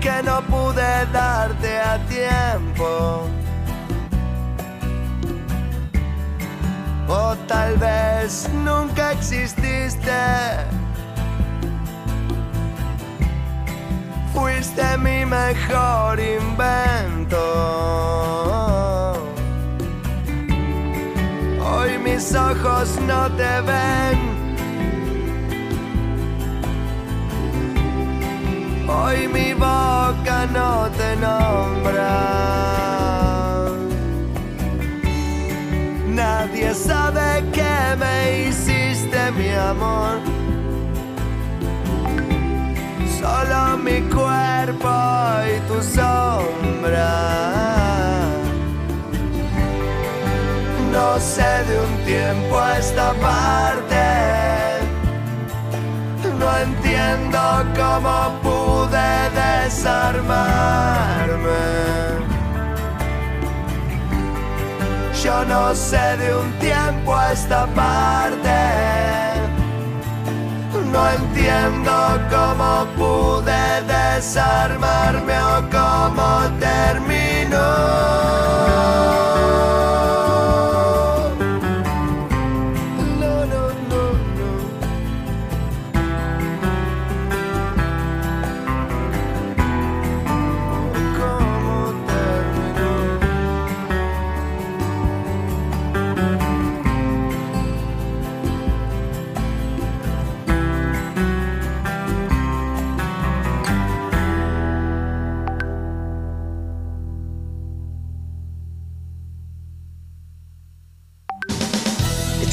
[0.00, 3.28] que no pude darte a tiempo.
[7.08, 10.10] O tal vez nunca exististe.
[14.32, 17.51] Fuiste mi mejor invento.
[22.64, 24.18] Ojos no te ven.
[28.88, 32.12] Hoy mi boca no te nombra.
[36.08, 40.20] Nadie sabe que me hiciste mi amor.
[43.20, 44.92] Solo mi cuerpo
[45.46, 47.61] y tu sombra.
[50.92, 54.04] No sé de un tiempo a esta parte.
[56.38, 57.40] No entiendo
[57.74, 59.30] cómo pude
[59.64, 60.52] desarmarme.
[65.22, 68.60] Yo no sé de un tiempo a esta parte.
[70.92, 71.92] No entiendo
[72.28, 76.28] cómo pude desarmarme o cómo
[76.60, 77.62] terminó.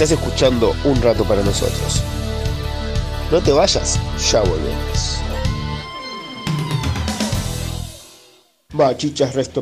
[0.02, 2.02] Estás escuchando Un Rato para Nosotros.
[3.30, 4.00] No te vayas,
[4.32, 5.18] ya volvemos.
[8.72, 9.62] Bachichas Resto.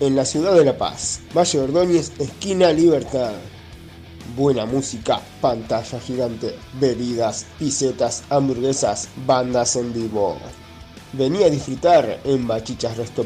[0.00, 3.32] En la ciudad de La Paz, Valle Ordóñez, esquina Libertad.
[4.36, 10.36] Buena música, pantalla gigante, bebidas, pisetas, hamburguesas, bandas en vivo.
[11.14, 13.24] Vení a disfrutar en Bachichas Resto.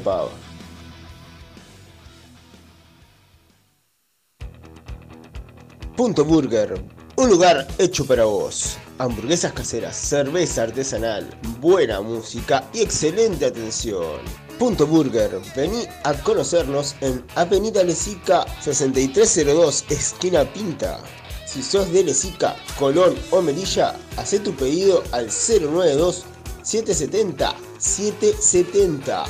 [5.99, 6.81] Punto Burger,
[7.17, 8.77] un lugar hecho para vos.
[8.99, 14.21] Hamburguesas caseras, cerveza artesanal, buena música y excelente atención.
[14.61, 21.01] Punto Burger, vení a conocernos en Avenida Lesica 6302, esquina Pinta.
[21.45, 26.27] Si sos de Lesica, Colón o Melilla, haz tu pedido al 092
[26.63, 29.25] 770 770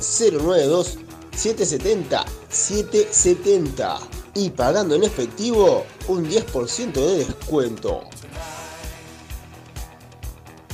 [0.00, 0.98] 092
[1.36, 3.98] 770 770
[4.34, 8.02] y pagando en efectivo un 10% de descuento.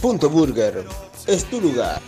[0.01, 0.87] Punto Burger
[1.27, 2.01] es tu lugar.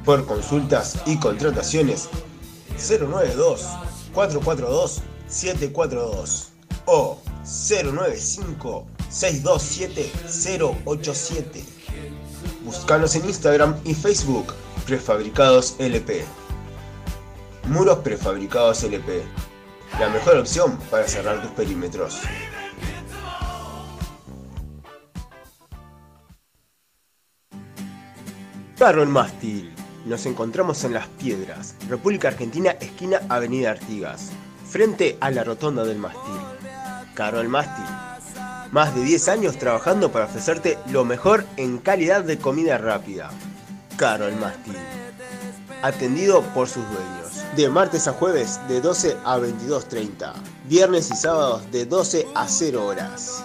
[0.05, 2.09] Por consultas y contrataciones
[2.77, 3.67] 092
[4.13, 6.53] 442 742
[6.87, 10.11] o 095 627
[10.85, 11.65] 087.
[12.65, 14.53] Búscanos en Instagram y Facebook
[14.87, 16.25] Prefabricados LP.
[17.65, 19.23] Muros prefabricados LP.
[19.99, 22.21] La mejor opción para cerrar tus perímetros.
[28.79, 29.76] Carro el Mástil.
[30.07, 34.31] Nos encontramos en Las Piedras, República Argentina, esquina Avenida Artigas,
[34.71, 36.37] frente a la rotonda del Mástil.
[37.15, 37.85] Carro el Mástil.
[38.71, 43.31] Más de 10 años trabajando para ofrecerte lo mejor en calidad de comida rápida.
[43.97, 44.77] Carol Mastín.
[45.83, 47.45] Atendido por sus dueños.
[47.57, 50.35] De martes a jueves de 12 a 22.30.
[50.69, 53.43] Viernes y sábados de 12 a 0 horas.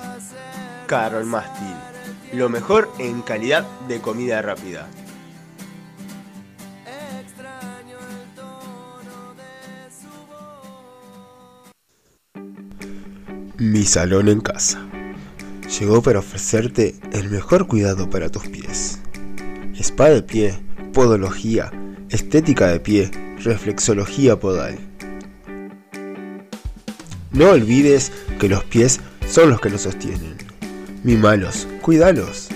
[0.85, 1.75] Carol Mastín.
[2.33, 4.87] Lo mejor en calidad de comida rápida.
[13.61, 14.83] Mi salón en casa.
[15.79, 18.97] Llegó para ofrecerte el mejor cuidado para tus pies.
[19.75, 20.59] Spa de pie,
[20.93, 21.69] podología,
[22.09, 23.11] estética de pie,
[23.43, 24.79] reflexología podal.
[27.31, 30.37] No olvides que los pies son los que nos sostienen.
[31.03, 32.47] Mimalos, cuidalos.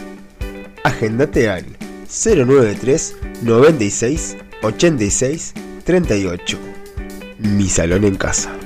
[0.83, 1.65] Agendate al
[2.07, 5.53] 093 96 86
[5.83, 6.57] 38.
[7.37, 8.57] Mi salón en casa.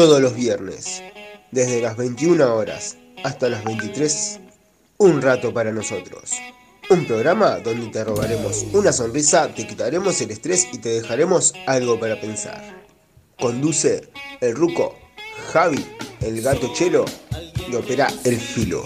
[0.00, 1.02] Todos los viernes,
[1.50, 4.40] desde las 21 horas hasta las 23,
[4.96, 6.30] un rato para nosotros.
[6.88, 12.00] Un programa donde te robaremos una sonrisa, te quitaremos el estrés y te dejaremos algo
[12.00, 12.82] para pensar.
[13.38, 14.08] Conduce
[14.40, 14.96] el Ruco,
[15.52, 15.84] Javi,
[16.22, 17.04] el gato Chelo
[17.70, 18.82] y opera el filo.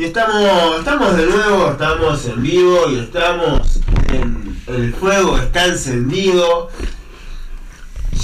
[0.00, 6.70] Y estamos, estamos de nuevo, estamos en vivo y estamos en el fuego, está encendido.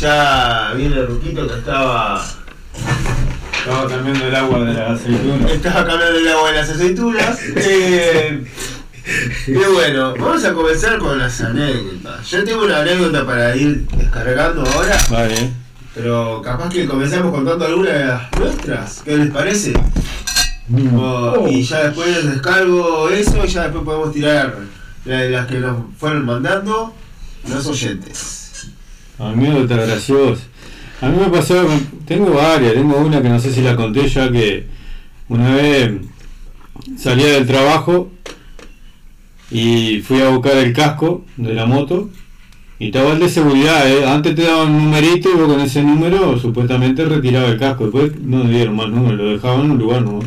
[0.00, 2.24] Ya viene Ruquito que estaba.
[3.58, 5.50] Estaba cambiando el agua de las aceitunas.
[5.50, 7.40] Estaba cambiando el agua de las aceitunas.
[7.56, 8.44] Eh,
[9.46, 12.26] y bueno, vamos a comenzar con las anécdotas.
[12.30, 14.96] Yo tengo una anécdota para ir descargando ahora.
[15.10, 15.52] Vale.
[15.94, 19.02] Pero capaz que comenzamos contando alguna de las nuestras.
[19.02, 19.74] ¿Qué les parece?
[20.98, 24.56] O- y ya después descargo eso y ya después podemos tirar
[25.04, 26.92] las que nos fueron mandando
[27.48, 28.72] los oyentes.
[29.18, 30.42] Anécdota graciosa.
[31.00, 31.64] A mí me pasó,
[32.06, 34.66] tengo varias, tengo una que no sé si la conté ya que
[35.28, 35.92] una vez
[36.98, 38.10] salía del trabajo
[39.50, 42.10] y fui a buscar el casco de la moto
[42.78, 44.06] y estaba el de seguridad, ¿eh?
[44.06, 48.18] antes te daban un numerito y vos con ese número supuestamente retiraba el casco, después
[48.20, 50.24] no me dieron más número, lo dejaban en un lugar nuevo.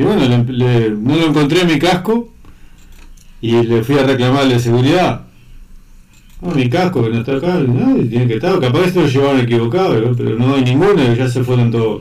[0.00, 2.32] Y bueno, le- le- no lo encontré en mi casco
[3.42, 5.22] y le fui a reclamar al de seguridad.
[6.40, 9.06] No, mi casco que no está acá, no, tiene que estar, capaz que se lo
[9.08, 10.16] llevaron equivocado, ¿no?
[10.16, 12.00] pero no hay ninguno, ya se fueron todos.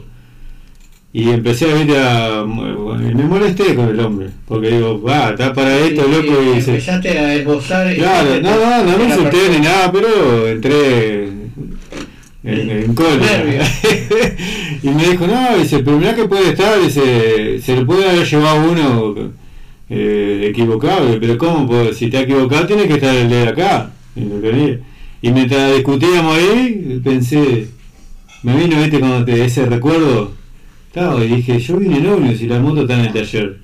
[1.11, 2.45] Y empecé a ver a.
[2.45, 6.71] Me molesté con el hombre, porque digo, va, está para esto, Y- loco, y se.
[6.71, 7.93] Empezaste a esbozar.
[7.95, 13.67] Claro, no, no, no me insulté ni nada, pero entré en, en cólera.
[14.81, 18.25] y me dijo, no, dice, pero mirá que puede estar, dice, se le puede haber
[18.25, 19.31] llevado uno
[19.89, 21.93] eh, equivocado, pero ¿cómo?
[21.93, 23.91] si te ha equivocado tiene que estar el de acá.
[24.15, 27.67] Y, y mientras discutíamos ahí, pensé,
[28.43, 30.39] me vino, viste, cuando te ese recuerdo,
[30.95, 33.57] y dije, yo vine en si la moto está en el taller.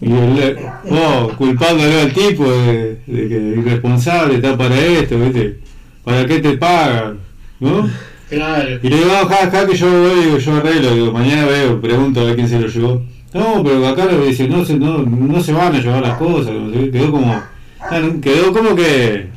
[0.00, 0.58] Y el,
[0.90, 5.58] oh, culpándolo al tipo de, de que es irresponsable, está para esto, ¿viste?
[6.04, 7.18] ¿Para qué te pagan?
[7.60, 7.88] ¿No?
[8.28, 8.78] Claro.
[8.82, 11.80] Y le digo, "Ah, ja, ja, que yo voy, digo, yo arreglo, digo, mañana veo,
[11.80, 13.02] pregunto a ver quién se lo llevó.
[13.32, 16.52] No, pero acá lo dice, no se, no, no se van a llevar las cosas,
[16.90, 17.32] quedó como,
[17.80, 19.28] ah, quedó como que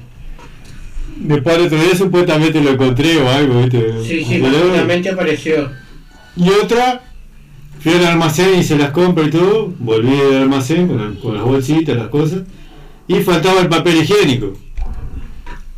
[1.18, 3.94] después al otro día supuestamente lo encontré o algo, ¿viste?
[4.04, 5.70] Sí, sí, finalmente apareció.
[6.38, 7.02] y otra,
[7.82, 11.44] fui al almacén y se las compro y todo, volví del almacén con, con las
[11.44, 12.40] bolsitas, las cosas,
[13.08, 14.54] y faltaba el papel higiénico.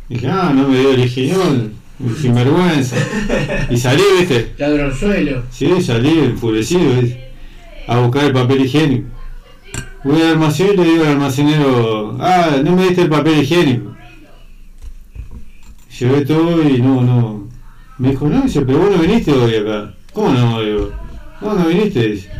[0.08, 1.42] Dije, ah, no me dio el higiénico,
[2.20, 2.96] sinvergüenza.
[3.70, 4.52] Y salí, viste.
[4.58, 5.42] Ladronzuelo.
[5.50, 7.32] Sí, salí enfurecido, ¿viste?
[7.86, 9.08] a buscar el papel higiénico.
[10.04, 13.94] Voy al almacén y le digo al almacenero, ah, no me diste el papel higiénico.
[15.98, 17.48] Llevé todo y no, no.
[17.98, 19.94] Me dijo, no, dice, pero vos no viniste hoy acá.
[20.12, 20.60] ¿Cómo no?
[20.60, 20.92] Digo,
[21.40, 22.08] no, no viniste.
[22.08, 22.30] Dice.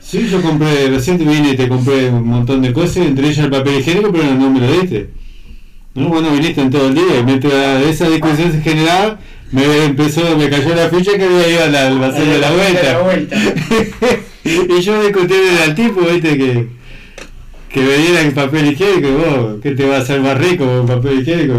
[0.00, 3.44] Sí, yo compré, recién te vine y te compré un montón de cosas, entre ellas
[3.44, 5.10] el papel higiénico, pero no me lo diste.
[5.94, 7.20] No, vos no viniste en todo el día.
[7.20, 9.18] Y mientras esa discusión se generaba,
[9.52, 13.40] me empezó, me cayó la ficha que había ido al almacén de la vuelta.
[14.44, 16.68] y yo discutí al tipo, viste, que,
[17.68, 20.66] que me diera el papel higiénico, y vos, ¿qué te va a hacer más rico
[20.66, 21.54] con papel higiénico?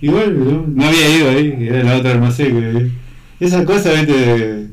[0.00, 0.64] Igual, ¿no?
[0.66, 2.90] no había ido ahí, era la otra almacén.
[3.38, 4.66] Que, esa cosa, viste,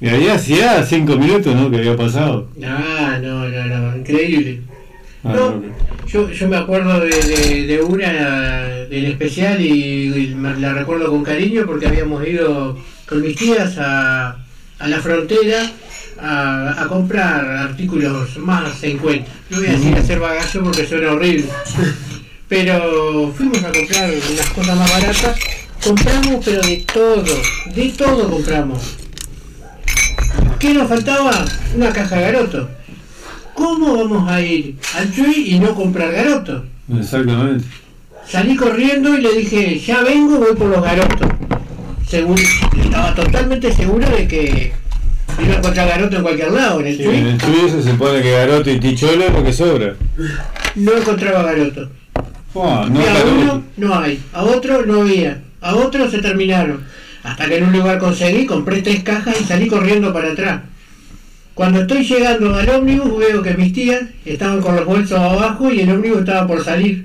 [0.00, 1.70] y había hacía cinco minutos, ¿no?
[1.70, 2.48] Que había pasado.
[2.64, 4.60] Ah, no, no, no, increíble.
[5.24, 5.62] Ah, No, no,
[6.08, 8.08] Yo, yo me acuerdo de, de, de una
[8.88, 14.36] del especial y, la recuerdo con cariño porque habíamos ido con mis tías a,
[14.78, 15.70] a la frontera
[16.18, 19.30] a, a comprar artículos más en cuenta.
[19.50, 21.44] No voy a decir hacer bagazo porque suena horrible.
[22.48, 25.38] Pero fuimos a comprar unas cosas más baratas.
[25.84, 27.42] Compramos pero de todo,
[27.74, 28.96] de todo compramos.
[30.58, 31.44] ¿Qué nos faltaba?
[31.76, 32.77] Una caja de garoto.
[33.58, 36.64] ¿Cómo vamos a ir al Chuy y no comprar garoto?
[36.96, 37.64] Exactamente.
[38.24, 41.28] Salí corriendo y le dije, ya vengo, voy por los garotos.
[42.06, 44.72] Según, estaba totalmente seguro de que
[45.42, 47.16] iba a encontrar garoto en cualquier lado, en el Sí, Chuy.
[47.16, 49.94] en el tuyo se supone que Garoto y Ticholo es lo que sobra.
[50.76, 51.90] No encontraba garoto.
[52.54, 53.34] Oh, no, y a Garoto.
[53.34, 56.84] uno no hay, a otro no había, a otro se terminaron.
[57.24, 60.60] Hasta que en un lugar conseguí, compré tres cajas y salí corriendo para atrás.
[61.58, 65.80] Cuando estoy llegando al ómnibus veo que mis tías estaban con los bolsos abajo y
[65.80, 67.04] el ómnibus estaba por salir.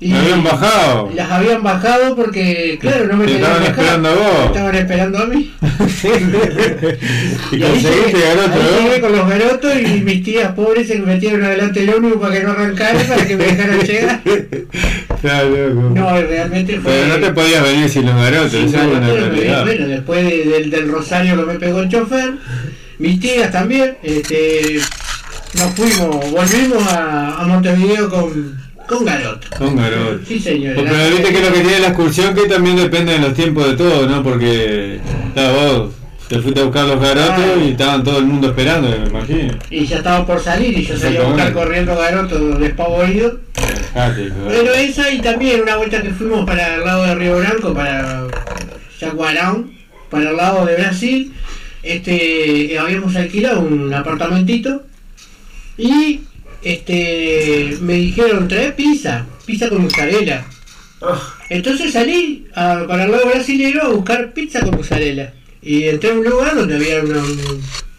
[0.00, 1.10] Y Me habían bajado.
[1.14, 3.70] Las habían bajado porque, claro, no me estaban bajar.
[3.70, 4.46] esperando a vos.
[4.46, 5.52] Estaban esperando a mí.
[7.52, 9.00] y ahí conseguiste Garoto, ¿no?
[9.00, 12.50] con los garotos y mis tías pobres se metieron adelante del ómnibus para que no
[12.50, 14.20] arrancara, para que me dejaran llegar.
[15.94, 16.92] No, realmente fue...
[16.92, 19.64] Pero no te podías venir sin los Garotos, Sin esa es una garoto, realidad.
[19.64, 22.34] Bueno, después de- del, del rosario que me pegó el chofer,
[22.98, 24.78] mis tías también, este,
[25.54, 28.58] nos fuimos, volvimos a, a Montevideo con,
[28.88, 29.46] con garoto.
[29.58, 30.20] Con Garoto.
[30.26, 30.76] Sí, señor.
[30.76, 33.74] La- viste que lo que tiene la excursión que también depende de los tiempos de
[33.76, 34.22] todo, ¿no?
[34.22, 35.92] Porque está, vos
[36.28, 37.62] te fuiste a buscar los garotos Ah.
[37.64, 39.54] y estaban todo el mundo esperando, me imagino.
[39.70, 43.38] Y ya estaba por salir y yo salí a buscar corriendo garoto despavorido.
[43.94, 44.32] Dejate.
[44.48, 48.24] Pero esa y también una vuelta que fuimos para el lado de Río Branco, para
[49.00, 49.66] Jaguarão,
[50.10, 51.32] para el lado de Brasil,
[51.86, 54.84] este eh, habíamos alquilado un apartamentito
[55.78, 56.20] y
[56.62, 60.44] este me dijeron trae pizza, pizza con mozzarella.
[61.50, 65.32] Entonces salí a- para el lado brasilero a buscar pizza con mozzarella.
[65.62, 67.28] Y entré a un lugar donde había unos,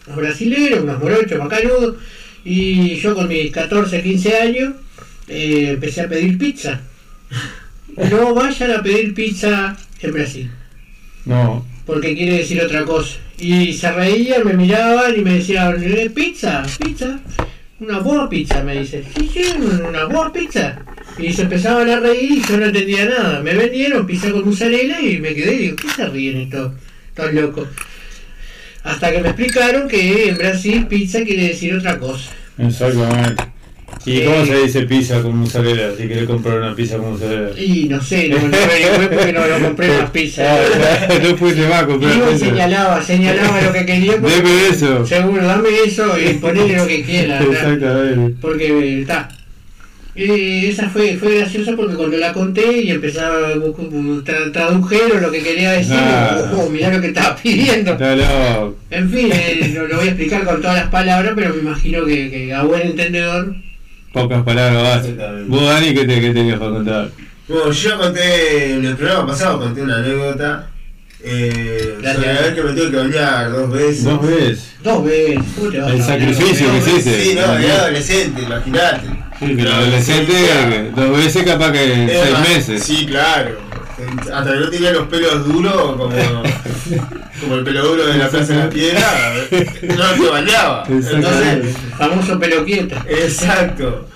[0.06, 1.96] unos brasileros, unos morochos, macanudos,
[2.44, 4.72] y yo con mis 14, 15 años
[5.28, 6.80] eh, empecé a pedir pizza.
[8.10, 10.50] No vayan a pedir pizza en Brasil,
[11.24, 11.66] No.
[11.84, 13.16] porque quiere decir otra cosa.
[13.38, 17.20] Y se reían, me miraban y me decían, "Eh, pizza, pizza,
[17.80, 19.04] una buena pizza, me dice.
[19.16, 19.44] Sí, sí,
[19.88, 20.80] una buena pizza.
[21.18, 23.40] Y se empezaban a reír y yo no entendía nada.
[23.42, 26.72] Me vendieron pizza con mozzarella y me quedé y digo, ¿qué se ríen estos,
[27.08, 27.68] estos locos?
[28.84, 32.30] Hasta que me explicaron que en Brasil pizza quiere decir otra cosa.
[32.58, 33.44] Exactamente.
[34.06, 35.90] ¿Y cómo se dice pizza con mozzarella?
[35.96, 37.60] Si querés comprar una pizza con mozzarella.
[37.60, 40.44] Y no sé, no, no averigüé porque no, no compré más pizza.
[41.10, 42.38] Ah, no fuiste más a comprar pizza.
[42.38, 44.12] señalaba, señalaba lo que quería.
[44.16, 45.04] Deme eso.
[45.06, 47.40] Seguro, dame eso y ponele lo que quiera.
[47.42, 48.34] Exactamente.
[48.40, 49.28] Porque está.
[50.14, 55.30] Y esa fue, fue graciosa porque cuando la conté y empezaba a tra- tradujeron lo
[55.30, 56.50] que quería decir, Ah.
[56.54, 57.96] oh, oh, mirá lo que estaba pidiendo.
[58.90, 62.04] En fin, eh, no lo voy a explicar con todas las palabras, pero me imagino
[62.04, 63.54] que, que a buen entendedor.
[64.22, 65.16] Pocas palabras base.
[65.46, 67.10] Vos, Dani, ¿qué, te, qué tenías para contar?
[67.48, 70.70] Bueno, yo conté en el programa pasado, conté una anécdota.
[71.20, 74.04] Eh, sobre haber que me tuve que bañar dos veces.
[74.04, 74.72] Dos veces.
[74.84, 75.38] Dos veces.
[75.56, 77.20] ¿cómo te vas El sacrificio que hiciste.
[77.24, 79.06] Sí, no, era adolescente, imagínate.
[79.38, 82.82] Sí, pero adolescente, dos veces capaz que seis más- meses.
[82.84, 83.58] Sí, claro.
[84.32, 86.08] Hasta que no tenía los pelos duros, como,
[87.40, 89.34] como el pelo duro de la Plaza de la Piedra,
[89.82, 90.84] no se bañaba.
[90.88, 92.96] Entonces, Famoso pelo quieto.
[93.08, 94.08] Exacto.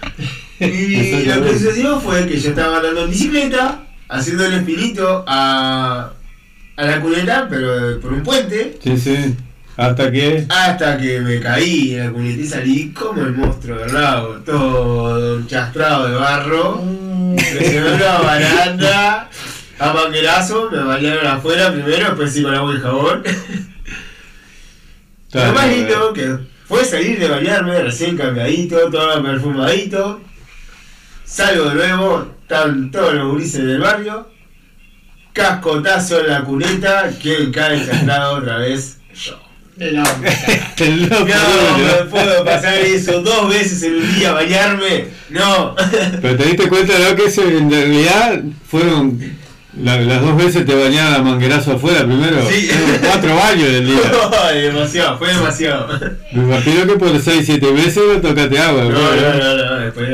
[0.60, 6.12] Y lo que sucedió fue que yo estaba andando en bicicleta, haciendo el espinito a,
[6.76, 9.34] a la cuneta, pero por un puente, Sí, sí.
[9.76, 10.44] Hasta que.
[10.48, 15.46] hasta que me caí en la cuneta y salí como el monstruo del lago, todo
[15.46, 16.82] chastrado de barro,
[17.36, 19.30] presioné la baranda,
[19.78, 23.22] a manguerazo, me bañaron afuera primero, después sí con agua y jabón.
[25.32, 30.20] Lo más lindo que fue salir de bañarme recién cambiadito, todo perfumadito.
[31.24, 34.28] Salgo de nuevo, están todos los gurises del barrio.
[35.32, 38.98] Cascotazo en la cuneta, que cae chastrado otra vez.
[39.14, 39.40] Yo.
[39.78, 41.26] El loco.
[41.26, 45.06] No, me puedo pasar eso dos veces en un día bañarme.
[45.30, 45.74] No.
[46.20, 47.16] Pero te diste cuenta ¿no?
[47.16, 49.18] que eso en realidad fueron
[49.80, 52.36] La- las dos veces te bañaba manguerazo afuera primero.
[52.46, 52.68] Sí.
[53.00, 54.00] Cuatro baños del día.
[54.48, 55.88] Ay, demasiado, fue demasiado.
[56.32, 58.82] Me imagino que por 6, 7 veces no tocaste agua.
[58.84, 59.16] No, ¿no?
[59.16, 60.08] no, no, no, después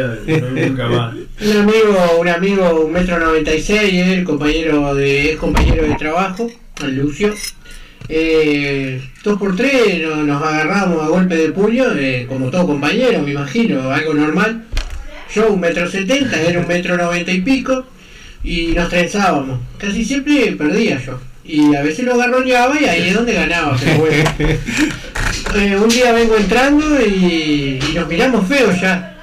[0.68, 1.14] nunca más.
[1.40, 5.94] Un amigo, un amigo, un metro noventa y seis, él, compañero de, es compañero de
[5.96, 6.48] trabajo,
[6.84, 7.34] el Lucio.
[8.08, 13.20] Eh, dos por tres no- nos agarramos a golpe de puño, eh, como todo compañero,
[13.22, 14.64] me imagino, algo normal.
[15.34, 17.84] Yo un metro setenta, era un metro noventa y pico,
[18.42, 19.60] y nos trenzábamos.
[19.78, 21.18] Casi siempre perdía yo.
[21.44, 24.24] Y a veces lo agarroneaba y ahí es donde ganaba, pero bueno.
[25.54, 29.16] Eh, un día vengo entrando y, y nos miramos feos ya.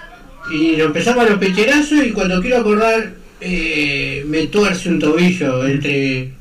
[0.52, 3.12] Y nos empezamos a los pecherazos y cuando quiero acordar
[3.42, 6.32] eh, me tuerce un tobillo entre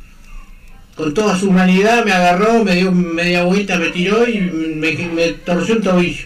[0.94, 5.28] con toda su humanidad me agarró, me dio media vuelta, me tiró y me, me
[5.44, 6.24] torció un tobillo.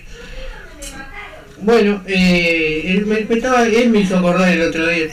[1.62, 5.06] Bueno, eh, él, me, me estaba, él me hizo acordar el otro día.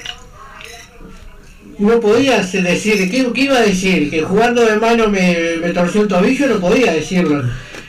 [1.77, 4.09] No podía decir, ¿qué, qué iba a decir?
[4.09, 7.43] Que jugando de mano me, me torció un tobillo, no podía decirlo.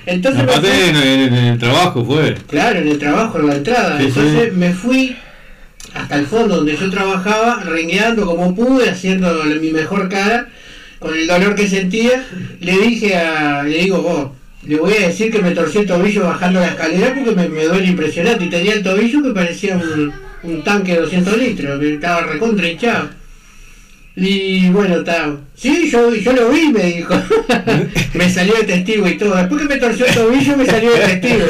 [0.07, 2.35] Entonces me fui- en, en- en el trabajo fue.
[2.49, 3.99] Claro, en el trabajo, en la entrada.
[3.99, 4.57] Sí, Entonces sí.
[4.59, 5.17] me fui
[5.95, 10.49] hasta el fondo donde yo trabajaba, rengueando como pude, haciendo mi mejor cara,
[10.99, 12.25] con el dolor que sentía.
[12.61, 14.31] Le dije a, le digo, vos,
[14.67, 17.65] le voy a decir que me torcí el tobillo bajando la escalera porque me, me
[17.65, 18.45] duele impresionante.
[18.45, 22.69] Y tenía el tobillo que parecía un, un tanque de 200 litros, que estaba recontra
[22.69, 23.11] hinchado.
[24.19, 25.37] Y bueno, está.
[25.55, 27.15] Sí, yo, yo lo vi, me dijo.
[28.15, 29.37] me salió de testigo y todo.
[29.37, 31.45] Después que me torció el tobillo, me salió de testigo.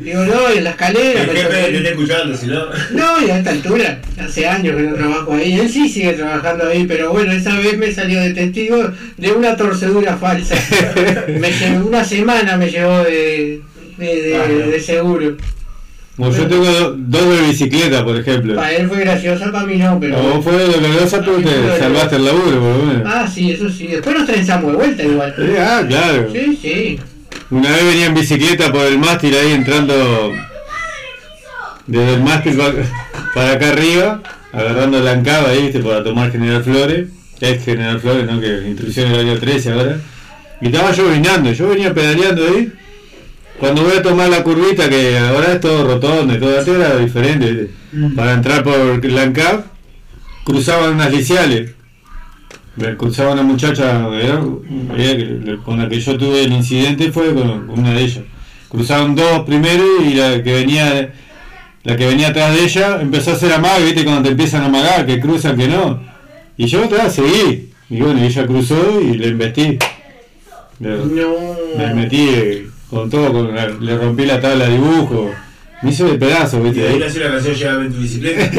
[0.00, 1.22] Digo, no, en la escalera.
[1.22, 2.64] El jefe está escuchando, si no.
[2.92, 5.52] no, y a esta altura, hace años que no trabajo ahí.
[5.60, 9.56] Él sí sigue trabajando ahí, pero bueno, esa vez me salió de testigo de una
[9.56, 10.56] torcedura falsa.
[11.28, 13.60] Me llevó- una semana me llevó de,
[13.98, 15.36] de, de- de seguro.
[16.20, 18.54] Como yo tengo do- dos de bicicleta, por ejemplo.
[18.56, 20.16] Para él fue graciosa, para mí no, pero.
[20.22, 23.02] Vos fue dolorosa pero te salvaste el laburo, por lo menos.
[23.06, 23.86] Ah, sí, eso sí.
[23.86, 25.34] Después nos trenzamos de vuelta igual.
[25.58, 26.28] Ah, claro.
[26.32, 27.00] Sí, sí.
[27.50, 30.32] Una vez venía en bicicleta por el mástil ahí entrando
[31.86, 32.72] desde el mástil pa-
[33.34, 34.22] para acá arriba,
[34.52, 37.08] agarrando la encaba ahí, viste, para tomar General Flores,
[37.40, 38.40] es General Flores, ¿no?
[38.40, 39.96] Que instrucción del año 13 ahora.
[40.60, 42.72] Y estaba yo vinando, yo venía pedaleando ahí.
[43.60, 46.96] Cuando voy a tomar la curvita, que ahora es todo rotondo y todo, antes era
[46.96, 47.70] diferente,
[48.16, 49.64] para entrar por la encab,
[50.44, 51.72] cruzaban unas liciales.
[52.76, 54.40] Me cruzaba una muchacha era
[54.96, 58.24] que- con la que yo tuve el incidente fue con, una de ellas.
[58.70, 61.12] Cruzaron dos primero y la que venía
[61.82, 64.66] la que venía atrás de ella empezó a hacer amague, viste cuando te empiezan a
[64.66, 66.00] amagar, que cruzan, que no.
[66.56, 67.70] Y yo atrás seguí.
[67.88, 69.78] Y bueno, ella cruzó y le investí.
[70.78, 70.96] Le,
[71.78, 73.54] le metí eh, con todo, con
[73.86, 75.30] le rompí la tabla de dibujo.
[75.82, 76.80] Me hizo de pedazo, Y viste.
[76.82, 78.44] de ahí nació la canción Llévame en tu bicicleta.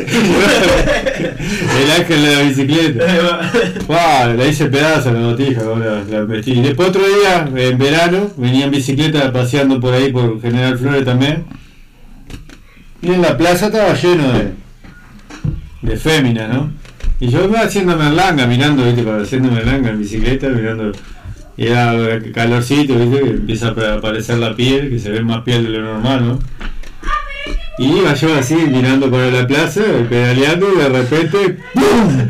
[1.83, 3.51] El ángel de la bicicleta.
[3.87, 6.53] Buah, la hice pedazo la botija, ahora la metí.
[6.53, 11.05] Y después otro día, en verano, venía en bicicleta paseando por ahí por General Flores
[11.05, 11.43] también.
[13.03, 14.53] Y en la plaza estaba lleno de,
[15.83, 16.71] de féminas, ¿no?
[17.19, 20.91] Y yo iba haciendo merlanga, mirando, viste, para haciendo merlanga en bicicleta, mirando.
[21.57, 25.63] Y era calorcito, viste, que empieza a aparecer la piel, que se ve más piel
[25.63, 26.39] de lo normal, ¿no?
[27.77, 32.27] Y iba yo así mirando por la plaza, pedaleando y de repente ¡pum!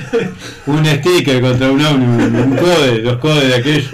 [0.68, 3.91] un sticker contra un ómnibus, un code, los codes de aquellos.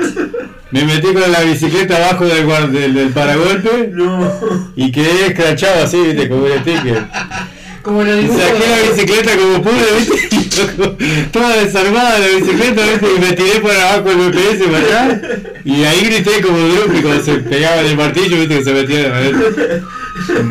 [0.69, 3.93] Me metí con la bicicleta abajo del, del, del paragolpe
[4.75, 7.07] y quedé escrachado así, viste, como un sticker.
[7.87, 13.31] Como lo saqué la bicicleta como pude, viste, toda desarmada la bicicleta, viste, y me
[13.31, 15.21] tiré por abajo el BPS para allá.
[15.63, 19.53] Y ahí grité como Drupi cuando se pegaba el martillo, viste, que se metía adentro.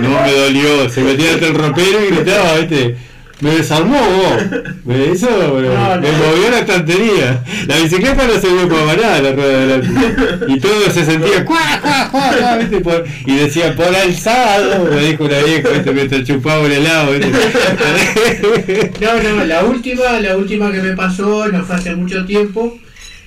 [0.01, 2.97] No me dolió, se metía dentro del ropero y gritaba, viste.
[3.41, 4.63] Me desarmó vos.
[4.85, 5.61] Me hizo, me,
[6.01, 7.43] me movió la estantería.
[7.67, 10.45] La bicicleta no se vio para nada la rueda de adelante.
[10.49, 12.81] Y todo se sentía cuá, cuá, cuá, ¿viste?
[12.81, 15.93] Por- y decía por alzado, me dijo una vieja, ¿viste?
[15.93, 17.31] mientras chupaba un helado, ¿viste?
[19.01, 22.79] No, no, la última, la última que me pasó no fue hace mucho tiempo.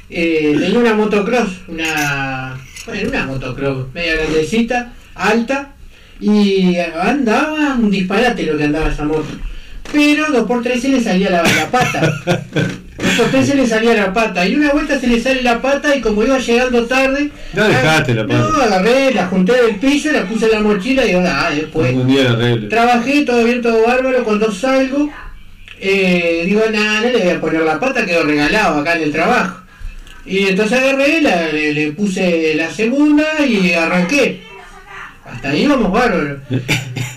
[0.10, 2.58] Eh, tenía una motocross, una,
[2.88, 5.74] bueno, una motocross media grandecita, alta,
[6.20, 9.28] y andaba un disparate lo que andaba esa moto.
[9.92, 12.02] Pero dos por tres se le salía la, la pata.
[12.98, 14.46] Dos por tres se le salía la pata.
[14.48, 18.14] Y una vuelta se le sale la pata y como iba llegando tarde, No dejaste
[18.14, 18.64] la no, pata.
[18.66, 21.94] agarré, la junté del piso, la puse en la mochila y digo, ah, después.
[21.96, 22.70] Un día la.
[22.70, 24.24] Trabajé, todo bien, todo bárbaro.
[24.24, 25.10] Cuando salgo,
[25.80, 29.12] eh, digo, nada, no le voy a poner la pata, quedó regalado acá en el
[29.12, 29.62] trabajo.
[30.26, 34.42] Y entonces agarré, la- le, le puse la segunda y arranqué.
[35.34, 36.40] Hasta ahí vamos bárbaro.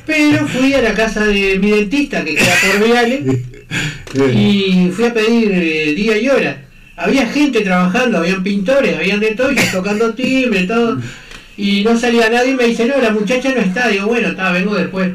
[0.06, 3.22] Pero fui a la casa de mi dentista, que queda por Viale,
[4.32, 6.62] y fui a pedir eh, día y hora.
[6.96, 10.98] había gente trabajando, habían pintores, habían de todo, tocando timbre, todo.
[11.56, 13.88] Y no salía nadie y me dice, no, la muchacha no está.
[13.88, 15.10] Digo, bueno, está, vengo después.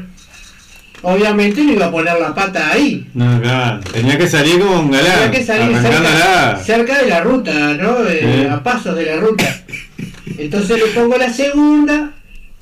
[1.02, 3.06] Obviamente no iba a poner la pata ahí.
[3.14, 3.80] No, claro.
[3.92, 5.14] Tenía que salir como un galán.
[5.14, 5.76] Tenía que salir
[6.64, 8.04] cerca, de la ruta, ¿no?
[8.08, 8.48] Eh.
[8.50, 9.44] A pasos de la ruta.
[10.36, 12.12] Entonces le pongo la segunda,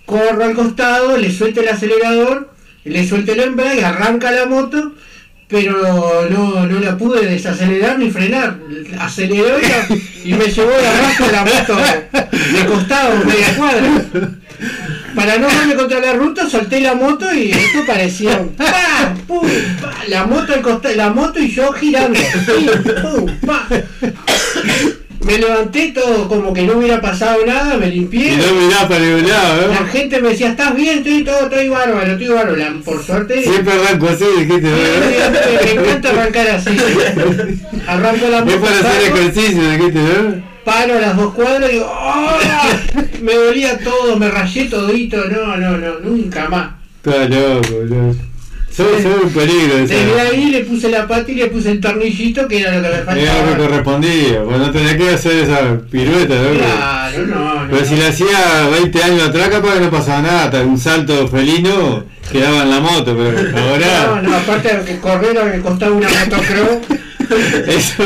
[0.06, 2.50] corro al costado, le suelto el acelerador,
[2.84, 4.94] le suelto el embrague, arranca la moto,
[5.48, 8.58] pero no, no la pude desacelerar ni frenar.
[8.98, 9.58] Aceleró
[10.24, 11.76] y, me llevó de abajo la moto
[12.32, 13.90] de costado, media cuadra.
[15.14, 18.42] Para no darme contra la ruta, solté la moto y esto parecía.
[19.26, 19.46] ¡pum!
[20.08, 22.18] La moto al costa- la moto y yo girando.
[25.26, 28.34] Me levanté todo como que no hubiera pasado nada, me limpié.
[28.34, 30.98] Y no mirás para ningún lado, La gente me decía, ¿estás bien?
[30.98, 32.56] Estoy todo, estoy bárbaro, estoy bárbaro.
[32.56, 33.42] La- por suerte.
[33.42, 36.70] Siempre arranco así, dijiste, me, me encanta arrancar así.
[37.86, 40.56] Arranco la Es para hacer ejercicio, dijiste, ¿no?
[40.64, 42.38] paro a las dos cuadras y digo, ¡ah!
[43.22, 45.16] Me dolía todo, me rayé todito.
[45.28, 46.70] No, no, no, nunca más.
[47.04, 48.16] Está loco, loco.
[48.76, 49.94] Soy, soy un peligro esa.
[49.94, 52.88] Desde ahí le puse la pata y le puse el tornillito que era lo que
[52.88, 53.56] me Era lo que faltaba.
[53.56, 56.58] correspondía, pues no tenía que hacer esa pirueta, ¿no?
[56.58, 57.70] Claro, no, no.
[57.70, 61.26] Pero si le hacía 20 años atrás, capaz que no pasaba nada, hasta un salto
[61.26, 65.92] felino quedaba en la moto, pero No, ahora no, aparte de que correr me costaba
[65.92, 66.98] una motocross.
[67.66, 68.04] eso,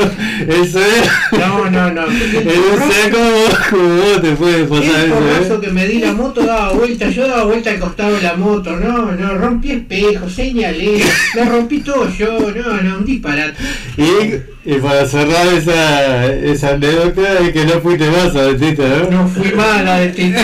[0.48, 1.38] eso es.
[1.38, 2.02] No, no, no.
[3.10, 5.12] Cómo vos, cómo vos te puede pasar El
[5.44, 5.60] eso, ¿eh?
[5.60, 8.76] que me di la moto daba vuelta, yo daba vuelta al costado de la moto,
[8.76, 11.02] no, no, rompí espejos, señalé,
[11.34, 13.54] me rompí todo yo, no, no, un disparate.
[13.96, 19.10] Y, y para cerrar esa, esa anécdota es que no fuiste más a dentista, ¿no?
[19.10, 20.42] No fui mala de tinta.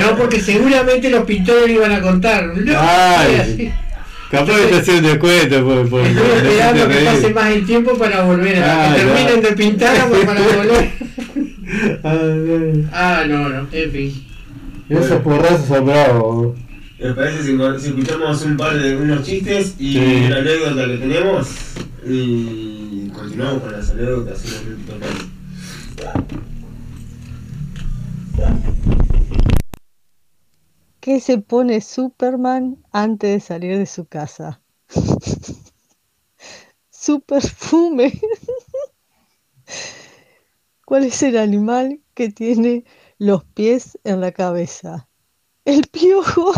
[0.00, 2.46] No, porque seguramente los pintores lo iban a contar.
[2.56, 3.72] No, Ay.
[4.30, 7.06] Capaz que te hacía un descuento por, por, Estoy por esperando que reír.
[7.08, 9.06] pase más el tiempo para volver a Ah, que ya.
[9.14, 10.90] terminen de pintar pues, para volver.
[12.02, 14.24] Ay, Ah, no, no, en fin.
[14.90, 16.56] Esos porrazos son bravos.
[16.98, 20.22] ¿Les parece si, si escuchamos un par de unos chistes y Sí.
[20.26, 21.48] una anécdota que tenemos?
[22.06, 26.08] Y continuamos con las anécdotas y los minutos más.
[31.08, 34.60] ¿Qué se pone Superman antes de salir de su casa?
[36.90, 38.12] Su perfume.
[40.84, 42.84] ¿Cuál es el animal que tiene
[43.16, 45.08] los pies en la cabeza?
[45.64, 46.52] El piojo.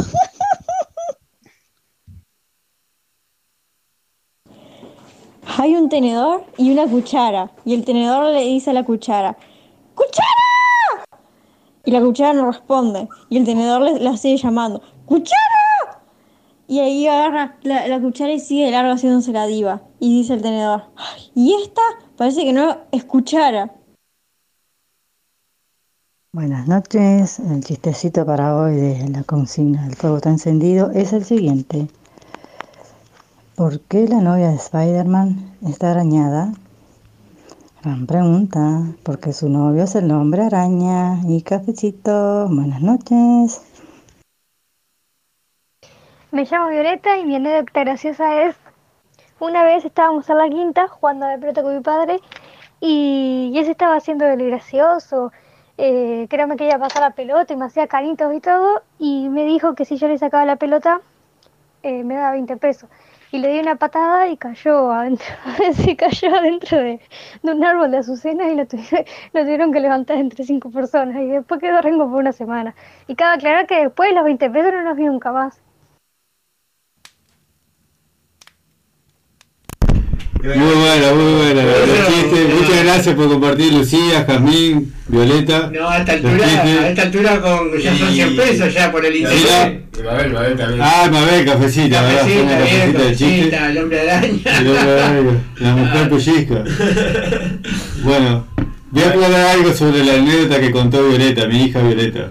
[5.46, 7.52] Hay un tenedor y una cuchara.
[7.64, 9.36] Y el tenedor le dice a la cuchara,
[9.94, 10.29] ¡Cuchara!
[11.84, 13.08] Y la cuchara no responde.
[13.28, 15.40] Y el tenedor le, la sigue llamando, ¡Cuchara!
[16.68, 19.82] Y ahí agarra la, cuchara y sigue de largo haciéndose la diva.
[19.98, 21.82] Y dice el tenedor, "Ay, y esta
[22.16, 23.74] parece que no es cuchara.
[26.32, 31.24] Buenas noches, el chistecito para hoy de la consigna El fuego está encendido es el
[31.24, 31.88] siguiente.
[33.56, 36.52] ¿Por qué la novia de Spider-Man está arañada?
[37.82, 38.60] Gran pregunta,
[39.02, 42.46] porque su novio es el hombre araña y cafecito.
[42.50, 43.62] Buenas noches.
[46.30, 48.56] Me llamo Violeta y mi anécdota graciosa es,
[49.38, 52.20] una vez estábamos en la quinta jugando a la pelota con mi padre
[52.80, 55.32] y, y él se estaba haciendo el gracioso,
[55.78, 59.46] eh, creo que quería pasar la pelota y me hacía caritos y todo y me
[59.46, 61.00] dijo que si yo le sacaba la pelota
[61.82, 62.90] eh, me daba 20 pesos.
[63.32, 65.26] Y le di una patada y cayó adentro,
[65.74, 67.00] se cayó adentro de,
[67.42, 71.16] de un árbol de azucenas y lo, tuvi- lo tuvieron que levantar entre cinco personas
[71.22, 72.74] y después quedó rengo por una semana.
[73.06, 75.60] Y cabe aclarar que después los 20 pesos no los vi nunca más.
[80.42, 81.62] Muy buena, muy buena.
[82.08, 85.70] Chistes, muchas gracias por compartir, Lucía, Jazmín, Violeta.
[85.72, 89.16] No, a esta altura, a esta altura con, ya son 100 pesos ya por el
[89.16, 89.44] interés.
[89.98, 90.80] Y Mabel, Mabel también.
[90.82, 92.20] Ah, Mabel, cafecita, ¿verdad?
[92.20, 93.26] Cafecita, bien, cafecita de chiste.
[93.26, 94.60] cafecita, el hombre araña.
[94.62, 96.64] Luego, La mujer pellizca.
[98.02, 98.46] Bueno,
[98.90, 102.30] voy a aclarar algo sobre la anécdota que contó Violeta, mi hija Violeta.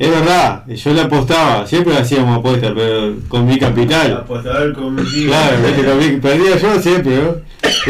[0.00, 4.12] Es verdad, yo le apostaba, siempre hacíamos apuestas, pero con mi capital.
[4.24, 4.72] Apostador.
[5.26, 7.36] Claro, con mi- perdía yo siempre, ¿no?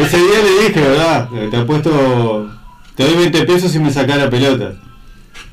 [0.03, 1.29] Ese día le dije, ¿verdad?
[1.33, 2.49] Eh, Te apuesto,
[2.95, 4.73] te doy 20 pesos si me sacás la pelota.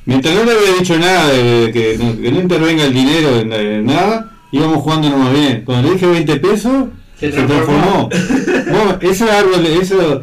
[0.05, 3.53] Mientras no le había dicho nada de, que, no, que no intervenga el dinero en,
[3.53, 5.63] en nada, íbamos jugando nomás bien.
[5.65, 6.87] Cuando le dije 20 pesos,
[7.21, 8.09] Se se transformó.
[8.11, 10.23] Bueno, ese árbol, eso,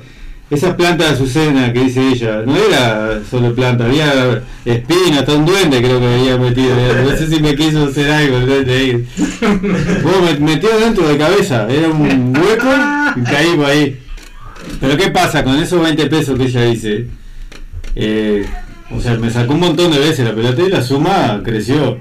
[0.50, 5.46] esa planta de azucena que dice ella, no era solo planta, había espina, hasta un
[5.46, 6.76] duende creo que había metido.
[7.04, 9.08] No sé si me quiso hacer algo el duende ahí.
[9.42, 12.70] Me metió dentro de cabeza, era un hueco
[13.16, 14.00] y caí por ahí.
[14.80, 17.08] Pero ¿qué pasa con esos 20 pesos que ella dice?
[17.96, 18.46] Eh,
[18.92, 21.98] o sea, me sacó un montón de veces la pelota y la suma creció.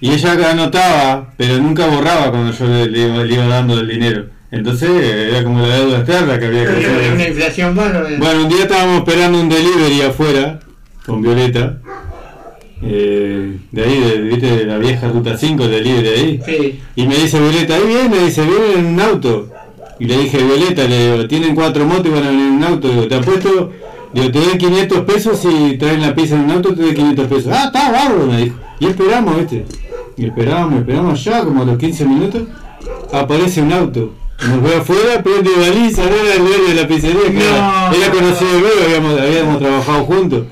[0.00, 3.88] Y ella anotaba, pero nunca borraba cuando yo le, le iba, le iba dando el
[3.88, 4.35] dinero.
[4.56, 7.12] Entonces era como la deuda externa que había que Pero hacer.
[7.12, 8.08] Una inflación bárbara.
[8.18, 10.60] Bueno, un día estábamos esperando un delivery afuera
[11.04, 11.78] con Violeta.
[12.82, 14.46] eh, de ahí, de, ¿viste?
[14.56, 16.40] de la vieja ruta 5, el delivery de ahí.
[16.44, 16.80] Sí.
[16.96, 19.48] Y me dice Violeta, ahí viene, dice, viene en un auto.
[19.98, 22.64] Y le dije, Violeta, le digo, tienen cuatro motos y van a venir en un
[22.64, 22.88] auto.
[22.88, 23.72] Digo, te apuesto,
[24.12, 27.26] digo, te doy 500 pesos si traen la pizza en un auto, te doy 500
[27.26, 27.52] pesos.
[27.52, 28.56] Ah, está bárbaro, me dijo.
[28.78, 29.64] Y esperamos, ¿viste?
[30.18, 32.42] Y esperamos, esperamos ya, como a los 15 minutos,
[33.12, 34.12] aparece un auto.
[34.38, 38.10] Nos ve afuera, prende baliza, no era el dueño de la pizzería, que era, era
[38.12, 40.44] conocido luego, habíamos, habíamos trabajado juntos.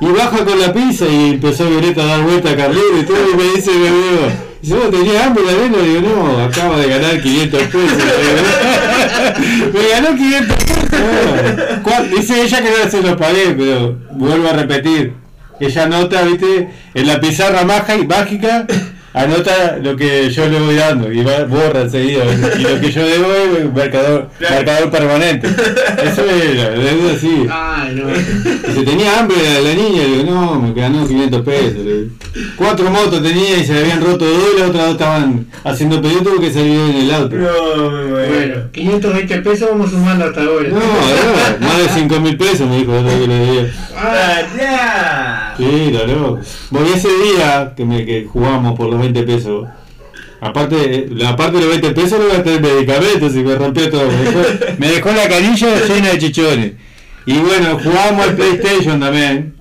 [0.00, 3.30] Y baja con la pizza y empezó Violeta a dar vuelta a Carlito y todo,
[3.32, 6.88] y me dice, me veo, dice, vos tenías hambre la nena, digo, no, acaba de
[6.88, 7.98] ganar 500 pesos.
[9.72, 10.90] me ganó 500 pesos.
[10.90, 12.16] no.
[12.16, 15.12] Dice ella que no se lo pagué, pero vuelvo a repetir.
[15.60, 18.66] Ella anota, viste, en la pizarra mágica,
[19.14, 22.24] anota lo que yo le voy dando y va, borra enseguida.
[22.58, 25.48] Y lo que yo le doy es marcador, marcador permanente.
[25.48, 27.46] Eso era, deuda así.
[27.50, 28.08] Ay, no.
[28.08, 31.74] Dice, tenía hambre la, la niña, digo, no, me ganó 500 pesos.
[31.84, 32.22] le.
[32.56, 36.00] Cuatro motos tenía y se le habían roto dos y las otras dos estaban haciendo
[36.00, 37.36] pedido, tuvo que salir en el auto.
[37.36, 40.68] Bueno, 520 pesos vamos sumando hasta ahora.
[40.70, 43.70] No, era más de 5 mil pesos me dijo otro que le debía.
[43.94, 44.40] Ah,
[45.56, 46.40] Sí, claro.
[46.70, 49.68] Voy ese día que, me, que jugamos por los 20 pesos.
[50.40, 54.06] Aparte, la parte de los 20 pesos lo gasté en medicamentos y me rompió todo.
[54.06, 54.40] Me dejó,
[54.78, 56.72] me dejó la canilla llena de chichones.
[57.26, 59.54] Y bueno, jugamos al PlayStation también.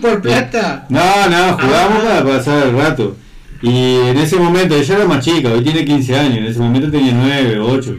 [0.00, 0.86] ¿Por plata?
[0.88, 3.16] No, no, jugamos para pasar el rato.
[3.62, 6.90] Y en ese momento, ella era más chica, hoy tiene 15 años, en ese momento
[6.90, 7.96] tenía 9 o 8.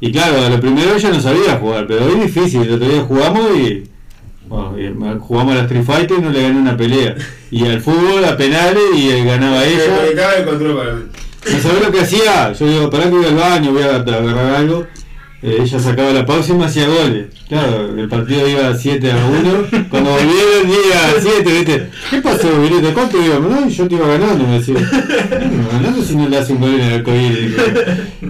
[0.00, 2.62] Y claro, a lo primero ella no sabía jugar, pero hoy es difícil.
[2.62, 3.84] El otro día jugamos y,
[4.48, 7.14] jugamos a la Street Fighter y no le gané una pelea.
[7.50, 9.78] Y al fútbol, a penales y eh, ganaba ella.
[11.52, 12.52] ¿No sabés lo que hacía?
[12.52, 14.86] Yo digo, pará que voy al baño, voy a agarrar algo.
[15.46, 17.26] Eh, ella sacaba la pausa y me hacía goles.
[17.46, 19.86] Claro, el partido iba 7 a 1.
[19.90, 21.90] Cuando volvieron, iba 7, ¿viste?
[22.10, 22.94] ¿Qué pasó, Violeta?
[22.94, 23.50] ¿Cuánto íbamos?
[23.50, 24.76] No, yo te iba ganando, me decía.
[24.80, 27.52] "No, ganando si no le hace un gol en el arcoíris.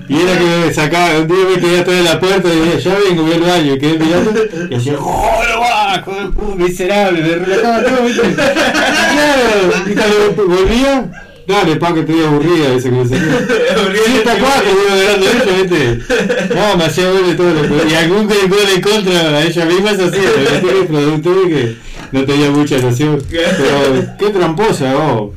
[0.08, 2.92] Y era que me sacaba, un día me quedé atrás de la puerta y decía,
[2.92, 3.74] ya vengo, voy al baño.
[3.74, 4.32] Y quedé mirando
[4.70, 8.22] y hacía, ¡oh, lo puto, Miserable, me relajaba todo, ¿viste?
[9.94, 11.23] Claro, y volvía.
[11.46, 13.18] Dale, pa, que estoy aburrida, dice que me decía.
[14.06, 16.54] 7 a 4 iba ganando ella, ¿viste?
[16.54, 17.04] No, me hacía
[17.36, 17.90] todo lo que.
[17.90, 19.90] Y algún gol gol en contra a ella misma.
[19.96, 21.76] Pero tiene el productor que
[22.12, 23.22] no tenía mucha noción.
[23.30, 25.32] Pero qué tramposa, vos.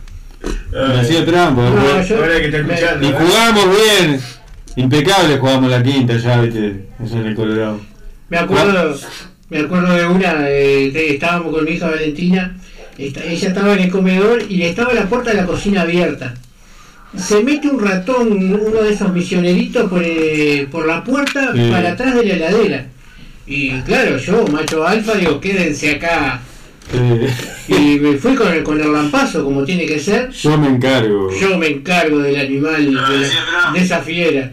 [0.72, 1.62] Me hacía trampa.
[1.64, 2.10] No, después.
[2.10, 3.08] yo- Ahora que está escuchando.
[3.08, 4.22] Y jugamos bien.
[4.78, 6.86] Impecable jugamos la quinta ya, ¿viste?
[7.00, 7.82] Allá en el Colorado.
[8.30, 8.96] Me acuerdo,
[9.50, 12.56] me acuerdo de una, eh, que estábamos con mi hija Valentina,
[12.98, 16.34] esta- ella estaba en el comedor y estaba la puerta de la cocina abierta.
[17.18, 21.70] Se mete un ratón, uno de esos misioneritos, por, eh, por la puerta Sí.
[21.72, 22.86] para atrás de la heladera.
[23.46, 26.42] Y claro, yo, macho alfa, digo, quédense acá.
[26.94, 27.28] Eh,
[27.70, 30.30] Y me fui con el, con el lampazo, como tiene que ser.
[30.32, 31.30] yo me encargo.
[31.40, 34.52] Yo me encargo del animal, de, la- de esa fiera.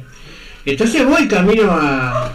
[0.66, 2.32] Entonces voy camino a,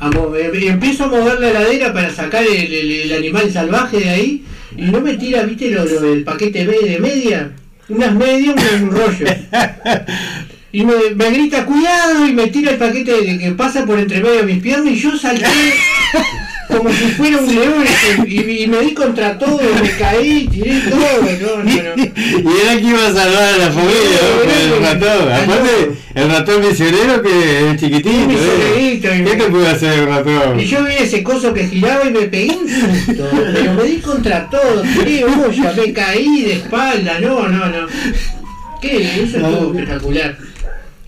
[0.00, 4.00] a mover, y empiezo a mover la heladera para sacar el, el- el animal salvaje
[4.00, 4.44] de ahí
[4.76, 7.50] y no me tira, viste, lo, lo del paquete B de media,
[7.88, 9.26] unas medias, un, rollo.
[10.72, 14.20] Y me, me grita, cuidado, y me tira el paquete de- que pasa por entre
[14.22, 15.44] medio de mis piernas y yo salté
[16.70, 17.84] como si fuera un león
[18.26, 21.00] y, y me di contra todo, me caí, tiré todo,
[21.40, 22.02] no, no, no.
[22.50, 24.76] Y era que iba a salvar a la familia ¿no?
[24.76, 25.32] el ratón.
[25.32, 28.32] Aparte, el ratón misionero que es chiquitito.
[28.32, 28.98] ¿eh?
[29.00, 30.60] ¿Qué te puede hacer el ratón?
[30.60, 33.96] Y yo vi ese coso que giraba y me pegué un susto, pero me di
[33.98, 37.86] contra todo, tiré olla, me caí de espalda, no, no, no.
[38.80, 39.22] ¿Qué?
[39.22, 40.49] Eso estuvo espectacular.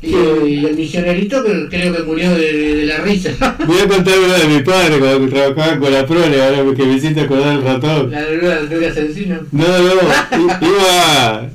[0.03, 0.15] Y,
[0.67, 3.31] el misionerito que creo que murió de, de- de la risa.
[3.67, 6.97] Voy a contar una de mi padre cuando trabajaba con la prole, ahora que me
[6.97, 8.11] hiciste acordar el ratón.
[8.11, 9.39] La de la de asesino.
[9.53, 9.93] No, no,
[10.61, 11.49] iba.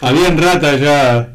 [0.00, 1.30] Habían ratas ya.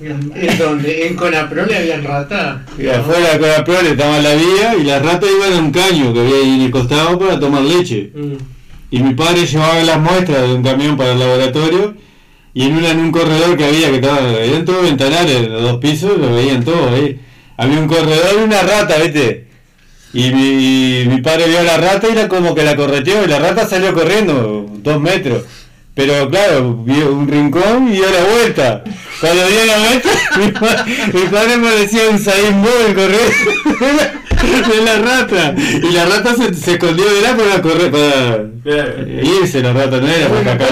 [0.00, 1.06] ¿En donde?
[1.06, 2.64] En Conaprole habían rata.
[2.78, 6.12] Y afuera con la prole estaba la vía y las ratas iban a un caño
[6.12, 8.10] que había ahí en el costado para tomar leche.
[8.14, 8.34] Mm.
[8.90, 11.94] Y mi padre llevaba las muestras de un camión para el laboratorio
[12.56, 15.76] y en, una, en un corredor que había, que estaba, eran todos ventanales, los dos
[15.76, 17.20] pisos, lo veían todo ahí.
[17.58, 19.46] Había un corredor y una rata, ¿viste?
[20.14, 23.40] Y mi, padre vio a la rata y la como que la correteó y la
[23.40, 25.42] rata salió corriendo dos metros.
[25.94, 28.84] Pero claro, vio un rincón y dio la vuelta.
[29.20, 30.08] Cuando dio la vuelta,
[30.38, 34.12] mi, pa- mi padre parecía un Saín Bolt corriendo
[34.76, 35.54] de la rata.
[35.56, 38.44] Y la rata se, se escondió de la para correr, para
[39.22, 40.68] irse la rata, no era para cacar.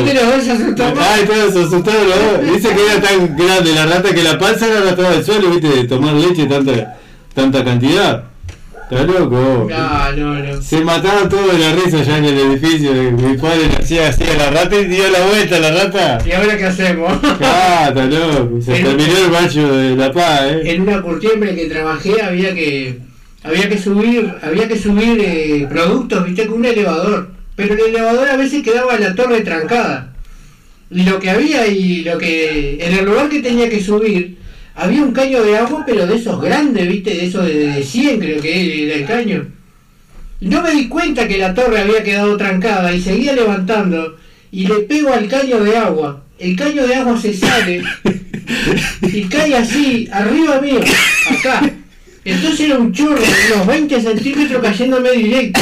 [0.99, 2.55] Ay, todos se asustaron los dos.
[2.55, 5.69] Dice que era tan grande la rata que la panza la arrastraba del suelo, viste,
[5.69, 6.97] de tomar leche tanta,
[7.35, 8.25] tanta cantidad.
[8.91, 9.67] Está loco.
[9.71, 10.63] No, no, no.
[10.63, 12.93] Se mataron todos de la risa ya en el edificio.
[12.93, 16.19] Mi padre le hacía así a la rata y dio la vuelta a la rata.
[16.27, 17.11] ¿Y ahora qué hacemos?
[17.41, 18.61] Ah, está loco.
[18.63, 20.63] Se En- terminó el baño de la paz, eh.
[20.75, 22.99] En una curtiembre que trabajé había que
[23.45, 27.31] había que subir había que subir eh, productos, viste, con un elevador.
[27.55, 30.13] Pero el elevador a veces quedaba la torre trancada.
[30.91, 34.39] Y lo que había y lo que en el lugar que tenía que subir
[34.75, 38.19] había un caño de agua, pero de esos grandes, viste, de esos de, de 100
[38.19, 39.47] creo que era el caño.
[40.41, 44.17] No me di cuenta que la torre había quedado trancada y seguía levantando
[44.51, 46.23] y le pego al caño de agua.
[46.39, 47.83] El caño de agua se sale
[49.03, 50.81] y cae así, arriba mío,
[51.39, 51.71] acá.
[52.25, 55.61] Entonces era un chorro de unos 20 centímetros cayéndome directo.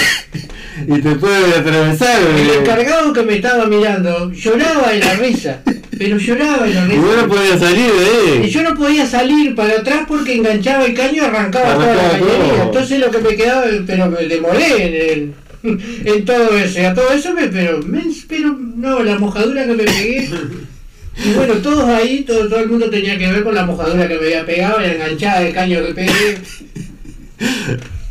[0.89, 2.21] Y te puede atravesar.
[2.23, 2.55] El eh.
[2.61, 5.61] encargado que me estaba mirando lloraba de la risa,
[5.99, 7.01] pero lloraba de la Y risa.
[7.03, 8.51] vos no podías salir de Y ahí.
[8.51, 12.19] yo no podía salir para atrás porque enganchaba el caño y arrancaba toda la Arrancaba
[12.31, 12.53] cañería.
[12.55, 12.63] todo.
[12.65, 15.35] Entonces lo que me quedaba, pero me demoré en,
[16.25, 16.87] todo eso.
[16.89, 20.31] A todo eso, me, pero, me- pero no, la mojadura que me pegué.
[21.17, 24.15] Y bueno, todos ahí, todo, todo el mundo tenía que ver con la mojadura que
[24.19, 26.39] me había pegado, la enganchada del caño que pegué.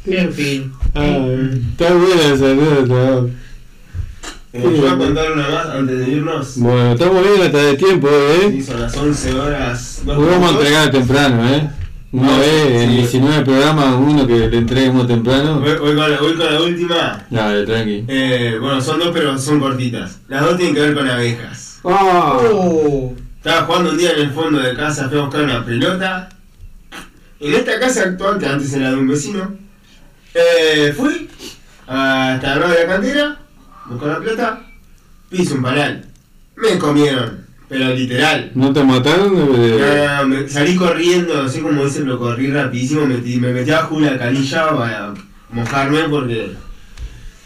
[0.07, 0.71] En fin.
[0.93, 3.27] Ay, está buena esa anécdota.
[4.53, 6.57] Eh, yo voy a contar una más antes de irnos.
[6.57, 8.49] Bueno, estamos bien hasta de tiempo, eh.
[8.51, 10.01] Sí, son las 11 horas.
[10.05, 11.69] Hoy vamos a entregar temprano, eh.
[12.11, 12.95] Una No, vez en sí.
[12.97, 15.61] 19 programas, uno que le entreguemos temprano.
[15.61, 17.25] Voy, voy con la, voy con la última.
[17.29, 18.03] Dale, tranqui.
[18.09, 20.19] Eh, bueno, son dos, pero son cortitas.
[20.27, 21.60] Las dos tienen que ver con abejas.
[21.83, 23.13] Oh.
[23.37, 26.29] Estaba jugando un día en el fondo de casa, fui a buscar una pelota.
[27.39, 29.55] En esta casa actual, que antes era de un vecino,
[30.35, 31.27] eh, fui
[31.87, 33.39] hasta el lado de la cantera,
[33.87, 34.61] busqué la pelota,
[35.29, 36.05] piso un panal.
[36.55, 38.51] Me comieron, pero literal.
[38.53, 39.33] ¿No te mataron?
[39.33, 43.95] No, Eh, me- salí corriendo, así como dicen, lo corrí rapidísimo, metí, me metí abajo
[43.95, 45.13] una canilla para
[45.49, 46.51] mojarme porque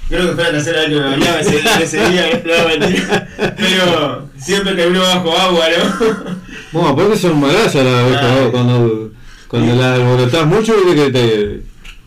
[0.10, 3.28] creo que fue la tercera vez que me bañaba ese, ese día, no mentira.
[3.58, 6.36] Pero siempre termino bajo agua, ¿no?
[6.72, 8.38] Bueno, aparte son malas las abejas, Ah.
[8.42, 9.12] vos, cuando,
[9.48, 11.62] cuando las alborotás mucho, viste que te...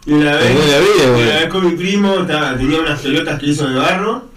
[0.06, 1.22] Y una vez, Perdí la vida, y güey.
[1.22, 2.14] una vez con mi primo
[2.56, 4.30] tenía unas pelotas que hizo de barro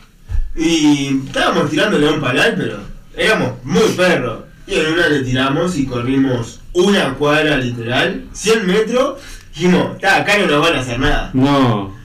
[0.56, 2.78] y estábamos tirándole a un panal, pero
[3.16, 4.40] éramos muy perros.
[4.68, 9.20] Y en una le tiramos y corrimos una cuadra literal, 100 metros.
[9.54, 11.30] Dijimos, "Ta, acá no nos van a hacer nada.
[11.34, 11.96] No.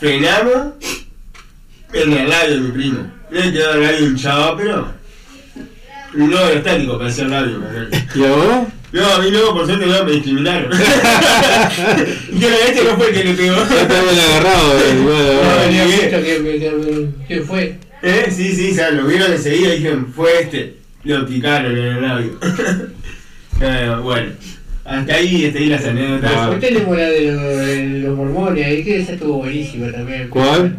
[0.00, 0.74] Frenamos
[1.92, 3.12] en el labio de mi primo.
[3.30, 4.94] Le quedó el labio hinchado, pero.
[6.14, 7.88] Un globo estático el labio, Manuel.
[8.14, 8.68] ¿Y a vos?
[8.92, 10.70] No, a mí no, por suerte no me discriminaron.
[12.32, 13.56] y que este no fue el que le pegó.
[13.56, 14.94] Ya está bien agarrado, eh,
[15.44, 17.76] No, venía que, que, que fue.
[18.02, 18.30] ¿Eh?
[18.30, 20.76] Sí, sí, o sea, lo vieron enseguida y dijeron, fue este.
[21.02, 22.38] Lo picaron en el labio.
[23.60, 24.32] Eh, bueno,
[24.84, 26.32] hasta ahí, hasta ahí las anécdotas.
[26.34, 26.50] Ah.
[26.50, 30.28] Usted tenemos la de los, de los mormones ahí, que esa estuvo buenísima también.
[30.28, 30.78] ¿Cuál?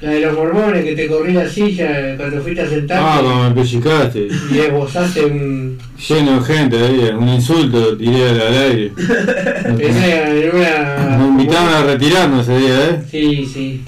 [0.00, 3.48] La de los mormones, que te corrí la silla cuando fuiste a Ah, sentarte como
[3.48, 4.28] me pellizcaste.
[4.52, 5.78] y esbozaste un...
[6.08, 8.92] Lleno de gente ahí, un insulto tiré al al aire.
[9.80, 11.16] Esa era una...
[11.18, 13.02] Nos invitaron a retirarnos ese día, ¿eh?
[13.10, 13.84] Sí, sí.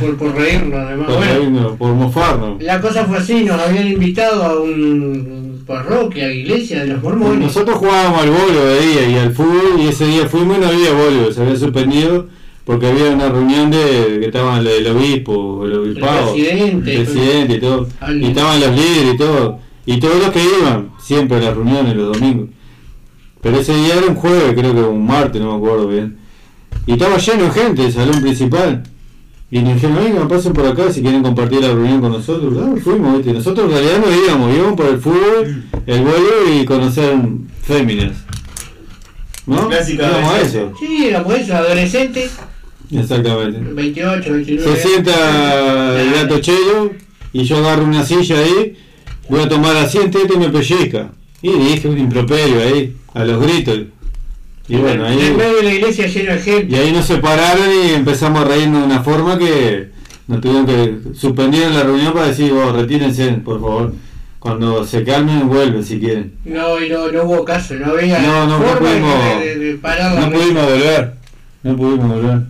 [0.00, 1.06] Por, por reírnos además.
[1.06, 2.62] Por, Bueno, reírnos, por mofarnos.
[2.62, 7.38] la cosa fue así, nos habían invitado a un parroquia, iglesia de los mormones.
[7.38, 10.66] Nosotros jugábamos al bolo de día y al fútbol y ese día fuimos y no
[10.68, 12.28] había bolo, se había suspendido
[12.64, 16.94] porque había una reunión de que estaban el obispo, el obispado, presidente.
[16.94, 17.88] el presidente y todo,
[18.20, 21.96] y estaban los líderes y todo, y todos los que iban, siempre a las reuniones
[21.96, 22.50] los domingos.
[23.40, 26.16] Pero ese día era un jueves, creo que un martes, no me acuerdo bien.
[26.86, 28.84] Y estaba lleno de gente, el salón principal.
[29.54, 32.54] Y nos dijeron, vengan, pasen por acá si quieren compartir la reunión con nosotros.
[32.54, 33.34] Claro, fuimos, ¿viste?
[33.34, 37.18] Nosotros en realidad no íbamos, íbamos por el fútbol, el vuelo y conocer
[37.62, 38.12] féminas.
[39.44, 39.68] ¿No?
[39.68, 40.64] Clásica Íbamos a adolescente.
[40.64, 40.78] eso.
[40.80, 42.32] Sí, éramos eso, adolescentes,
[42.90, 43.58] Exactamente.
[43.74, 46.90] 28, 29 Se sienta el gato chelo
[47.34, 48.74] y yo agarro una silla ahí,
[49.28, 51.10] voy a tomar asiento y este me pellizca.
[51.42, 53.80] Y dije un improperio ahí, a los gritos.
[54.68, 56.74] Y bueno, En ahí, medio de la iglesia lleno de gente.
[56.74, 59.90] y ahí nos separaron y empezamos a reírnos de una forma que
[60.28, 63.92] nos tuvieron que suspender la reunión para decir, oh, retírense, por favor.
[64.38, 66.32] Cuando se calmen, vuelven si quieren.
[66.44, 69.74] No, y no, no hubo caso, no había No, no, no forma pudimos- de, de
[69.78, 71.12] parar la No pudimos volver.
[71.62, 72.42] No pudimos volver.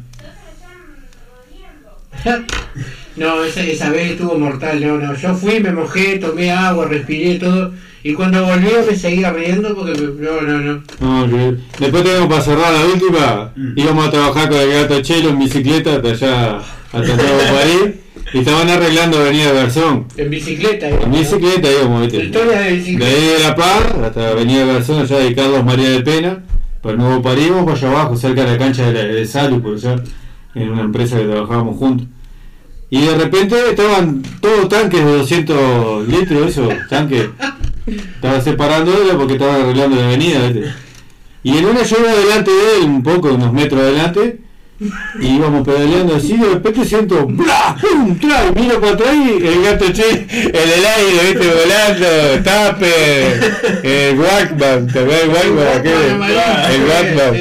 [3.16, 5.14] No, esa, esa vez estuvo mortal, no, no.
[5.14, 7.72] Yo fui, me mojé, tomé agua, respiré todo.
[8.04, 11.56] Y cuando volví me seguía riendo porque me- no, no, no.
[11.78, 13.52] Después tenemos para cerrar la última.
[13.76, 16.56] Íbamos a trabajar con el gato Chelo en bicicleta hasta allá,
[16.92, 17.94] hasta Nuevo París.
[18.34, 20.06] Y estaban arreglando Avenida Garzón.
[20.16, 20.88] En bicicleta.
[20.88, 22.24] En bicicleta íbamos, ¿viste?
[22.24, 23.10] Historia de De bicicleta.
[23.10, 26.42] ahí de La Paz hasta Avenida Garzón, allá de Carlos María de Pena.
[26.80, 29.74] Para Nuevo París, para allá abajo, cerca de la cancha de, la, de Salud, por
[29.74, 29.96] allá,
[30.54, 32.08] en una empresa que trabajábamos juntos.
[32.92, 37.26] Y de repente estaban todos tanques de 200 litros, esos tanques.
[37.86, 40.74] Estaba separándolos porque estaban arreglando la avenida, ¿viste?
[41.42, 44.40] Y en una yo iba delante de él, un poco, unos metros adelante,
[45.18, 47.74] y íbamos pedaleando así, de repente siento ¡bla!
[47.80, 48.18] ¡pum!
[48.18, 48.44] ¡tra!
[48.54, 54.18] y miro para atrás y el gato che, en el aire, viste, volando, tape, el
[54.18, 55.66] Walkman, ¿te acuerdas del Walkman?
[55.78, 55.94] aquel?
[56.74, 57.34] El Walkman,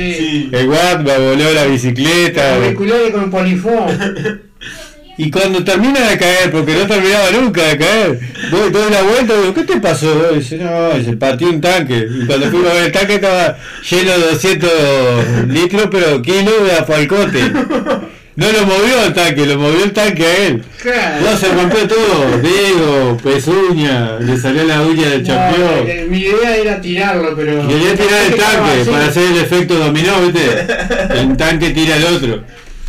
[0.54, 2.56] el Walkman voló la bicicleta.
[2.56, 4.51] Auriculares con polifón.
[5.24, 8.20] Y cuando termina de caer, porque no terminaba nunca de caer,
[8.50, 10.32] doy, doy la vuelta y digo, ¿qué te pasó?
[10.34, 12.08] Y dice, no, se partió un tanque.
[12.22, 13.56] Y cuando fuimos a ver el tanque estaba
[13.88, 14.72] lleno de 200
[15.50, 17.40] litros, pero kilos de afalcote.
[18.34, 20.64] No lo movió el tanque, lo movió el tanque a él.
[20.82, 21.26] Claro.
[21.30, 25.70] No, se rompió todo, dedo, pezuña, le salió la uña del No, champión.
[25.86, 27.68] eh, mi idea era tirarlo, pero.
[27.68, 30.66] Quería tirar el tanque para hacer el efecto dominó, ¿viste?
[31.14, 32.44] El tanque tira al otro.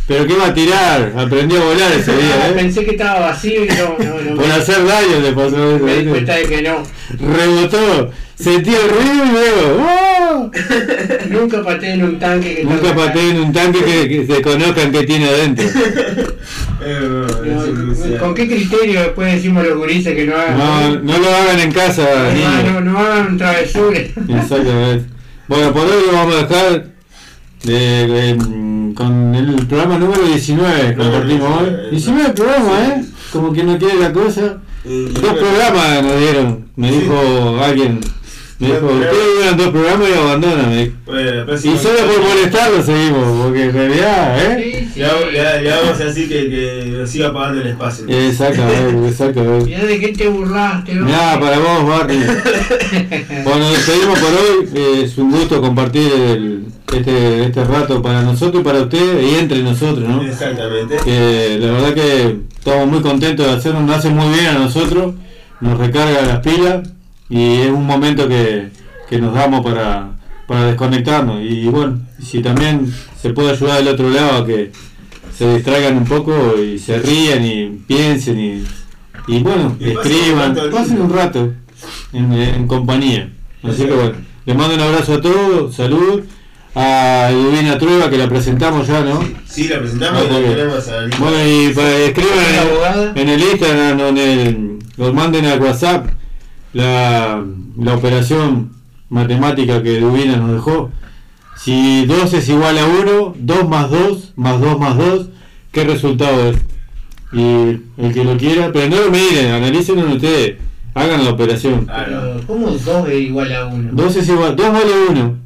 [0.07, 1.13] Pero ¿qué va a tirar?
[1.17, 2.53] Aprendió a volar ese Ah, día, ¿eh?
[2.55, 4.35] Pensé que estaba vacío y no, no, no.
[4.35, 5.85] Por me- hacer daño le pasó eso.
[5.85, 6.83] Me di cuenta de que no.
[7.19, 9.85] Rebotó, sentí el ruido y luego.
[9.87, 10.51] ¡oh!
[11.29, 14.91] Nunca pateé en un tanque que Nunca pateé en un tanque que, que se conozcan
[14.91, 15.65] qué tiene adentro.
[16.83, 20.57] No, ¿Con qué criterio después decimos los gurises que no hagan?
[20.57, 22.73] No, no lo hagan en casa, no, niños.
[22.73, 24.01] no, no hagan travesuras.
[24.27, 25.05] Exactamente.
[25.47, 26.85] Bueno, por hoy lo vamos a dejar
[27.63, 28.62] de- de- mm,
[28.93, 31.89] con el programa número 19 compartimos hoy.
[31.91, 33.05] 19 programas, ¿eh?
[33.31, 34.57] Como que no quiere la cosa.
[34.83, 37.15] Dos programas nos dieron, me dijo
[37.63, 37.99] alguien.
[38.71, 40.69] Ustedes dieron dos programas y abandonan.
[40.69, 40.95] me dijo.
[41.55, 44.87] Y solo por molestarlo seguimos, porque en realidad, ¿eh?
[44.95, 48.05] Le hago- le- le vamos a decir que, que nos siga pagando el espacio.
[48.07, 49.69] Exactamente, exactamente.
[49.71, 51.07] Ya de qué te burlaste, ¿no?
[51.07, 52.19] Nada, para vos, Barney.
[53.43, 54.69] Bueno, nos despedimos por hoy.
[54.75, 59.35] Eh, es un gusto compartir el- este, este rato para nosotros y para ustedes y
[59.39, 60.21] entre nosotros, ¿no?
[60.21, 60.97] Exactamente.
[61.03, 65.15] Que la verdad que estamos muy contentos de hacerlo, nos hace muy bien a nosotros,
[65.59, 66.87] nos recarga las pilas
[67.33, 68.69] y es un momento que,
[69.09, 70.11] que nos damos para,
[70.47, 71.41] para desconectarnos.
[71.41, 74.71] Y bueno, si también se puede ayudar del otro lado a que
[75.35, 76.31] se distraigan un poco
[76.61, 78.63] y se rían y piensen y,
[79.27, 81.53] y bueno, Y pasen un escriban, rato pasen un rato
[82.13, 83.29] en, en compañía.
[83.63, 84.13] Así que bueno,
[84.45, 86.21] les mando un abrazo a todos, salud.
[86.75, 89.23] A Edwina Trueba que la presentamos ya, ¿no?
[89.45, 90.55] Sí, la presentamos Ah, y muy la bien.
[90.55, 91.17] tenemos a Anita.
[91.19, 96.07] Bueno, y para, escriban en, en el Instagram o en el, los manden al WhatsApp
[96.73, 97.43] la,
[97.77, 98.71] la operación
[99.09, 100.91] matemática que Dubina nos dejó.
[101.55, 105.29] Si 2 es igual a 1, 2 más 2 más 2 más 2,
[105.71, 106.57] ¿qué resultado es?
[107.31, 110.57] Y el que lo quiera, pero no lo miren, analícenlo ustedes,
[110.93, 111.87] hagan la operación.
[111.87, 113.89] Pero, ¿Cómo 2 es igual a 1?
[113.93, 115.37] 2 es igual, 2 vale 1.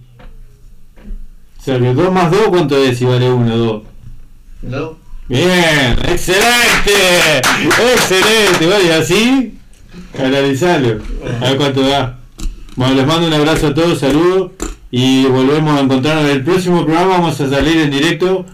[1.59, 3.57] O sea que 2 más 2, ¿cuánto es si vale 1?
[3.57, 3.83] 2.
[4.61, 4.91] 2.
[5.29, 7.41] Bien, excelente,
[7.93, 9.56] excelente, y así,
[10.19, 10.99] analizarlo,
[11.41, 12.17] a ver cuánto da.
[12.75, 14.51] Bueno, les mando un abrazo a todos, saludos,
[14.91, 18.45] y volvemos a encontrarnos en el próximo programa, vamos a salir en directo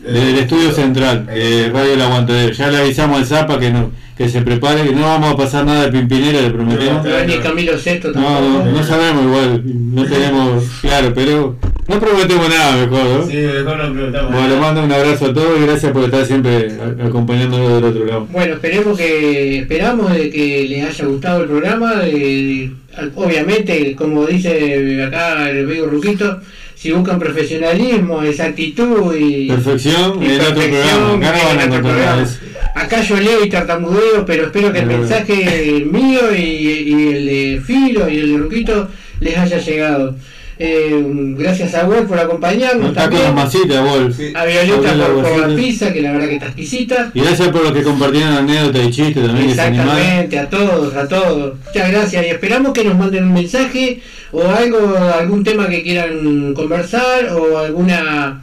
[0.00, 2.52] desde el estudio central, de Radio El Aguantadero.
[2.52, 3.90] Ya le avisamos al Zapa que no,
[4.22, 7.04] que se prepare, que no vamos a pasar nada de Pimpinera, le prometemos.
[7.04, 8.64] No, ni Camilo Sesto No, tampoco.
[8.64, 11.56] no, no sabemos igual, no tenemos claro, pero
[11.88, 13.26] no prometemos nada mejor, ¿no?
[13.26, 14.32] Sí, mejor no preguntamos.
[14.32, 16.68] Bueno, les mando un abrazo a todos y gracias por estar siempre
[17.04, 18.26] acompañándonos del otro lado.
[18.30, 21.94] Bueno, esperemos que esperamos de que les haya gustado el programa.
[21.96, 22.70] de-
[23.16, 26.40] obviamente, como dice acá el amigo Ruquito,
[26.82, 33.02] si buscan profesionalismo, exactitud y Perfección y en otro programa, acá en otro programa.
[33.02, 37.62] yo leo y tartamudeo, pero espero que el Pero- mensaje mío y, y el de
[37.64, 38.88] Filo y el de Ruquito
[39.20, 40.16] les haya llegado.
[40.64, 43.22] Eh, gracias a Wolf por acompañarnos Está con también.
[43.24, 44.16] las masitas, Wolf.
[44.32, 47.10] A Violeta por, por la pizza, que la verdad que está exquisita.
[47.14, 49.50] Y gracias por los que compartieron anécdotas y chistes también.
[49.50, 51.54] Exactamente, a todos, a todos.
[51.66, 56.54] Muchas gracias y esperamos que nos manden un mensaje o algo, algún tema que quieran
[56.54, 58.40] conversar o alguna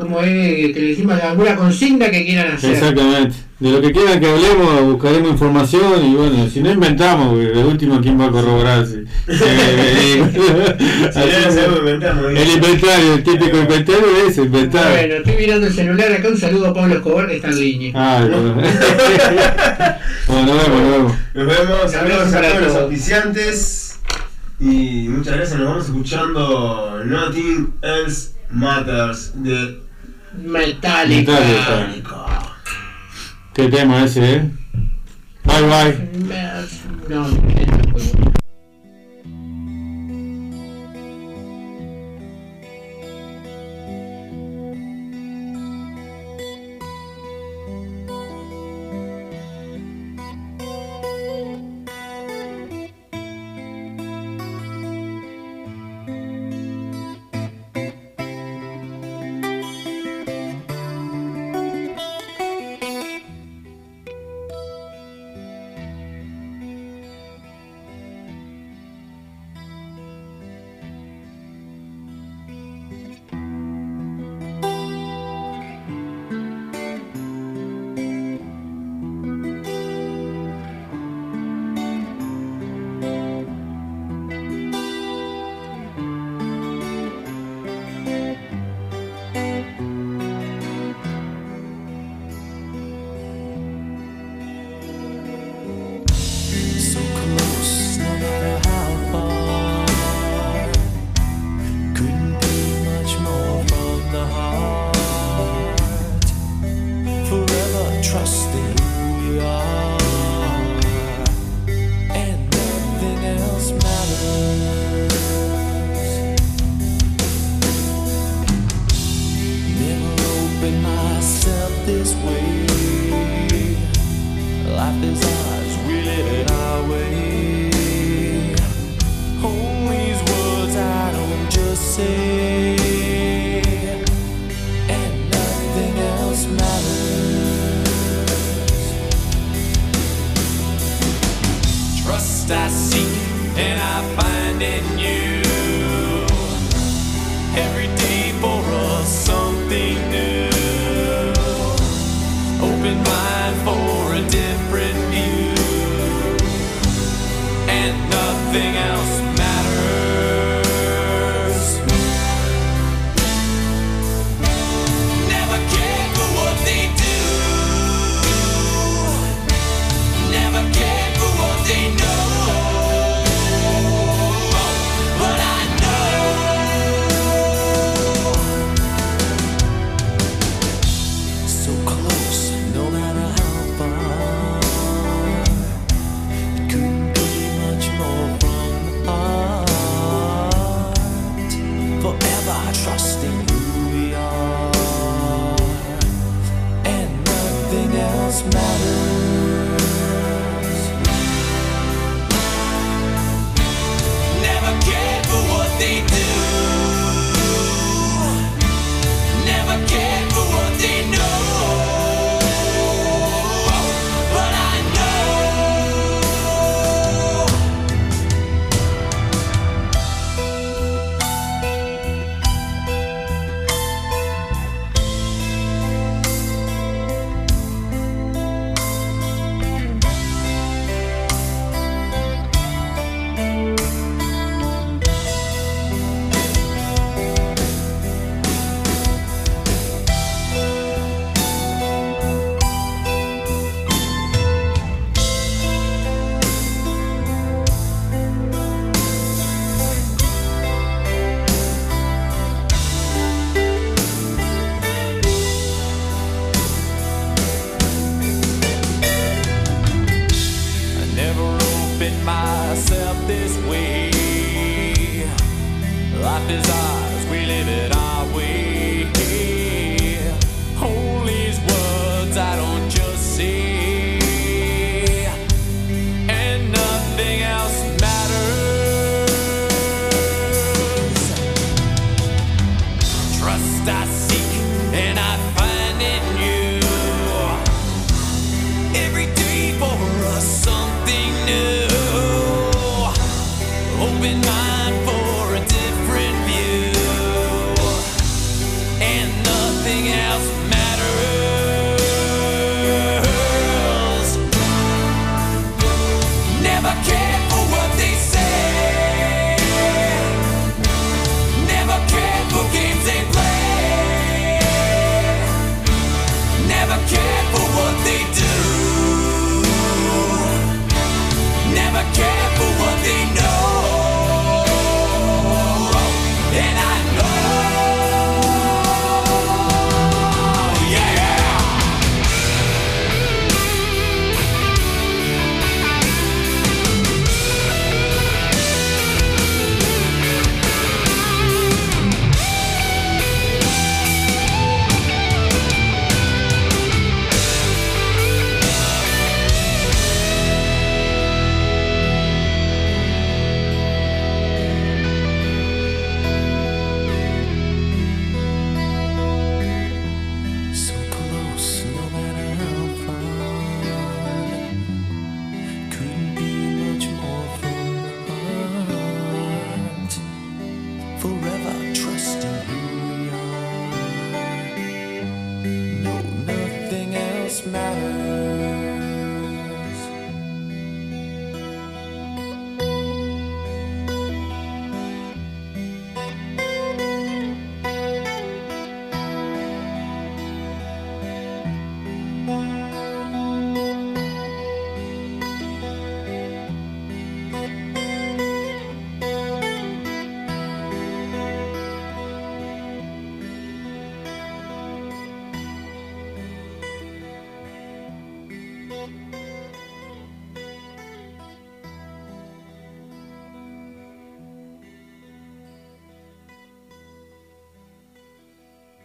[0.00, 2.72] como es que le decimos alguna consigna que quieran hacer.
[2.72, 3.36] Exactamente.
[3.60, 8.00] De lo que quieran que hablemos, buscaremos información y bueno, si no inventamos, de último,
[8.00, 8.86] ¿quién va a corroborar?
[8.86, 8.94] Si,
[12.36, 14.90] el inventario, el típico inventario es inventar.
[14.92, 17.92] Bueno, estoy mirando el celular acá, un saludo a Pablo Escobar que está en línea.
[17.94, 18.54] Ay, bueno.
[20.26, 21.12] bueno, nos vemos, nos vemos.
[21.34, 24.00] Nos vemos, saludos a todos los auspiciantes.
[24.58, 29.89] Y muchas gracias, nos vamos escuchando Nothing Else Matters de
[30.42, 31.32] Metallica.
[31.32, 32.26] Metallica.
[33.52, 34.50] Qué tema ese, eh.
[35.44, 36.10] Bye bye.
[37.08, 37.79] No, esto